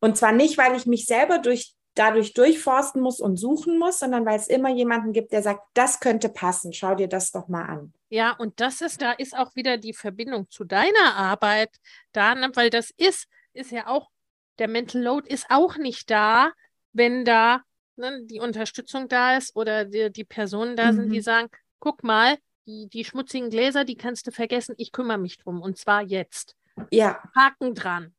Und 0.01 0.17
zwar 0.17 0.33
nicht, 0.33 0.59
weil 0.59 0.75
ich 0.77 0.87
mich 0.87 1.07
selber 1.07 1.39
durch, 1.39 1.75
dadurch 1.95 2.33
durchforsten 2.35 3.01
muss 3.03 3.21
und 3.21 3.37
suchen 3.37 3.79
muss, 3.79 3.99
sondern 4.01 4.25
weil 4.27 4.39
es 4.39 4.49
immer 4.49 4.71
jemanden 4.71 5.13
gibt, 5.13 5.33
der 5.33 5.43
sagt, 5.43 5.63
das 5.75 6.01
könnte 6.01 6.29
passen, 6.29 6.73
schau 6.73 6.95
dir 6.95 7.09
das 7.09 7.31
doch 7.31 7.49
mal 7.49 7.65
an. 7.65 7.93
Ja, 8.09 8.33
und 8.33 8.61
das 8.61 8.81
ist, 8.81 9.01
da 9.01 9.13
ist 9.13 9.37
auch 9.37 9.55
wieder 9.55 9.79
die 9.79 9.95
Verbindung 9.95 10.51
zu 10.51 10.65
deiner 10.65 11.15
Arbeit 11.17 11.71
da, 12.13 12.35
ne? 12.35 12.51
weil 12.55 12.71
das 12.71 12.91
ist, 12.97 13.27
ist 13.53 13.71
ja 13.71 13.87
auch, 13.87 14.11
der 14.59 14.69
Mental 14.69 15.03
Load 15.03 15.29
ist 15.29 15.47
auch 15.49 15.77
nicht 15.77 16.11
da, 16.11 16.53
wenn 16.93 17.25
da 17.25 17.63
ne, 17.97 18.21
die 18.25 18.41
Unterstützung 18.41 19.09
da 19.09 19.37
ist 19.37 19.57
oder 19.57 19.85
die, 19.85 20.11
die 20.13 20.25
Personen 20.25 20.77
da 20.77 20.93
sind, 20.93 21.11
die 21.13 21.19
Mhm. 21.19 21.23
sagen, 21.23 21.49
guck 21.79 22.03
mal, 22.05 22.37
die, 22.67 22.89
die 22.89 23.05
schmutzigen 23.05 23.51
Gläser, 23.51 23.85
die 23.85 23.97
kannst 23.97 24.27
du 24.27 24.31
vergessen, 24.31 24.75
ich 24.79 24.93
kümmere 24.93 25.19
mich 25.19 25.39
drum 25.39 25.61
und 25.61 25.77
zwar 25.77 26.03
jetzt. 26.03 26.57
Ja, 26.91 27.23
Haken 27.37 27.75
dran. 27.75 28.15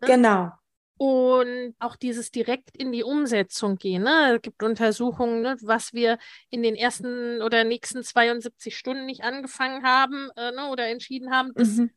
Ne? 0.00 0.06
genau. 0.06 0.52
Und 0.98 1.74
auch 1.80 1.96
dieses 1.96 2.30
direkt 2.30 2.76
in 2.76 2.92
die 2.92 3.02
Umsetzung 3.02 3.76
gehen. 3.76 4.04
Ne? 4.04 4.36
Es 4.36 4.42
gibt 4.42 4.62
Untersuchungen, 4.62 5.42
ne, 5.42 5.56
was 5.62 5.92
wir 5.92 6.16
in 6.48 6.62
den 6.62 6.76
ersten 6.76 7.42
oder 7.42 7.64
nächsten 7.64 8.04
72 8.04 8.76
Stunden 8.76 9.06
nicht 9.06 9.22
angefangen 9.24 9.82
haben 9.84 10.30
äh, 10.36 10.52
ne, 10.52 10.68
oder 10.70 10.86
entschieden 10.86 11.32
haben, 11.32 11.52
das 11.54 11.76
Mhm. 11.76 11.90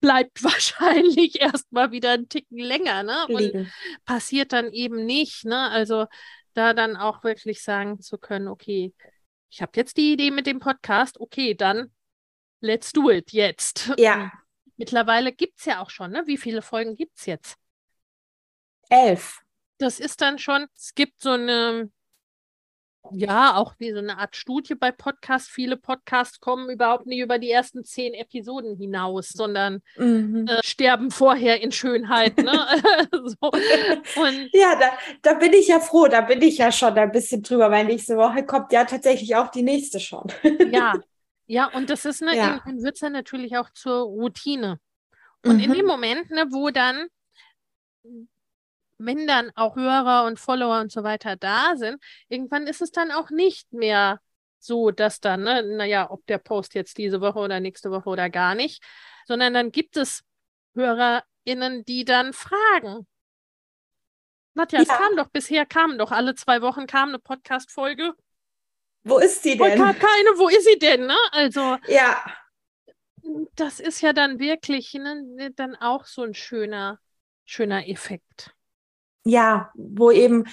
bleibt 0.00 0.42
wahrscheinlich 0.44 1.40
erstmal 1.40 1.92
wieder 1.92 2.10
einen 2.10 2.28
Ticken 2.28 2.58
länger. 2.58 3.04
Ne? 3.04 3.26
Und 3.28 3.40
Liegen. 3.40 3.72
passiert 4.04 4.52
dann 4.52 4.72
eben 4.72 5.04
nicht. 5.04 5.44
Ne? 5.44 5.70
Also 5.70 6.06
da 6.54 6.74
dann 6.74 6.96
auch 6.96 7.22
wirklich 7.22 7.62
sagen 7.62 8.00
zu 8.00 8.18
können, 8.18 8.48
okay, 8.48 8.92
ich 9.52 9.60
habe 9.60 9.72
jetzt 9.76 9.98
die 9.98 10.14
Idee 10.14 10.30
mit 10.30 10.46
dem 10.46 10.60
Podcast, 10.60 11.20
okay, 11.20 11.54
dann 11.54 11.92
let's 12.60 12.92
do 12.92 13.10
it 13.10 13.32
jetzt. 13.32 13.92
Ja, 13.98 14.32
Mittlerweile 14.76 15.32
gibt 15.32 15.58
es 15.60 15.66
ja 15.66 15.80
auch 15.80 15.90
schon, 15.90 16.10
ne? 16.10 16.22
Wie 16.26 16.38
viele 16.38 16.62
Folgen 16.62 16.96
gibt 16.96 17.18
es 17.18 17.26
jetzt? 17.26 17.56
elf. 18.88 19.40
das 19.78 20.00
ist 20.00 20.20
dann 20.20 20.38
schon, 20.38 20.66
es 20.76 20.94
gibt 20.94 21.20
so 21.20 21.30
eine, 21.30 21.90
ja, 23.10 23.56
auch 23.56 23.74
wie 23.78 23.92
so 23.92 23.98
eine 23.98 24.18
Art 24.18 24.36
Studie 24.36 24.74
bei 24.74 24.90
Podcasts. 24.92 25.48
Viele 25.48 25.76
Podcasts 25.76 26.40
kommen 26.40 26.70
überhaupt 26.70 27.06
nicht 27.06 27.20
über 27.20 27.38
die 27.38 27.50
ersten 27.50 27.84
zehn 27.84 28.14
Episoden 28.14 28.76
hinaus, 28.76 29.30
sondern 29.30 29.82
Mhm. 29.96 30.46
äh, 30.46 30.62
sterben 30.64 31.10
vorher 31.10 31.60
in 31.62 31.72
Schönheit. 31.72 32.40
Ne? 32.40 32.52
so. 33.40 33.52
Und 34.14 34.52
Ja, 34.52 34.76
da, 34.78 34.90
da 35.22 35.34
bin 35.34 35.52
ich 35.52 35.68
ja 35.68 35.80
froh, 35.80 36.06
da 36.08 36.20
bin 36.20 36.42
ich 36.42 36.58
ja 36.58 36.70
schon 36.72 36.96
ein 36.98 37.12
bisschen 37.12 37.42
drüber, 37.42 37.70
weil 37.70 37.84
nächste 37.86 38.16
Woche 38.16 38.44
kommt 38.44 38.72
ja 38.72 38.84
tatsächlich 38.84 39.34
auch 39.36 39.48
die 39.50 39.62
nächste 39.62 40.00
schon. 40.00 40.26
ja, 40.62 41.00
ja, 41.46 41.66
und 41.66 41.90
das 41.90 42.04
ist 42.04 42.22
ne, 42.22 42.36
Ja. 42.36 42.40
irgendwann 42.40 42.82
wird 42.82 42.94
es 42.94 43.00
dann 43.00 43.12
natürlich 43.12 43.56
auch 43.56 43.70
zur 43.70 44.02
Routine. 44.02 44.80
Und 45.42 45.60
in 45.60 45.72
Mhm. 45.72 45.74
dem 45.74 45.86
Moment, 45.86 46.30
ne, 46.30 46.46
wo 46.50 46.70
dann, 46.70 47.08
wenn 49.04 49.26
dann 49.26 49.50
auch 49.54 49.76
Hörer 49.76 50.24
und 50.26 50.38
Follower 50.40 50.80
und 50.80 50.92
so 50.92 51.02
weiter 51.02 51.36
da 51.36 51.76
sind, 51.76 52.02
irgendwann 52.28 52.66
ist 52.66 52.82
es 52.82 52.90
dann 52.92 53.10
auch 53.10 53.30
nicht 53.30 53.72
mehr 53.72 54.20
so, 54.58 54.90
dass 54.90 55.20
dann, 55.20 55.42
ne, 55.42 55.62
naja, 55.62 56.10
ob 56.10 56.24
der 56.26 56.38
Post 56.38 56.74
jetzt 56.74 56.98
diese 56.98 57.20
Woche 57.20 57.38
oder 57.40 57.60
nächste 57.60 57.90
Woche 57.90 58.08
oder 58.08 58.30
gar 58.30 58.54
nicht, 58.54 58.82
sondern 59.26 59.54
dann 59.54 59.72
gibt 59.72 59.96
es 59.96 60.22
HörerInnen, 60.74 61.84
die 61.84 62.04
dann 62.04 62.32
fragen. 62.32 63.06
Nadja, 64.54 64.80
es 64.82 64.88
Ja. 64.88 64.98
kam 64.98 65.16
doch, 65.16 65.28
bisher 65.28 65.66
kam 65.66 65.98
doch, 65.98 66.12
alle 66.12 66.34
zwei 66.34 66.60
Wochen 66.62 66.86
kam 66.86 67.08
eine 67.08 67.18
Podcast-Folge. 67.18 68.14
Wo 69.04 69.18
ist 69.18 69.44
Heute 69.44 69.58
denn? 69.58 69.84
hat 69.84 69.98
keine, 69.98 70.38
wo 70.38 70.48
ist 70.48 70.64
sie 70.64 70.78
denn, 70.78 71.06
ne? 71.06 71.16
Also, 71.32 71.76
Ja, 71.88 72.22
das 73.54 73.80
ist 73.80 74.00
ja 74.00 74.12
dann 74.12 74.38
wirklich 74.38 74.94
ne, 74.94 75.50
dann 75.54 75.74
auch 75.76 76.06
so 76.06 76.22
ein 76.22 76.34
schöner, 76.34 76.98
schöner 77.44 77.88
Effekt. 77.88 78.54
Ja, 79.24 79.70
wo 79.74 80.10
eben, 80.10 80.44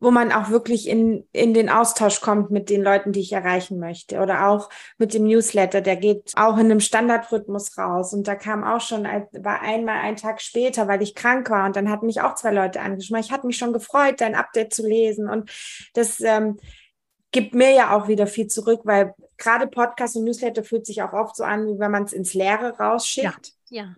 wo 0.00 0.10
man 0.10 0.32
auch 0.32 0.48
wirklich 0.48 0.88
in, 0.88 1.28
in 1.32 1.52
den 1.52 1.68
Austausch 1.68 2.22
kommt 2.22 2.50
mit 2.50 2.70
den 2.70 2.82
Leuten, 2.82 3.12
die 3.12 3.20
ich 3.20 3.32
erreichen 3.32 3.78
möchte. 3.78 4.20
Oder 4.20 4.48
auch 4.48 4.70
mit 4.96 5.12
dem 5.12 5.24
Newsletter, 5.24 5.82
der 5.82 5.96
geht 5.96 6.32
auch 6.36 6.54
in 6.54 6.66
einem 6.66 6.80
Standardrhythmus 6.80 7.76
raus. 7.76 8.14
Und 8.14 8.26
da 8.26 8.34
kam 8.34 8.64
auch 8.64 8.80
schon, 8.80 9.04
war 9.04 9.60
einmal 9.60 9.98
ein 9.98 10.16
Tag 10.16 10.40
später, 10.40 10.88
weil 10.88 11.02
ich 11.02 11.14
krank 11.14 11.50
war. 11.50 11.66
Und 11.66 11.76
dann 11.76 11.90
hatten 11.90 12.06
mich 12.06 12.22
auch 12.22 12.34
zwei 12.34 12.50
Leute 12.50 12.80
angeschrieben. 12.80 13.20
Ich 13.20 13.30
hatte 13.30 13.46
mich 13.46 13.58
schon 13.58 13.74
gefreut, 13.74 14.22
dein 14.22 14.34
Update 14.34 14.72
zu 14.72 14.86
lesen. 14.86 15.28
Und 15.28 15.50
das 15.92 16.20
ähm, 16.20 16.58
gibt 17.30 17.54
mir 17.54 17.72
ja 17.74 17.94
auch 17.94 18.08
wieder 18.08 18.26
viel 18.26 18.46
zurück, 18.46 18.80
weil 18.84 19.14
gerade 19.36 19.66
Podcast 19.66 20.16
und 20.16 20.24
Newsletter 20.24 20.64
fühlt 20.64 20.86
sich 20.86 21.02
auch 21.02 21.12
oft 21.12 21.36
so 21.36 21.44
an, 21.44 21.66
wie 21.66 21.78
wenn 21.78 21.90
man 21.90 22.04
es 22.04 22.14
ins 22.14 22.32
Leere 22.32 22.78
rausschickt. 22.78 23.52
Ja, 23.68 23.94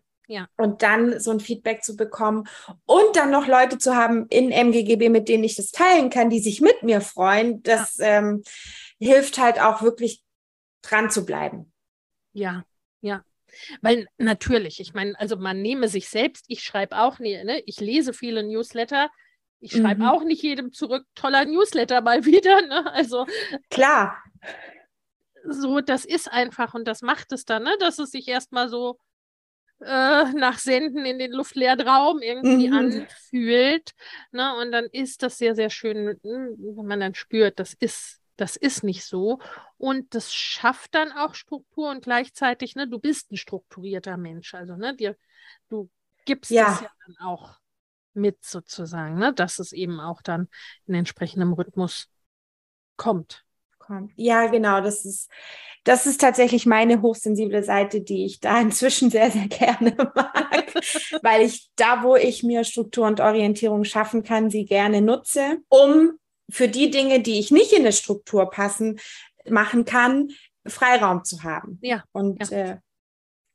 und 0.57 0.83
dann 0.83 1.19
so 1.21 1.31
ein 1.31 1.41
Feedback 1.41 1.83
zu 1.85 1.97
bekommen 1.97 2.45
und 2.87 3.17
dann 3.17 3.31
noch 3.31 3.47
Leute 3.47 3.79
zu 3.79 3.95
haben 3.97 4.27
in 4.29 4.51
MGGB, 4.51 5.09
mit 5.09 5.29
denen 5.29 5.45
ich 5.45 5.57
das 5.57 5.71
teilen 5.73 6.11
kann, 6.11 6.31
die 6.31 6.41
sich 6.41 6.61
mit 6.61 6.83
mir 6.83 7.01
freuen, 7.01 7.63
das 7.63 7.99
ähm, 7.99 8.43
hilft 8.99 9.39
halt 9.39 9.61
auch 9.61 9.83
wirklich 9.83 10.23
dran 10.83 11.11
zu 11.11 11.25
bleiben. 11.25 11.73
ja, 12.33 12.65
ja. 13.01 13.25
Weil 13.83 14.09
natürlich, 14.19 14.81
ich 14.81 14.95
meine, 14.95 15.19
also 15.21 15.37
man 15.37 15.63
nehme 15.63 15.89
sich 15.89 16.09
selbst, 16.09 16.45
ich 16.49 16.63
schreibe 16.65 16.99
auch 16.99 17.19
nie, 17.19 17.43
ne? 17.45 17.61
Ich 17.67 17.81
lese 17.81 18.13
viele 18.15 18.43
Newsletter. 18.45 19.11
Ich 19.61 19.77
schreibe 19.77 20.03
Mhm. 20.03 20.09
auch 20.09 20.25
nicht 20.25 20.43
jedem 20.43 20.73
zurück, 20.73 21.07
toller 21.15 21.45
Newsletter 21.47 22.01
mal 22.03 22.25
wieder, 22.27 22.63
ne? 22.63 22.93
Also 22.93 23.27
Klar, 23.71 24.17
so, 25.49 25.81
das 25.81 26.05
ist 26.05 26.31
einfach 26.31 26.75
und 26.75 26.87
das 26.87 27.03
macht 27.03 27.33
es 27.33 27.45
dann, 27.45 27.65
ne? 27.65 27.77
Dass 27.81 27.99
es 27.99 28.11
sich 28.11 28.29
erstmal 28.29 28.69
so 28.69 28.99
äh, 29.85 30.33
nach 30.33 30.59
Senden 30.59 31.05
in 31.05 31.19
den 31.19 31.33
luftleeren 31.33 31.81
Raum 31.81 32.21
irgendwie 32.21 32.69
Mhm. 32.69 32.73
anfühlt. 32.73 33.93
Ne? 34.33 34.55
Und 34.61 34.73
dann 34.73 34.87
ist 34.87 35.23
das 35.23 35.39
sehr, 35.39 35.55
sehr 35.55 35.71
schön, 35.71 36.07
mm, 36.23 36.77
wenn 36.77 36.87
man 36.87 37.01
dann 37.01 37.15
spürt, 37.15 37.59
das 37.59 37.75
ist 37.75 38.21
das 38.37 38.57
ist 38.57 38.83
nicht 38.83 39.05
so. 39.05 39.39
Und 39.79 40.15
das 40.15 40.33
schafft 40.35 40.95
dann 40.95 41.13
auch 41.13 41.35
Struktur 41.35 41.91
und 41.91 42.03
gleichzeitig, 42.03 42.75
ne, 42.75 42.89
du 42.89 42.99
bist 42.99 43.31
ein 43.31 43.37
strukturierter 43.37 44.17
Mensch. 44.17 44.55
Also, 44.55 44.75
ne, 44.75 44.97
dir, 44.97 45.17
du 45.69 45.91
gibst 46.25 46.51
ja. 46.51 46.73
es 46.73 46.81
ja 46.81 46.91
dann 47.07 47.17
auch 47.19 47.59
mit 48.15 48.45
sozusagen, 48.45 49.17
ne, 49.17 49.33
dass 49.33 49.59
es 49.59 49.73
eben 49.73 50.01
auch 50.01 50.23
dann 50.23 50.49
in 50.87 50.95
entsprechendem 50.95 51.53
Rhythmus 51.53 52.09
kommt. 52.97 53.45
Kommt. 53.83 54.13
Ja, 54.17 54.47
genau, 54.47 54.81
das 54.81 55.05
ist, 55.05 55.31
das 55.85 56.07
ist 56.07 56.21
tatsächlich 56.21 56.67
meine 56.67 57.03
hochsensible 57.03 57.63
Seite, 57.63 58.01
die 58.01 58.25
ich 58.25 58.41
da 58.41 58.61
inzwischen 58.61 59.11
sehr, 59.11 59.31
sehr 59.31 59.49
gerne 59.49 59.95
mag, 60.15 60.75
weil 61.23 61.43
ich 61.43 61.71
da, 61.77 62.03
wo 62.03 62.17
ich 62.17 62.43
mir 62.43 62.65
Struktur 62.65 63.07
und 63.07 63.21
Orientierung 63.21 63.85
schaffen 63.85 64.23
kann, 64.23 64.51
sie 64.51 64.65
gerne 64.65 65.03
nutze, 65.03 65.59
um 65.69 66.13
für 66.51 66.69
die 66.69 66.91
Dinge, 66.91 67.21
die 67.21 67.39
ich 67.39 67.51
nicht 67.51 67.73
in 67.73 67.81
eine 67.81 67.93
Struktur 67.93 68.51
passen, 68.51 68.99
machen 69.49 69.85
kann, 69.85 70.29
Freiraum 70.67 71.25
zu 71.25 71.43
haben. 71.43 71.79
Ja. 71.83 72.05
Und 72.13 72.51
ja. 72.51 72.57
Äh, 72.57 72.77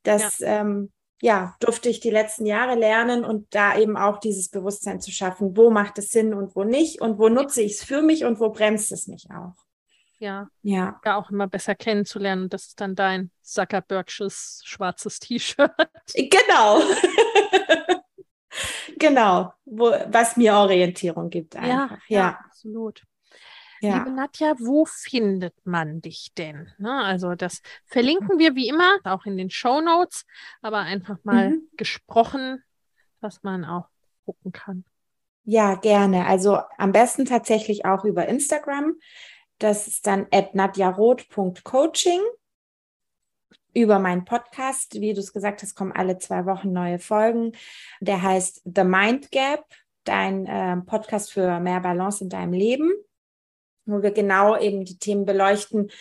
das 0.03 0.39
ja. 0.39 0.61
Ähm, 0.61 0.91
ja, 1.21 1.55
durfte 1.59 1.89
ich 1.89 1.99
die 1.99 2.11
letzten 2.11 2.45
Jahre 2.45 2.75
lernen 2.75 3.25
und 3.25 3.53
da 3.53 3.77
eben 3.77 3.97
auch 3.97 4.19
dieses 4.19 4.49
Bewusstsein 4.49 5.01
zu 5.01 5.11
schaffen, 5.11 5.57
wo 5.57 5.71
macht 5.71 5.97
es 5.97 6.09
Sinn 6.09 6.33
und 6.33 6.55
wo 6.55 6.63
nicht 6.63 7.01
und 7.01 7.17
wo 7.17 7.27
nutze 7.29 7.61
ich 7.61 7.73
es 7.73 7.83
für 7.83 8.01
mich 8.01 8.23
und 8.23 8.39
wo 8.39 8.49
bremst 8.49 8.91
es 8.91 9.07
mich 9.07 9.27
auch. 9.31 9.55
Ja. 10.19 10.49
Ja. 10.61 10.99
Ja, 11.05 11.17
auch 11.17 11.29
immer 11.29 11.47
besser 11.47 11.75
kennenzulernen. 11.75 12.43
Und 12.43 12.53
das 12.53 12.67
ist 12.67 12.81
dann 12.81 12.95
dein 12.95 13.31
Zuckerbergsches 13.41 14.61
schwarzes 14.65 15.19
T-Shirt. 15.19 15.71
Genau. 16.15 16.81
genau. 18.97 19.53
Wo, 19.65 19.91
was 20.07 20.37
mir 20.37 20.55
Orientierung 20.55 21.29
gibt 21.29 21.55
einfach. 21.55 21.69
Ja, 21.69 21.97
ja. 22.07 22.19
ja 22.19 22.39
absolut. 22.45 23.03
Ja. 23.79 23.99
Liebe 23.99 24.11
Nadja, 24.11 24.55
wo 24.59 24.85
findet 24.85 25.53
man 25.63 26.01
dich 26.01 26.31
denn? 26.35 26.71
Ne, 26.79 27.03
also 27.03 27.35
das 27.35 27.61
verlinken 27.85 28.39
wir 28.39 28.55
wie 28.55 28.67
immer, 28.67 28.97
auch 29.03 29.25
in 29.25 29.37
den 29.37 29.51
Show 29.51 29.81
Notes, 29.81 30.25
aber 30.61 30.79
einfach 30.79 31.17
mal 31.23 31.51
mhm. 31.51 31.69
gesprochen, 31.77 32.63
dass 33.21 33.43
man 33.43 33.65
auch 33.65 33.87
gucken 34.25 34.51
kann. 34.51 34.83
Ja, 35.43 35.75
gerne. 35.75 36.25
Also 36.25 36.59
am 36.77 36.91
besten 36.91 37.25
tatsächlich 37.25 37.85
auch 37.85 38.03
über 38.03 38.27
Instagram. 38.27 38.95
Das 39.59 39.87
ist 39.87 40.05
dann 40.07 40.27
at 40.31 40.55
nadjaroth.coaching. 40.55 42.21
Über 43.73 43.99
meinen 43.99 44.25
Podcast, 44.25 44.95
wie 45.01 45.13
du 45.13 45.19
es 45.19 45.33
gesagt 45.33 45.61
hast, 45.61 45.75
kommen 45.75 45.91
alle 45.91 46.17
zwei 46.17 46.45
Wochen 46.45 46.71
neue 46.71 46.99
Folgen. 46.99 47.51
Der 47.99 48.21
heißt 48.21 48.61
The 48.65 48.83
Mind 48.83 49.31
Gap, 49.31 49.65
dein 50.03 50.45
äh, 50.45 50.77
Podcast 50.77 51.31
für 51.31 51.59
mehr 51.59 51.79
Balance 51.79 52.23
in 52.23 52.29
deinem 52.29 52.53
Leben, 52.53 52.91
wo 53.85 54.01
wir 54.01 54.11
genau 54.11 54.57
eben 54.57 54.85
die 54.85 54.97
Themen 54.97 55.25
beleuchten, 55.25 55.91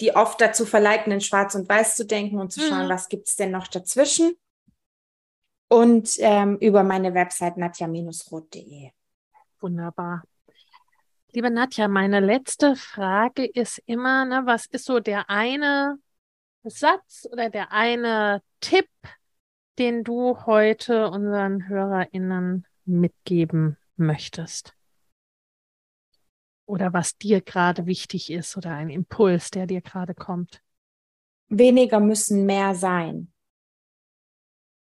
die 0.00 0.14
oft 0.14 0.40
dazu 0.40 0.66
verleiten, 0.66 1.12
in 1.12 1.20
Schwarz 1.20 1.54
und 1.54 1.68
Weiß 1.68 1.96
zu 1.96 2.04
denken 2.04 2.38
und 2.38 2.52
zu 2.52 2.60
schauen, 2.60 2.86
mhm. 2.86 2.90
was 2.90 3.08
gibt 3.08 3.28
es 3.28 3.36
denn 3.36 3.50
noch 3.50 3.68
dazwischen. 3.68 4.34
Und 5.68 6.16
ähm, 6.18 6.58
über 6.58 6.82
meine 6.82 7.14
Website 7.14 7.56
nadja-roth.de. 7.56 8.90
Wunderbar. 9.60 10.22
Liebe 11.34 11.50
Nadja, 11.50 11.88
meine 11.88 12.20
letzte 12.20 12.76
Frage 12.76 13.46
ist 13.46 13.78
immer, 13.86 14.26
ne, 14.26 14.42
was 14.44 14.66
ist 14.66 14.84
so 14.84 15.00
der 15.00 15.30
eine 15.30 15.98
Satz 16.62 17.26
oder 17.32 17.48
der 17.48 17.72
eine 17.72 18.42
Tipp, 18.60 18.90
den 19.78 20.04
du 20.04 20.44
heute 20.44 21.08
unseren 21.08 21.68
HörerInnen 21.68 22.66
mitgeben 22.84 23.78
möchtest? 23.96 24.76
Oder 26.66 26.92
was 26.92 27.16
dir 27.16 27.40
gerade 27.40 27.86
wichtig 27.86 28.30
ist 28.30 28.58
oder 28.58 28.74
ein 28.74 28.90
Impuls, 28.90 29.50
der 29.50 29.66
dir 29.66 29.80
gerade 29.80 30.14
kommt? 30.14 30.62
Weniger 31.48 31.98
müssen 32.00 32.44
mehr 32.44 32.74
sein. 32.74 33.32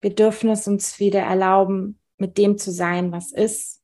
Wir 0.00 0.14
dürfen 0.14 0.50
es 0.50 0.68
uns 0.68 1.00
wieder 1.00 1.22
erlauben, 1.22 1.98
mit 2.18 2.38
dem 2.38 2.56
zu 2.56 2.70
sein, 2.70 3.10
was 3.10 3.32
ist 3.32 3.82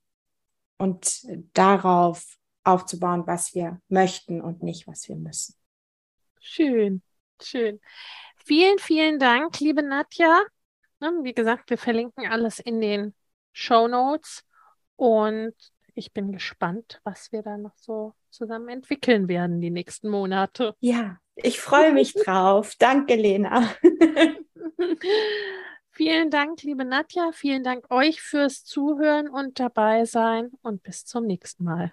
und 0.78 1.26
darauf 1.54 2.38
aufzubauen, 2.64 3.26
was 3.26 3.54
wir 3.54 3.80
möchten 3.88 4.40
und 4.40 4.62
nicht, 4.62 4.86
was 4.86 5.08
wir 5.08 5.16
müssen. 5.16 5.54
Schön, 6.40 7.02
schön. 7.40 7.80
Vielen, 8.44 8.78
vielen 8.78 9.18
Dank, 9.18 9.60
liebe 9.60 9.82
Nadja. 9.82 10.42
Ne, 11.00 11.12
wie 11.22 11.34
gesagt, 11.34 11.70
wir 11.70 11.78
verlinken 11.78 12.26
alles 12.26 12.58
in 12.58 12.80
den 12.80 13.14
Show 13.52 13.88
Notes 13.88 14.44
und 14.96 15.54
ich 15.94 16.12
bin 16.12 16.32
gespannt, 16.32 17.00
was 17.04 17.32
wir 17.32 17.42
da 17.42 17.58
noch 17.58 17.76
so 17.76 18.14
zusammen 18.30 18.68
entwickeln 18.68 19.28
werden 19.28 19.60
die 19.60 19.70
nächsten 19.70 20.08
Monate. 20.08 20.74
Ja, 20.80 21.18
ich 21.34 21.60
freue 21.60 21.92
mich 21.92 22.14
drauf. 22.24 22.74
Danke, 22.78 23.14
Lena. 23.14 23.68
Vielen 25.90 26.30
Dank, 26.30 26.62
liebe 26.62 26.84
Nadja. 26.84 27.32
Vielen 27.32 27.62
Dank 27.62 27.90
euch 27.90 28.22
fürs 28.22 28.64
Zuhören 28.64 29.28
und 29.28 29.60
dabei 29.60 30.06
sein 30.06 30.50
und 30.62 30.82
bis 30.82 31.04
zum 31.04 31.26
nächsten 31.26 31.64
Mal. 31.64 31.92